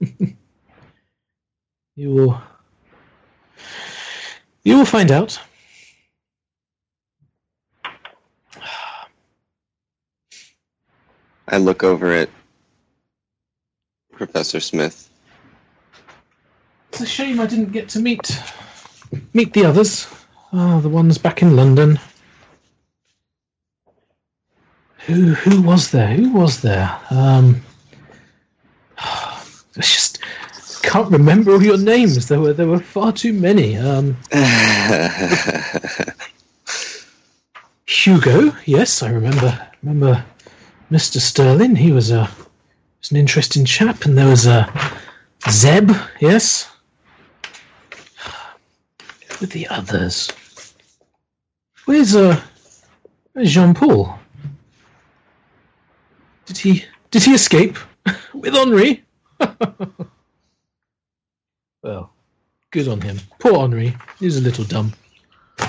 you 1.94 2.10
will. 2.10 2.42
You 4.64 4.78
will 4.78 4.86
find 4.86 5.10
out. 5.10 5.38
I 11.48 11.58
look 11.58 11.84
over 11.84 12.12
at 12.12 12.30
Professor 14.12 14.60
Smith. 14.60 15.10
It's 16.88 17.02
a 17.02 17.06
shame 17.06 17.40
I 17.40 17.46
didn't 17.46 17.72
get 17.72 17.90
to 17.90 18.00
meet 18.00 18.40
meet 19.34 19.52
the 19.52 19.66
others. 19.66 20.08
Oh, 20.52 20.80
the 20.80 20.88
ones 20.88 21.18
back 21.18 21.42
in 21.42 21.56
London. 21.56 21.98
Who 25.06 25.34
who 25.34 25.62
was 25.62 25.90
there? 25.90 26.08
Who 26.08 26.32
was 26.32 26.60
there? 26.60 26.98
Um, 27.10 27.62
I 28.98 29.42
just 29.76 30.20
can't 30.82 31.10
remember 31.10 31.52
all 31.52 31.62
your 31.62 31.78
names. 31.78 32.28
There 32.28 32.40
were 32.40 32.52
there 32.52 32.66
were 32.66 32.80
far 32.80 33.12
too 33.12 33.32
many. 33.32 33.76
Um, 33.76 34.16
Hugo, 37.86 38.52
yes, 38.66 39.02
I 39.02 39.10
remember. 39.10 39.68
Remember 39.82 40.24
Mr. 40.90 41.18
Sterling. 41.18 41.76
He 41.76 41.92
was 41.92 42.10
a 42.10 42.28
was 43.00 43.10
an 43.10 43.16
interesting 43.16 43.64
chap, 43.64 44.04
and 44.04 44.18
there 44.18 44.28
was 44.28 44.46
a 44.46 44.70
Zeb. 45.48 45.92
Yes. 46.20 46.70
With 49.40 49.52
the 49.52 49.66
others. 49.68 50.30
Where's 51.86 52.14
uh 52.14 52.38
Jean 53.42 53.72
Paul? 53.72 54.19
Did 56.50 56.58
he 56.58 56.84
did 57.12 57.22
he 57.22 57.32
escape 57.32 57.78
with 58.34 58.56
Henri? 58.56 59.04
well, 61.80 62.10
good 62.72 62.88
on 62.88 63.00
him. 63.00 63.20
Poor 63.38 63.60
Henri. 63.60 63.94
He 64.18 64.24
was 64.24 64.36
a 64.36 64.40
little 64.40 64.64
dumb. 64.64 64.92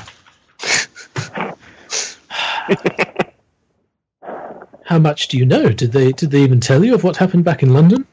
How 4.85 4.97
much 4.97 5.27
do 5.27 5.37
you 5.37 5.45
know? 5.45 5.69
Did 5.69 5.91
they 5.91 6.13
did 6.13 6.31
they 6.31 6.41
even 6.41 6.59
tell 6.59 6.83
you 6.83 6.95
of 6.95 7.03
what 7.03 7.17
happened 7.17 7.43
back 7.43 7.61
in 7.61 7.75
London? 7.75 8.07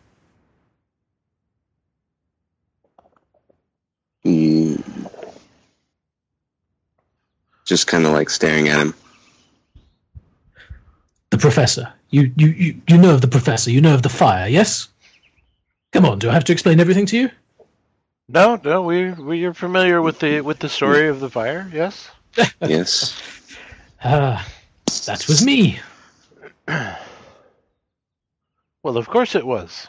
Mm. 4.27 4.85
Just 7.65 7.87
kind 7.87 8.05
of 8.05 8.13
like 8.13 8.29
staring 8.29 8.69
at 8.69 8.79
him. 8.79 8.93
The 11.39 11.43
professor. 11.43 11.93
You, 12.11 12.33
you 12.37 12.49
you 12.49 12.81
you 12.89 12.99
know 12.99 13.15
of 13.15 13.21
the 13.21 13.29
professor. 13.29 13.71
You 13.71 13.81
know 13.81 13.95
of 13.95 14.03
the 14.03 14.09
fire. 14.09 14.49
Yes. 14.49 14.89
Come 15.93 16.05
on. 16.05 16.19
Do 16.19 16.29
I 16.29 16.33
have 16.33 16.43
to 16.45 16.53
explain 16.53 16.81
everything 16.81 17.07
to 17.07 17.17
you? 17.17 17.31
No, 18.29 18.61
no, 18.65 18.83
we 18.83 19.13
we 19.13 19.45
are 19.45 19.55
familiar 19.55 20.03
with 20.03 20.19
the 20.19 20.41
with 20.41 20.59
the 20.59 20.69
story 20.69 21.07
of 21.07 21.21
the 21.21 21.31
fire. 21.31 21.71
Yes. 21.73 22.11
Yes. 22.61 23.23
Ah, 24.03 24.45
that 25.07 25.29
was 25.29 25.45
me. 25.45 25.79
Well, 28.83 28.97
of 28.97 29.09
course 29.09 29.35
it 29.35 29.47
was. 29.47 29.87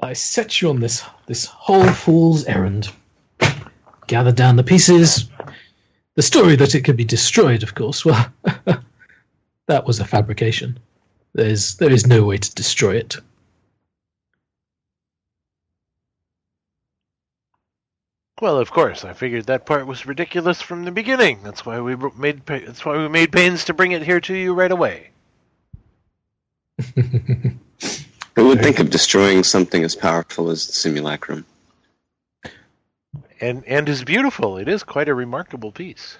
I 0.00 0.12
set 0.12 0.62
you 0.62 0.70
on 0.70 0.80
this 0.80 1.02
this 1.26 1.44
whole 1.44 1.88
fool's 1.88 2.44
errand. 2.44 2.90
Gather 4.06 4.32
down 4.32 4.56
the 4.56 4.62
pieces. 4.62 5.28
The 6.16 6.22
story 6.22 6.56
that 6.56 6.74
it 6.74 6.82
could 6.82 6.96
be 6.96 7.04
destroyed, 7.04 7.62
of 7.62 7.74
course. 7.74 8.04
Well, 8.04 8.26
that 9.66 9.86
was 9.86 10.00
a 10.00 10.04
fabrication. 10.04 10.78
There's 11.34 11.76
there 11.76 11.92
is 11.92 12.06
no 12.06 12.24
way 12.24 12.38
to 12.38 12.54
destroy 12.54 12.96
it. 12.96 13.16
Well, 18.40 18.58
of 18.58 18.70
course. 18.70 19.04
I 19.04 19.12
figured 19.12 19.44
that 19.46 19.66
part 19.66 19.86
was 19.86 20.06
ridiculous 20.06 20.62
from 20.62 20.84
the 20.84 20.90
beginning. 20.90 21.40
That's 21.42 21.66
why 21.66 21.80
we 21.80 21.96
made 22.16 22.46
that's 22.46 22.84
why 22.84 22.96
we 22.96 23.08
made 23.08 23.30
pains 23.30 23.66
to 23.66 23.74
bring 23.74 23.92
it 23.92 24.02
here 24.02 24.20
to 24.20 24.34
you 24.34 24.54
right 24.54 24.72
away. 24.72 25.10
Who 26.94 28.48
would 28.48 28.62
think 28.62 28.78
of 28.78 28.88
destroying 28.88 29.44
something 29.44 29.84
as 29.84 29.94
powerful 29.94 30.50
as 30.50 30.66
the 30.66 30.72
simulacrum? 30.72 31.44
And 33.40 33.64
and 33.66 33.88
is 33.88 34.02
beautiful. 34.04 34.56
It 34.58 34.68
is 34.68 34.82
quite 34.82 35.08
a 35.08 35.14
remarkable 35.14 35.72
piece. 35.72 36.16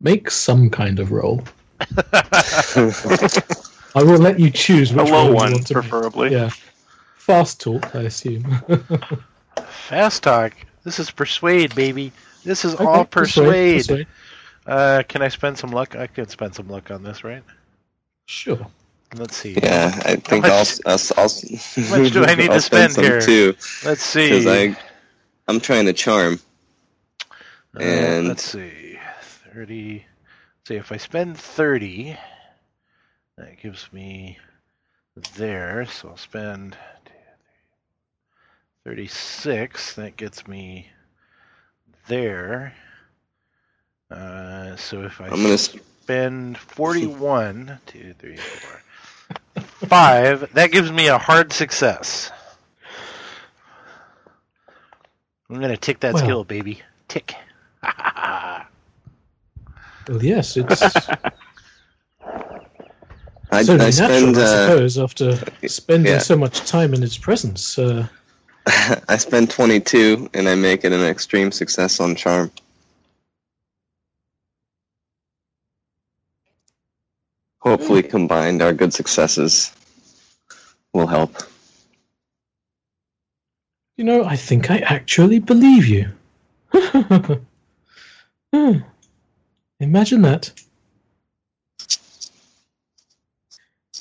Make 0.00 0.30
some 0.30 0.70
kind 0.70 1.00
of 1.00 1.10
roll. 1.10 1.42
I 3.94 4.02
will 4.02 4.18
let 4.18 4.38
you 4.38 4.50
choose 4.50 4.92
A 4.92 4.96
which 4.96 5.06
low 5.10 5.12
roll 5.12 5.28
you 5.30 5.34
one, 5.34 5.52
want 5.52 5.66
to 5.66 5.74
make. 5.74 5.82
preferably. 5.82 6.30
Yeah. 6.32 6.50
Fast 7.16 7.60
talk, 7.60 7.94
I 7.94 8.02
assume. 8.02 8.44
Fast 9.66 10.22
talk. 10.22 10.52
This 10.84 10.98
is 10.98 11.10
persuade, 11.10 11.74
baby. 11.74 12.12
This 12.44 12.64
is 12.64 12.74
Okay, 12.74 12.84
all 12.84 13.04
persuade. 13.04 13.78
persuade. 13.86 14.06
Uh, 14.66 15.02
can 15.08 15.22
I 15.22 15.28
spend 15.28 15.58
some 15.58 15.70
luck? 15.70 15.96
I 15.96 16.06
can 16.06 16.28
spend 16.28 16.54
some 16.54 16.68
luck 16.68 16.90
on 16.90 17.02
this, 17.02 17.24
right? 17.24 17.42
Sure. 18.26 18.66
Let's 19.16 19.36
see. 19.36 19.54
Yeah, 19.62 19.90
I 20.04 20.16
think 20.16 20.44
I'll, 20.44 20.58
much- 20.58 20.80
I'll, 20.86 20.98
I'll, 21.16 21.28
How 21.28 21.98
much 22.02 22.12
do 22.12 22.24
I 22.24 22.34
need 22.36 22.50
to 22.50 22.60
spend 22.60 22.92
some 22.92 23.04
here? 23.04 23.20
too, 23.20 23.56
Let's 23.84 24.02
see. 24.02 24.28
because 24.44 24.46
I, 24.46 24.76
I'm 25.48 25.60
trying 25.60 25.86
to 25.86 25.92
charm. 25.92 26.38
Uh, 27.74 27.80
and- 27.80 28.28
let's 28.28 28.44
see. 28.44 28.98
Thirty. 29.52 30.04
See 30.66 30.74
if 30.76 30.92
I 30.92 30.98
spend 30.98 31.38
thirty, 31.38 32.16
that 33.38 33.60
gives 33.60 33.90
me 33.92 34.38
there. 35.36 35.86
So 35.86 36.10
I'll 36.10 36.16
spend 36.18 36.76
thirty-six. 38.84 39.94
That 39.94 40.16
gets 40.16 40.46
me 40.46 40.88
there. 42.08 42.74
Uh, 44.10 44.76
so 44.76 45.02
if 45.02 45.20
I 45.20 45.26
I'm 45.28 45.42
gonna. 45.42 45.58
spend 45.58 46.56
41, 46.56 47.78
2, 47.86 48.14
3, 48.18 48.36
4, 48.36 48.82
5, 49.88 50.54
that 50.54 50.72
gives 50.72 50.90
me 50.90 51.08
a 51.08 51.18
hard 51.18 51.52
success. 51.52 52.30
I'm 55.50 55.56
going 55.58 55.70
to 55.70 55.76
tick 55.76 56.00
that 56.00 56.14
Well. 56.14 56.22
skill, 56.24 56.44
baby. 56.44 56.82
Tick. 57.08 57.34
Well, 60.08 60.24
yes, 60.24 60.56
it's 60.56 60.80
I, 63.50 63.62
so 63.62 63.74
I 63.74 63.76
natural, 63.76 63.92
spend. 63.92 64.36
I 64.38 64.40
Uh, 64.40 64.66
suppose, 64.66 64.98
after 64.98 65.38
spending 65.66 66.12
yeah. 66.14 66.18
so 66.18 66.34
much 66.34 66.60
time 66.60 66.94
in 66.94 67.02
its 67.02 67.18
presence. 67.18 67.78
Uh, 67.78 68.06
I 68.66 69.18
spend 69.18 69.50
22, 69.50 70.30
and 70.32 70.48
I 70.48 70.54
make 70.54 70.84
it 70.84 70.92
an 70.94 71.02
extreme 71.04 71.52
success 71.52 72.00
on 72.00 72.14
charm. 72.16 72.50
Hopefully, 77.60 78.02
combined, 78.02 78.62
our 78.62 78.72
good 78.72 78.94
successes 78.94 79.72
will 80.94 81.06
help. 81.06 81.36
You 83.98 84.04
know, 84.04 84.24
I 84.24 84.36
think 84.36 84.70
I 84.70 84.78
actually 84.78 85.40
believe 85.40 85.86
you. 85.86 86.08
Hmm. 88.52 88.78
Imagine 89.80 90.22
that. 90.22 90.52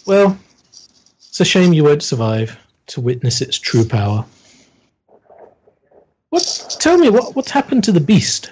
Well, 0.05 0.37
it's 1.17 1.39
a 1.41 1.45
shame 1.45 1.73
you 1.73 1.83
won't 1.83 2.03
survive 2.03 2.57
to 2.87 3.01
witness 3.01 3.41
its 3.41 3.59
true 3.59 3.85
power. 3.85 4.23
What? 6.29 6.77
Tell 6.79 6.97
me 6.97 7.09
what 7.09 7.35
what's 7.35 7.51
happened 7.51 7.83
to 7.85 7.91
the 7.91 7.99
beast? 7.99 8.51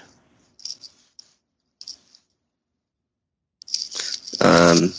Um, 4.41 4.93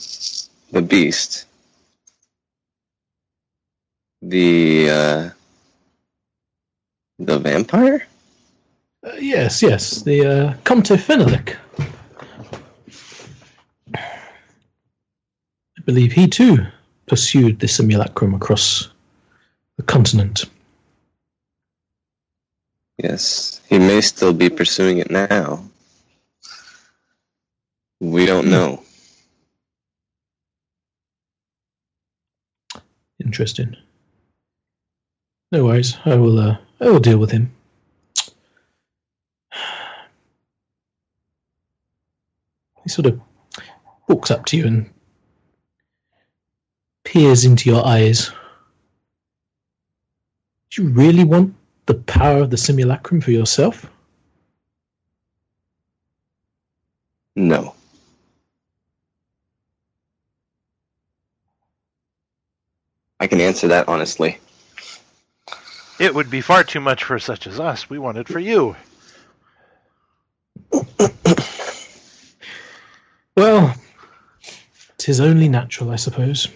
the 0.70 0.82
beast. 0.82 1.46
The 4.22 4.90
uh, 4.90 5.30
the 7.18 7.38
vampire. 7.38 8.06
Uh, 9.06 9.12
yes, 9.18 9.62
yes, 9.62 10.02
the 10.02 10.26
uh, 10.26 10.54
Comte 10.64 10.96
Fenalik. 10.96 11.56
I 13.94 15.82
believe 15.84 16.12
he 16.12 16.26
too 16.26 16.66
pursued 17.06 17.60
the 17.60 17.68
simulacrum 17.68 18.34
across 18.34 18.88
the 19.76 19.82
continent. 19.82 20.44
Yes, 22.98 23.60
he 23.68 23.78
may 23.78 24.00
still 24.00 24.32
be 24.32 24.48
pursuing 24.48 24.98
it 24.98 25.10
now. 25.10 25.64
We 28.00 28.26
don't 28.26 28.48
know. 28.50 28.82
Interesting. 33.22 33.76
No 35.52 35.64
worries. 35.64 35.96
I 36.04 36.16
will. 36.16 36.38
Uh, 36.38 36.56
I 36.80 36.90
will 36.90 37.00
deal 37.00 37.18
with 37.18 37.30
him. 37.30 37.52
He 42.82 42.90
sort 42.90 43.06
of 43.06 43.20
walks 44.08 44.30
up 44.30 44.44
to 44.46 44.56
you 44.56 44.66
and 44.66 44.90
peers 47.04 47.44
into 47.44 47.68
your 47.68 47.84
eyes. 47.86 48.30
Do 50.70 50.82
you 50.82 50.88
really 50.90 51.24
want 51.24 51.54
the 51.86 51.94
power 51.94 52.42
of 52.42 52.50
the 52.50 52.56
simulacrum 52.56 53.20
for 53.20 53.30
yourself? 53.30 53.90
No. 57.34 57.74
I 63.18 63.26
can 63.26 63.40
answer 63.40 63.66
that 63.68 63.88
honestly. 63.88 64.38
It 65.98 66.14
would 66.14 66.30
be 66.30 66.40
far 66.40 66.62
too 66.62 66.80
much 66.80 67.04
for 67.04 67.18
such 67.18 67.46
as 67.46 67.58
us. 67.58 67.88
We 67.88 67.98
want 67.98 68.18
it 68.18 68.28
for 68.28 68.38
you. 68.38 68.76
Well, 73.36 73.74
tis 74.96 75.20
only 75.20 75.48
natural, 75.48 75.90
I 75.90 75.96
suppose. 75.96 76.48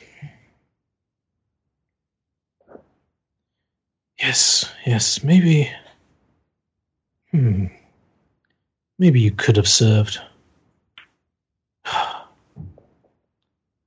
Yes, 4.19 4.73
yes, 4.87 5.23
maybe. 5.23 5.71
Hmm. 7.31 7.67
Maybe 8.99 9.21
you 9.21 9.31
could 9.31 9.57
have 9.57 9.69
served. 9.69 10.19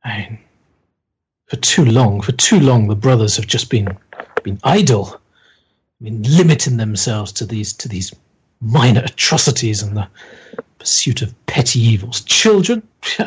I 0.03 0.39
for 1.47 1.55
too 1.57 1.85
long, 1.85 2.21
for 2.21 2.31
too 2.33 2.59
long, 2.59 2.87
the 2.87 2.95
brothers 2.95 3.35
have 3.37 3.47
just 3.47 3.69
been 3.71 3.97
been 4.43 4.59
idle. 4.63 5.19
I 6.03 6.09
mean, 6.09 6.23
limiting 6.23 6.75
themselves 6.75 7.31
to 7.33 7.45
these 7.45 7.71
to 7.73 7.87
these 7.87 8.13
minor 8.59 9.01
atrocities 9.05 9.81
and 9.81 9.95
the 9.95 10.05
pursuit 10.77 11.21
of 11.21 11.33
petty 11.45 11.79
evils. 11.79 12.19
Children? 12.21 12.85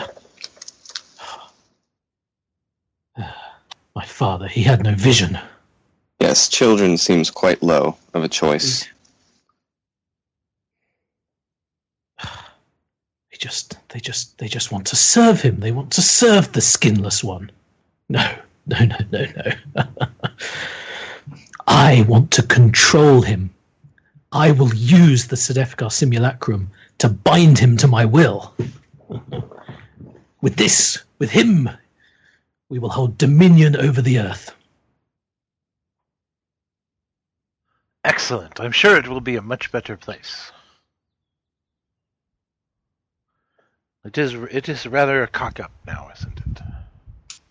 My 3.16 4.04
father, 4.04 4.46
he 4.46 4.62
had 4.62 4.84
no 4.84 4.94
vision. 4.94 5.38
Yes, 6.20 6.50
children 6.50 6.98
seems 6.98 7.30
quite 7.30 7.62
low 7.62 7.96
of 8.12 8.22
a 8.22 8.28
choice. 8.28 8.86
They 12.20 13.38
just 13.38 13.78
they 13.88 14.00
just 14.00 14.36
they 14.36 14.48
just 14.48 14.70
want 14.70 14.86
to 14.88 14.96
serve 14.96 15.40
him. 15.40 15.60
They 15.60 15.72
want 15.72 15.92
to 15.92 16.02
serve 16.02 16.52
the 16.52 16.60
skinless 16.60 17.24
one. 17.24 17.50
No, 18.10 18.36
no, 18.66 18.84
no, 18.84 18.98
no, 19.10 19.26
no. 19.74 19.84
I 21.66 22.04
want 22.08 22.30
to 22.32 22.42
control 22.42 23.22
him. 23.22 23.50
I 24.32 24.52
will 24.52 24.74
use 24.74 25.26
the 25.26 25.36
Sedefkar 25.36 25.90
simulacrum 25.90 26.70
to 26.98 27.08
bind 27.08 27.58
him 27.58 27.76
to 27.78 27.88
my 27.88 28.04
will. 28.04 28.54
with 30.40 30.56
this, 30.56 31.02
with 31.18 31.30
him, 31.30 31.68
we 32.68 32.78
will 32.78 32.90
hold 32.90 33.18
dominion 33.18 33.76
over 33.76 34.02
the 34.02 34.20
earth. 34.20 34.54
Excellent. 38.04 38.60
I'm 38.60 38.72
sure 38.72 38.96
it 38.96 39.08
will 39.08 39.20
be 39.20 39.36
a 39.36 39.42
much 39.42 39.72
better 39.72 39.96
place. 39.96 40.52
It 44.04 44.16
is. 44.18 44.34
It 44.34 44.68
is 44.68 44.86
rather 44.86 45.24
a 45.24 45.26
cock 45.26 45.58
up 45.58 45.72
now, 45.84 46.10
isn't 46.16 46.38
it? 46.38 46.62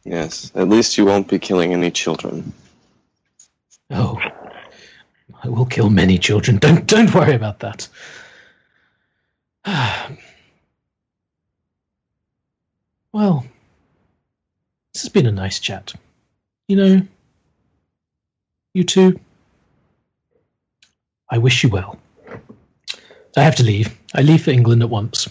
Yes, 0.06 0.52
at 0.56 0.70
least 0.70 0.98
you 0.98 1.06
won't 1.06 1.28
be 1.28 1.40
killing 1.40 1.74
any 1.74 1.92
children. 1.92 2.54
Oh, 3.92 4.20
I 5.44 5.50
will 5.50 5.66
kill 5.66 5.90
many 5.90 6.18
children. 6.18 6.58
Don't 6.58 6.86
don't 6.88 7.14
worry 7.14 7.36
about 7.36 7.60
that. 7.60 7.88
well, 13.14 13.46
this 14.94 15.04
has 15.04 15.10
been 15.10 15.28
a 15.28 15.32
nice 15.32 15.60
chat. 15.60 15.94
You 16.68 16.76
know, 16.78 17.02
you 18.74 18.84
two. 18.84 19.20
I 21.30 21.38
wish 21.40 21.64
you 21.64 21.70
well. 21.70 22.00
I 23.38 23.44
have 23.44 23.56
to 23.58 23.64
leave. 23.64 23.98
I 24.16 24.22
leave 24.22 24.44
for 24.44 24.52
England 24.52 24.82
at 24.84 24.90
once. 24.90 25.30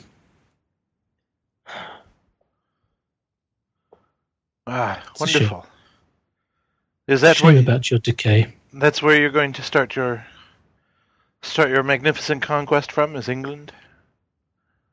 Ah, 4.67 5.03
It's 5.13 5.25
a 5.25 5.27
shame. 5.29 5.51
wonderful. 5.51 5.67
Is 7.07 7.21
that 7.21 7.37
Shame 7.37 7.55
where, 7.55 7.63
about 7.63 7.91
your 7.91 8.01
decay. 8.01 8.53
that's 8.73 9.03
where 9.03 9.21
you're 9.21 9.31
going 9.31 9.53
to 9.55 9.63
start 9.63 9.95
your 9.95 10.25
start 11.43 11.69
your 11.69 11.83
magnificent 11.83 12.43
conquest 12.43 12.91
from? 12.91 13.15
Is 13.17 13.29
England? 13.29 13.73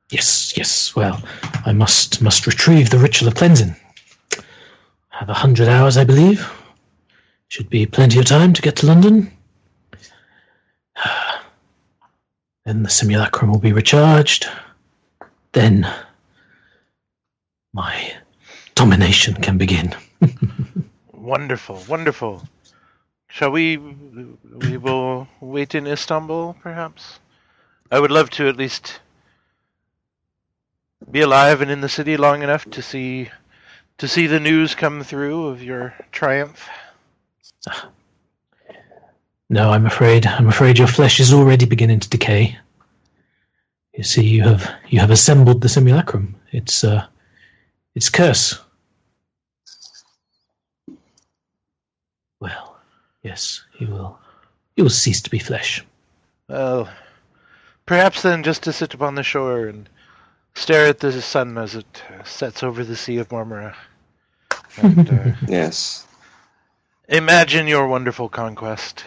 Yes, 0.09 0.53
yes. 0.57 0.93
Well, 0.95 1.21
I 1.65 1.71
must 1.71 2.21
must 2.21 2.45
retrieve 2.47 2.89
the 2.89 2.99
ritual 2.99 3.29
of 3.29 3.35
cleansing. 3.35 3.75
I 4.37 4.43
have 5.19 5.29
a 5.29 5.33
hundred 5.33 5.69
hours, 5.69 5.95
I 5.95 6.03
believe. 6.03 6.51
Should 7.47 7.69
be 7.69 7.85
plenty 7.85 8.19
of 8.19 8.25
time 8.25 8.53
to 8.53 8.61
get 8.61 8.75
to 8.77 8.87
London. 8.87 9.31
Then 12.63 12.83
the 12.83 12.89
simulacrum 12.89 13.49
will 13.49 13.59
be 13.59 13.73
recharged. 13.73 14.47
Then 15.53 15.91
my 17.73 18.13
domination 18.75 19.33
can 19.33 19.57
begin. 19.57 19.95
Wonderful, 21.31 21.81
wonderful. 21.87 22.43
Shall 23.29 23.51
we? 23.51 23.77
We 23.77 24.75
will 24.75 25.29
wait 25.39 25.75
in 25.75 25.87
Istanbul, 25.87 26.57
perhaps. 26.61 27.21
I 27.89 28.01
would 28.01 28.11
love 28.11 28.29
to 28.31 28.49
at 28.49 28.57
least 28.57 28.99
be 31.09 31.21
alive 31.21 31.61
and 31.61 31.71
in 31.71 31.79
the 31.79 31.87
city 31.87 32.17
long 32.17 32.43
enough 32.43 32.69
to 32.71 32.81
see 32.81 33.29
to 33.99 34.09
see 34.09 34.27
the 34.27 34.41
news 34.41 34.75
come 34.75 35.05
through 35.05 35.47
of 35.47 35.63
your 35.63 35.93
triumph. 36.11 36.67
No, 39.49 39.71
I'm 39.71 39.85
afraid. 39.85 40.27
I'm 40.27 40.49
afraid 40.49 40.77
your 40.77 40.89
flesh 40.89 41.21
is 41.21 41.31
already 41.31 41.65
beginning 41.65 42.01
to 42.01 42.09
decay. 42.09 42.57
You 43.93 44.03
see, 44.03 44.27
you 44.27 44.43
have 44.43 44.69
you 44.89 44.99
have 44.99 45.11
assembled 45.11 45.61
the 45.61 45.69
simulacrum. 45.69 46.35
It's 46.51 46.83
uh, 46.83 47.05
it's 47.95 48.09
curse. 48.09 48.59
Well, 52.41 52.75
yes, 53.23 53.63
he 53.73 53.85
will. 53.85 54.19
He 54.75 54.81
will 54.81 54.89
cease 54.89 55.21
to 55.21 55.29
be 55.29 55.39
flesh. 55.39 55.85
Well, 56.47 56.89
perhaps 57.85 58.21
then 58.21 58.43
just 58.43 58.63
to 58.63 58.73
sit 58.73 58.93
upon 58.93 59.15
the 59.15 59.23
shore 59.23 59.67
and 59.67 59.87
stare 60.55 60.87
at 60.87 60.99
the 60.99 61.11
sun 61.21 61.57
as 61.57 61.75
it 61.75 62.03
uh, 62.09 62.23
sets 62.23 62.63
over 62.63 62.83
the 62.83 62.95
Sea 62.95 63.17
of 63.17 63.29
Marmara, 63.29 63.75
and 64.77 65.09
uh, 65.09 65.31
Yes. 65.47 66.05
imagine 67.07 67.67
your 67.67 67.87
wonderful 67.87 68.29
conquest. 68.29 69.03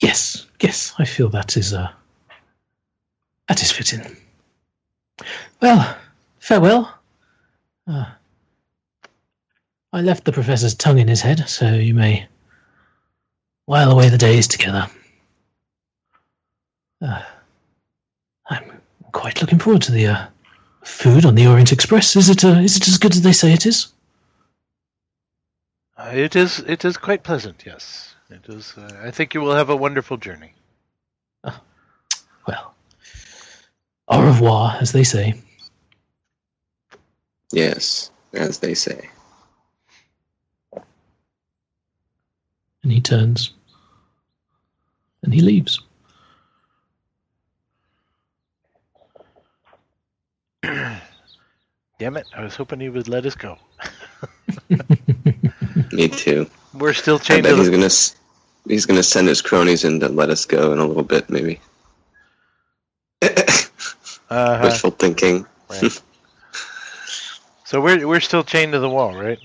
Yes, 0.00 0.46
yes, 0.60 0.94
I 0.98 1.04
feel 1.04 1.28
that 1.30 1.56
is 1.56 1.72
uh, 1.72 1.90
that 3.48 3.62
is 3.62 3.70
fitting. 3.70 4.16
Well, 5.62 5.96
farewell. 6.38 6.92
Uh, 7.86 8.06
I 9.94 10.00
left 10.00 10.24
the 10.24 10.32
professor's 10.32 10.74
tongue 10.74 10.98
in 10.98 11.06
his 11.06 11.20
head, 11.20 11.48
so 11.48 11.72
you 11.72 11.94
may 11.94 12.26
while 13.66 13.92
away 13.92 14.08
the 14.08 14.18
days 14.18 14.48
together. 14.48 14.88
Uh, 17.00 17.22
I'm 18.50 18.82
quite 19.12 19.40
looking 19.40 19.60
forward 19.60 19.82
to 19.82 19.92
the 19.92 20.08
uh, 20.08 20.26
food 20.82 21.24
on 21.24 21.36
the 21.36 21.46
Orient 21.46 21.70
Express. 21.70 22.16
Is 22.16 22.28
it 22.28 22.44
uh, 22.44 22.58
is 22.58 22.76
it 22.76 22.88
as 22.88 22.98
good 22.98 23.12
as 23.12 23.22
they 23.22 23.32
say 23.32 23.52
it 23.52 23.66
is? 23.66 23.86
Uh, 25.96 26.10
it 26.12 26.34
is. 26.34 26.58
It 26.58 26.84
is 26.84 26.96
quite 26.96 27.22
pleasant. 27.22 27.62
Yes, 27.64 28.16
it 28.30 28.52
is. 28.52 28.74
Uh, 28.76 29.00
I 29.00 29.12
think 29.12 29.32
you 29.32 29.42
will 29.42 29.54
have 29.54 29.70
a 29.70 29.76
wonderful 29.76 30.16
journey. 30.16 30.54
Well, 32.48 32.74
au 34.08 34.22
revoir, 34.22 34.76
as 34.80 34.90
they 34.90 35.04
say. 35.04 35.34
Yes. 37.52 38.10
As 38.32 38.58
they 38.58 38.74
say. 38.74 39.08
And 42.84 42.92
he 42.92 43.00
turns 43.00 43.50
and 45.22 45.34
he 45.34 45.40
leaves. 45.40 45.80
Damn 50.62 51.00
it! 52.16 52.26
I 52.36 52.42
was 52.42 52.54
hoping 52.54 52.80
he 52.80 52.90
would 52.90 53.08
let 53.08 53.24
us 53.26 53.34
go. 53.34 53.56
Me 55.92 56.08
too. 56.08 56.48
We're 56.74 56.92
still 56.92 57.16
I 57.16 57.18
chained 57.18 57.44
bet 57.44 57.56
he's 57.56 57.70
going 57.70 57.88
to 57.88 58.12
he's 58.68 58.86
gonna 58.86 59.02
send 59.02 59.28
his 59.28 59.40
cronies 59.40 59.84
in 59.84 60.00
to 60.00 60.08
let 60.08 60.28
us 60.30 60.44
go 60.44 60.72
in 60.72 60.78
a 60.78 60.86
little 60.86 61.02
bit, 61.02 61.28
maybe. 61.28 61.60
Uh, 64.30 64.58
Wishful 64.64 64.90
thinking. 64.90 65.46
right. 65.70 66.02
So 67.66 67.80
we're 67.80 68.06
we're 68.06 68.20
still 68.20 68.42
chained 68.42 68.72
to 68.72 68.78
the 68.78 68.88
wall, 68.88 69.14
right? 69.14 69.38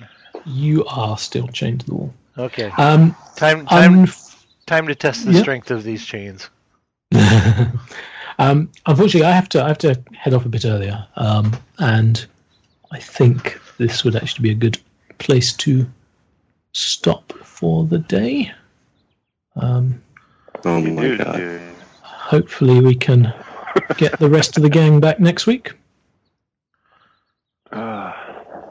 You 0.45 0.85
are 0.85 1.17
still 1.17 1.47
chained 1.47 1.81
to 1.81 1.85
the 1.85 1.95
wall. 1.95 2.13
Okay. 2.39 2.71
Um, 2.77 3.15
Time 3.35 3.65
time 3.67 3.99
un- 3.99 4.07
time 4.65 4.87
to 4.87 4.95
test 4.95 5.25
the 5.25 5.33
Yeah. 5.33 5.41
strength 5.41 5.71
of 5.71 5.83
these 5.83 6.05
chains. 6.05 6.49
um, 8.39 8.69
unfortunately, 8.85 9.23
I 9.23 9.31
have 9.31 9.49
to 9.49 9.63
I 9.63 9.67
have 9.67 9.77
to 9.79 10.01
head 10.13 10.33
off 10.33 10.45
a 10.45 10.49
bit 10.49 10.65
earlier, 10.65 11.05
um, 11.15 11.55
and 11.79 12.25
I 12.91 12.99
think 12.99 13.59
this 13.77 14.03
would 14.03 14.15
actually 14.15 14.43
be 14.43 14.51
a 14.51 14.55
good 14.55 14.77
place 15.17 15.53
to 15.53 15.85
stop 16.71 17.33
for 17.43 17.85
the 17.85 17.99
day. 17.99 18.51
Um, 19.55 20.01
Oh 20.65 20.81
my 20.81 21.15
god. 21.15 21.61
hopefully, 22.03 22.79
we 22.81 22.95
can 22.95 23.33
get 23.97 24.17
the 24.19 24.29
rest 24.29 24.57
of 24.57 24.63
the 24.63 24.69
gang 24.69 24.99
back 24.99 25.19
next 25.19 25.45
week. 25.47 25.73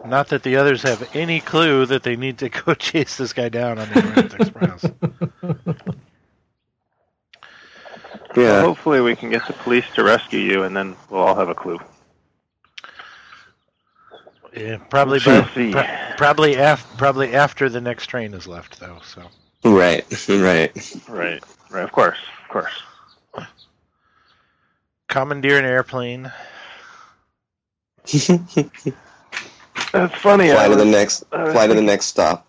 Not 0.08 0.28
that 0.28 0.42
the 0.42 0.56
others 0.56 0.82
have 0.82 1.08
any 1.14 1.40
clue 1.40 1.84
that 1.86 2.02
they 2.02 2.16
need 2.16 2.38
to 2.38 2.48
go 2.64 2.74
chase 2.74 3.16
this 3.16 3.32
guy 3.32 3.48
down 3.48 3.78
on 3.78 3.88
the 3.90 4.06
Orient 4.08 4.34
Express. 4.34 4.82
well, 5.42 5.76
Yeah. 8.36 8.60
hopefully 8.62 9.00
we 9.00 9.14
can 9.16 9.30
get 9.30 9.46
the 9.46 9.52
police 9.52 9.84
to 9.94 10.04
rescue 10.04 10.40
you, 10.40 10.62
and 10.64 10.76
then 10.76 10.96
we'll 11.10 11.20
all 11.22 11.34
have 11.34 11.48
a 11.48 11.54
clue. 11.54 11.78
Yeah, 14.56 14.78
probably 14.90 15.20
We'll 15.24 15.42
by, 15.42 15.48
see. 15.54 15.72
pro- 15.72 15.86
probably 16.16 16.54
af- 16.54 16.86
probably 16.96 17.34
after 17.34 17.68
the 17.68 17.80
next 17.80 18.06
train 18.06 18.32
is 18.34 18.46
left, 18.46 18.80
though. 18.80 18.98
So 19.04 19.22
Right. 19.64 20.04
Right. 20.28 20.72
Right. 21.08 21.42
Right. 21.70 21.84
Of 21.84 21.92
course. 21.92 22.18
Of 22.44 22.48
course. 22.48 22.82
commandeer 25.08 25.58
an 25.58 25.64
airplane. 25.64 26.32
That's 29.92 30.14
funny. 30.16 30.50
fly 30.50 30.64
I 30.64 30.68
to 30.68 30.76
the 30.76 30.84
next 30.84 31.24
I 31.32 31.44
was 31.44 31.52
fly 31.52 31.66
to 31.66 31.74
the 31.74 31.82
next 31.82 32.06
stop. 32.06 32.46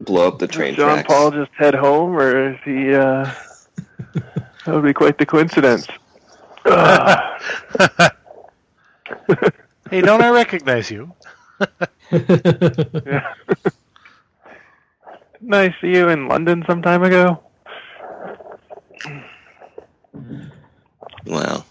Blow 0.00 0.28
up 0.28 0.38
the 0.38 0.46
Does 0.46 0.56
train 0.56 0.74
John 0.74 1.04
tracks. 1.04 1.06
Paul 1.08 1.30
just 1.30 1.50
head 1.52 1.74
home, 1.74 2.14
or 2.14 2.50
is 2.50 2.58
he? 2.64 2.94
Uh, 2.94 3.32
that 4.14 4.74
would 4.74 4.84
be 4.84 4.92
quite 4.92 5.18
the 5.18 5.26
coincidence. 5.26 5.86
Ugh. 6.66 7.40
hey, 9.90 10.00
don't 10.00 10.22
I 10.22 10.30
recognize 10.30 10.90
you? 10.90 11.12
Yeah. 12.12 13.32
nice 15.40 15.72
see 15.80 15.88
you 15.88 16.08
in 16.08 16.28
London 16.28 16.62
some 16.66 16.82
time 16.82 17.02
ago. 17.02 17.42
Wow. 21.24 21.64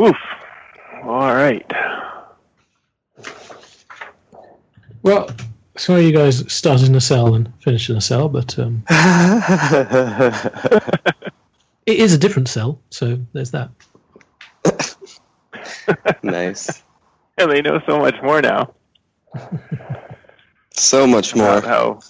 Oof. 0.00 0.16
All 1.02 1.34
right. 1.34 1.66
Well, 5.08 5.30
sorry 5.76 6.04
you 6.06 6.12
guys 6.12 6.50
started 6.52 6.88
in 6.88 6.94
a 6.94 7.00
cell 7.00 7.34
and 7.34 7.50
finished 7.62 7.88
in 7.90 7.96
a 7.96 8.00
cell, 8.00 8.28
but 8.28 8.58
um, 8.58 8.84
it 11.86 11.98
is 11.98 12.12
a 12.14 12.18
different 12.18 12.48
cell, 12.48 12.80
so 12.90 13.18
there's 13.32 13.50
that. 13.52 13.70
nice. 16.22 16.82
And 17.38 17.50
they 17.52 17.62
know 17.62 17.80
so 17.86 17.98
much 17.98 18.16
more 18.22 18.42
now 18.42 18.74
So 20.72 21.06
much 21.06 21.34
more. 21.34 21.58
about 21.58 21.62
more. 21.64 21.72
how 21.72 22.00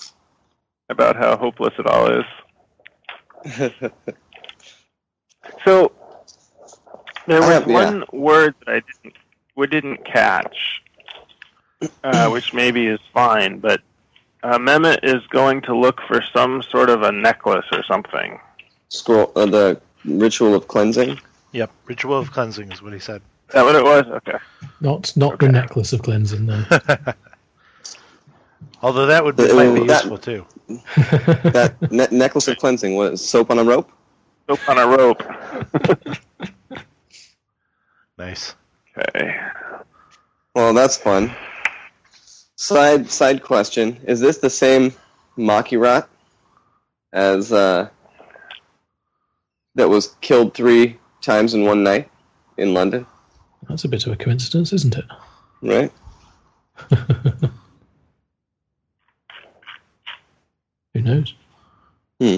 about 0.90 1.16
how 1.16 1.36
hopeless 1.36 1.74
it 1.78 1.86
all 1.86 2.10
is. 2.20 2.24
So 5.64 5.92
there 7.26 7.40
was 7.40 7.48
have- 7.50 7.68
yeah. 7.68 7.74
one 7.74 8.04
word 8.12 8.54
that 8.66 8.74
I 8.74 8.80
didn't 8.80 9.16
we 9.56 9.66
didn't 9.66 10.04
catch, 10.04 10.82
uh, 12.04 12.28
which 12.30 12.52
maybe 12.52 12.86
is 12.86 13.00
fine, 13.12 13.58
but 13.58 13.80
uh, 14.42 14.58
Mehmet 14.58 15.00
is 15.02 15.26
going 15.28 15.60
to 15.62 15.76
look 15.76 16.00
for 16.08 16.22
some 16.32 16.62
sort 16.62 16.90
of 16.90 17.02
a 17.02 17.12
necklace 17.12 17.66
or 17.72 17.82
something. 17.84 18.38
Scroll 18.88 19.32
uh, 19.36 19.46
the 19.46 19.80
ritual 20.04 20.54
of 20.54 20.68
cleansing. 20.68 21.18
Yep, 21.52 21.70
ritual 21.86 22.18
of 22.18 22.30
cleansing 22.32 22.70
is 22.72 22.82
what 22.82 22.92
he 22.92 22.98
said. 22.98 23.20
Is 23.48 23.54
that 23.54 23.64
what 23.64 23.74
it 23.74 23.84
was? 23.84 24.06
Okay. 24.06 24.38
Not 24.80 25.12
not 25.16 25.38
the 25.38 25.48
necklace 25.50 25.92
of 25.92 26.02
cleansing, 26.02 26.46
no. 26.46 26.64
Although 28.82 29.06
that 29.06 29.24
would 29.24 29.34
be, 29.36 29.50
Uh, 29.50 29.54
might 29.54 29.74
be 29.74 29.86
that- 29.86 30.02
useful 30.04 30.18
too. 30.18 30.46
That 31.52 31.74
ne- 31.90 32.08
necklace 32.10 32.46
of 32.48 32.58
cleansing 32.58 32.94
was 32.94 33.26
soap 33.26 33.50
on 33.50 33.58
a 33.58 33.64
rope. 33.64 33.90
Soap 34.48 34.68
on 34.68 34.78
a 34.78 34.86
rope. 34.86 35.22
Nice. 38.18 38.54
Okay. 38.98 39.36
Well, 40.54 40.74
that's 40.74 40.96
fun. 40.96 41.32
Side 42.60 43.08
side 43.08 43.44
question: 43.44 44.00
Is 44.02 44.18
this 44.18 44.38
the 44.38 44.50
same 44.50 44.92
Makryat 45.38 46.08
as 47.12 47.52
uh, 47.52 47.88
that 49.76 49.88
was 49.88 50.16
killed 50.20 50.54
three 50.54 50.98
times 51.20 51.54
in 51.54 51.64
one 51.64 51.84
night 51.84 52.10
in 52.56 52.74
London? 52.74 53.06
That's 53.68 53.84
a 53.84 53.88
bit 53.88 54.04
of 54.08 54.12
a 54.12 54.16
coincidence, 54.16 54.72
isn't 54.72 54.96
it? 54.96 55.04
Right? 55.62 55.92
Who 60.94 61.02
knows? 61.02 61.34
Hmm. 62.20 62.36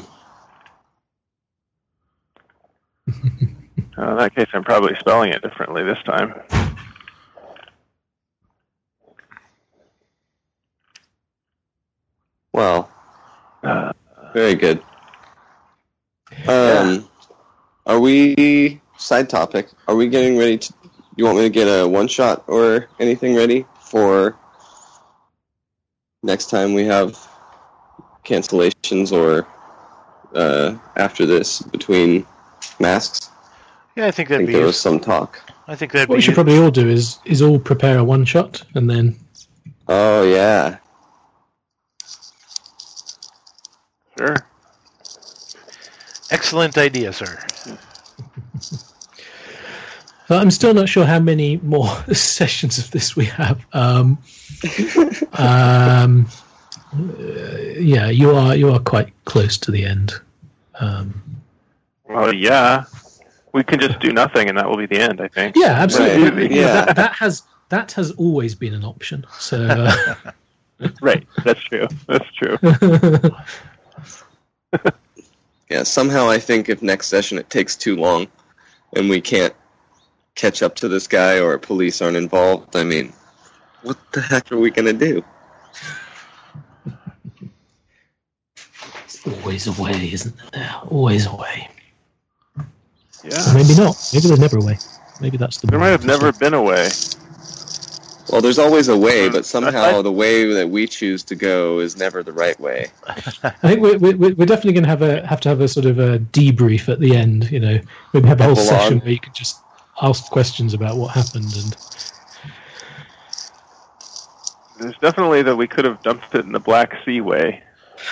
Uh, 3.98 4.12
in 4.12 4.16
that 4.16 4.34
case, 4.34 4.46
I'm 4.54 4.62
probably 4.64 4.94
spelling 4.98 5.30
it 5.32 5.42
differently 5.42 5.82
this 5.82 5.98
time. 6.06 6.32
Well, 12.52 12.90
Uh, 13.62 13.92
very 14.32 14.54
good. 14.54 14.82
Um, 16.48 17.06
are 17.86 18.00
we 18.00 18.80
side 18.96 19.28
topic? 19.28 19.68
Are 19.86 19.94
we 19.94 20.08
getting 20.08 20.38
ready 20.38 20.56
to? 20.58 20.72
You 21.16 21.24
want 21.26 21.36
me 21.38 21.42
to 21.44 21.50
get 21.50 21.66
a 21.66 21.86
one 21.86 22.08
shot 22.08 22.44
or 22.46 22.88
anything 22.98 23.34
ready 23.36 23.66
for 23.82 24.36
next 26.22 26.48
time 26.48 26.72
we 26.72 26.84
have 26.86 27.18
cancellations 28.24 29.12
or 29.12 29.46
uh, 30.34 30.76
after 30.96 31.26
this 31.26 31.60
between 31.60 32.24
masks? 32.78 33.28
Yeah, 33.96 34.06
I 34.06 34.10
think 34.10 34.28
that'd 34.30 34.46
think 34.46 34.48
be. 34.48 34.54
there 34.54 34.64
was 34.66 34.80
some 34.80 34.98
talk. 35.00 35.38
I 35.68 35.76
think 35.76 35.92
that'd 35.92 36.08
What 36.08 36.14
we 36.14 36.18
be. 36.20 36.22
should 36.22 36.34
probably 36.34 36.58
all 36.58 36.70
do 36.70 36.88
is 36.88 37.18
is 37.26 37.42
all 37.42 37.58
prepare 37.58 37.98
a 37.98 38.04
one 38.04 38.24
shot 38.24 38.62
and 38.74 38.88
then 38.88 39.16
Oh 39.88 40.22
yeah, 40.22 40.78
sure. 44.20 44.36
Excellent 46.30 46.78
idea, 46.78 47.12
sir. 47.12 47.38
But 50.28 50.40
I'm 50.40 50.50
still 50.50 50.74
not 50.74 50.88
sure 50.88 51.04
how 51.04 51.18
many 51.18 51.56
more 51.58 51.88
sessions 52.12 52.78
of 52.78 52.90
this 52.92 53.16
we 53.16 53.24
have. 53.26 53.64
Um, 53.72 54.18
um, 55.32 56.28
uh, 56.92 57.56
yeah, 57.78 58.08
you 58.10 58.30
are 58.30 58.54
you 58.54 58.70
are 58.70 58.78
quite 58.78 59.12
close 59.24 59.58
to 59.58 59.70
the 59.70 59.84
end. 59.84 60.12
Um, 60.78 61.22
Well, 62.08 62.34
yeah. 62.34 62.84
We 63.52 63.64
can 63.64 63.80
just 63.80 63.98
do 63.98 64.12
nothing, 64.12 64.48
and 64.48 64.56
that 64.56 64.68
will 64.68 64.76
be 64.76 64.86
the 64.86 65.00
end. 65.00 65.20
I 65.20 65.26
think. 65.26 65.56
yeah, 65.56 65.72
absolutely. 65.72 66.42
Right, 66.42 66.50
yeah. 66.62 66.84
that, 66.84 66.96
that 66.96 67.12
has 67.14 67.42
that 67.70 67.90
has 67.92 68.12
always 68.12 68.54
been 68.54 68.74
an 68.74 68.84
option. 68.84 69.26
So 69.38 69.64
uh, 69.64 70.14
Right. 71.02 71.26
That's 71.44 71.60
true. 71.60 71.86
That's 72.06 72.30
true. 72.32 72.56
Yeah. 75.70 75.82
Somehow 75.82 76.28
I 76.28 76.38
think 76.38 76.68
if 76.68 76.82
next 76.82 77.08
session 77.08 77.38
it 77.38 77.50
takes 77.50 77.76
too 77.76 77.96
long, 77.96 78.26
and 78.94 79.08
we 79.08 79.20
can't 79.20 79.54
catch 80.34 80.62
up 80.62 80.74
to 80.76 80.88
this 80.88 81.06
guy 81.06 81.38
or 81.40 81.58
police 81.58 82.00
aren't 82.00 82.16
involved, 82.16 82.76
I 82.76 82.84
mean, 82.84 83.12
what 83.82 83.98
the 84.12 84.20
heck 84.20 84.50
are 84.52 84.58
we 84.58 84.70
gonna 84.70 84.92
do? 84.92 85.22
it's 89.04 89.26
always 89.26 89.66
a 89.66 89.82
way, 89.82 90.10
isn't 90.12 90.34
there? 90.52 90.74
Always 90.88 91.26
a 91.26 91.34
way. 91.34 91.68
Or 92.56 92.66
Yeah. 93.24 93.52
maybe 93.54 93.74
not. 93.74 93.96
Maybe 94.12 94.28
there's 94.28 94.40
never 94.40 94.58
a 94.58 94.64
way. 94.64 94.78
Maybe 95.20 95.36
that's 95.36 95.58
the. 95.58 95.66
There 95.66 95.78
might 95.78 95.88
have 95.88 96.04
never 96.06 96.32
been 96.32 96.54
a 96.54 96.62
way. 96.62 96.88
Well, 98.30 98.40
there's 98.40 98.58
always 98.58 98.88
a 98.88 98.96
way, 98.96 99.28
but 99.28 99.44
somehow 99.54 100.02
the 100.02 100.12
way 100.12 100.44
that 100.54 100.68
we 100.70 100.86
choose 100.86 101.22
to 101.24 101.34
go 101.34 101.80
is 101.80 101.96
never 101.96 102.22
the 102.22 102.32
right 102.32 102.58
way. 102.60 102.86
I 103.06 103.14
think 103.50 103.80
we're, 103.80 103.98
we're, 103.98 104.16
we're 104.16 104.46
definitely 104.46 104.74
going 104.74 104.84
to 104.84 104.88
have 104.90 105.02
a 105.02 105.26
have 105.26 105.40
to 105.42 105.48
have 105.48 105.60
a 105.60 105.68
sort 105.68 105.86
of 105.86 105.98
a 105.98 106.18
debrief 106.18 106.88
at 106.88 107.00
the 107.00 107.16
end. 107.16 107.50
You 107.50 107.60
know, 107.60 107.80
maybe 108.14 108.28
have 108.28 108.40
a 108.40 108.44
whole 108.44 108.52
Epilogue. 108.52 108.68
session 108.68 108.98
where 109.00 109.10
you 109.10 109.20
can 109.20 109.32
just 109.32 109.60
ask 110.02 110.30
questions 110.30 110.74
about 110.74 110.96
what 110.96 111.08
happened 111.14 111.52
and 111.56 111.76
There's 114.80 114.96
definitely 114.98 115.42
that 115.42 115.56
we 115.56 115.66
could 115.66 115.84
have 115.84 116.00
dumped 116.02 116.34
it 116.34 116.44
in 116.44 116.52
the 116.52 116.60
Black 116.60 116.94
Sea 117.04 117.20
way. 117.20 117.62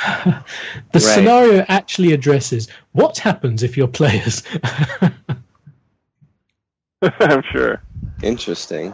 the 0.16 0.42
Right. 0.92 1.02
scenario 1.02 1.64
actually 1.68 2.12
addresses 2.12 2.68
what 2.92 3.16
happens 3.18 3.62
if 3.62 3.74
you're 3.76 3.88
players. 3.88 4.42
I'm 7.20 7.42
sure. 7.52 7.80
Interesting. 8.22 8.92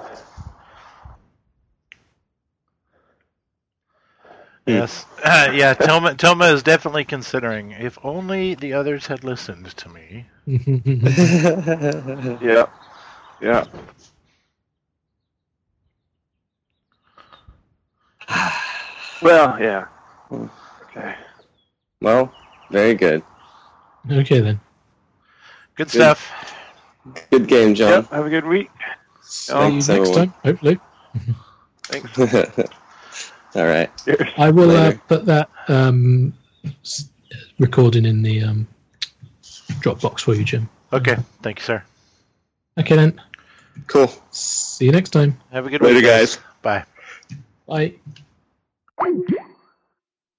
Yes. 4.67 5.05
Uh, 5.23 5.51
yeah, 5.55 5.75
Toma, 5.75 6.15
Toma 6.15 6.47
is 6.47 6.63
definitely 6.63 7.05
considering. 7.05 7.73
If 7.73 7.99
only 8.03 8.55
the 8.55 8.73
others 8.73 9.07
had 9.07 9.23
listened 9.25 9.67
to 9.77 9.89
me. 9.89 10.27
Yeah. 12.43 12.67
Yeah. 13.41 13.65
Well, 19.23 19.57
yeah. 19.61 19.87
Okay. 20.33 21.15
well, 22.01 22.33
very 22.71 22.95
good. 22.95 23.23
okay 24.11 24.41
then. 24.41 24.61
Good 25.77 25.91
stuff. 25.91 26.31
Good 27.31 27.49
game, 27.49 27.75
John. 27.75 27.91
Yep. 27.91 28.11
Have 28.11 28.27
a 28.27 28.31
good 28.31 28.45
week. 28.47 28.71
See 29.23 29.53
Thanks, 29.53 29.89
you 29.89 29.95
next 29.95 30.11
everyone. 30.11 30.15
time, 30.15 30.35
hopefully. 30.45 30.81
Thanks. 31.85 32.61
All 33.55 33.65
right. 33.65 33.91
I 34.37 34.51
will 34.51 34.71
uh, 34.71 34.95
put 35.07 35.25
that 35.27 35.49
um, 35.69 36.35
recording 37.59 38.05
in 38.05 38.23
the 38.23 38.43
um, 38.43 38.67
Dropbox 39.81 40.21
for 40.21 40.35
you, 40.35 40.45
Jim. 40.45 40.69
Okay. 40.93 41.17
Thank 41.43 41.61
you, 41.61 41.65
sir. 41.65 41.83
Okay 42.79 42.97
then. 42.97 43.21
Cool. 43.87 44.11
See 44.31 44.87
you 44.87 44.93
next 44.93 45.11
time. 45.11 45.39
Have 45.53 45.67
a 45.67 45.71
good 45.71 45.83
Later, 45.83 45.97
week, 45.97 46.05
guys. 46.05 46.39
Bye. 46.63 46.85
Bye. 47.67 47.95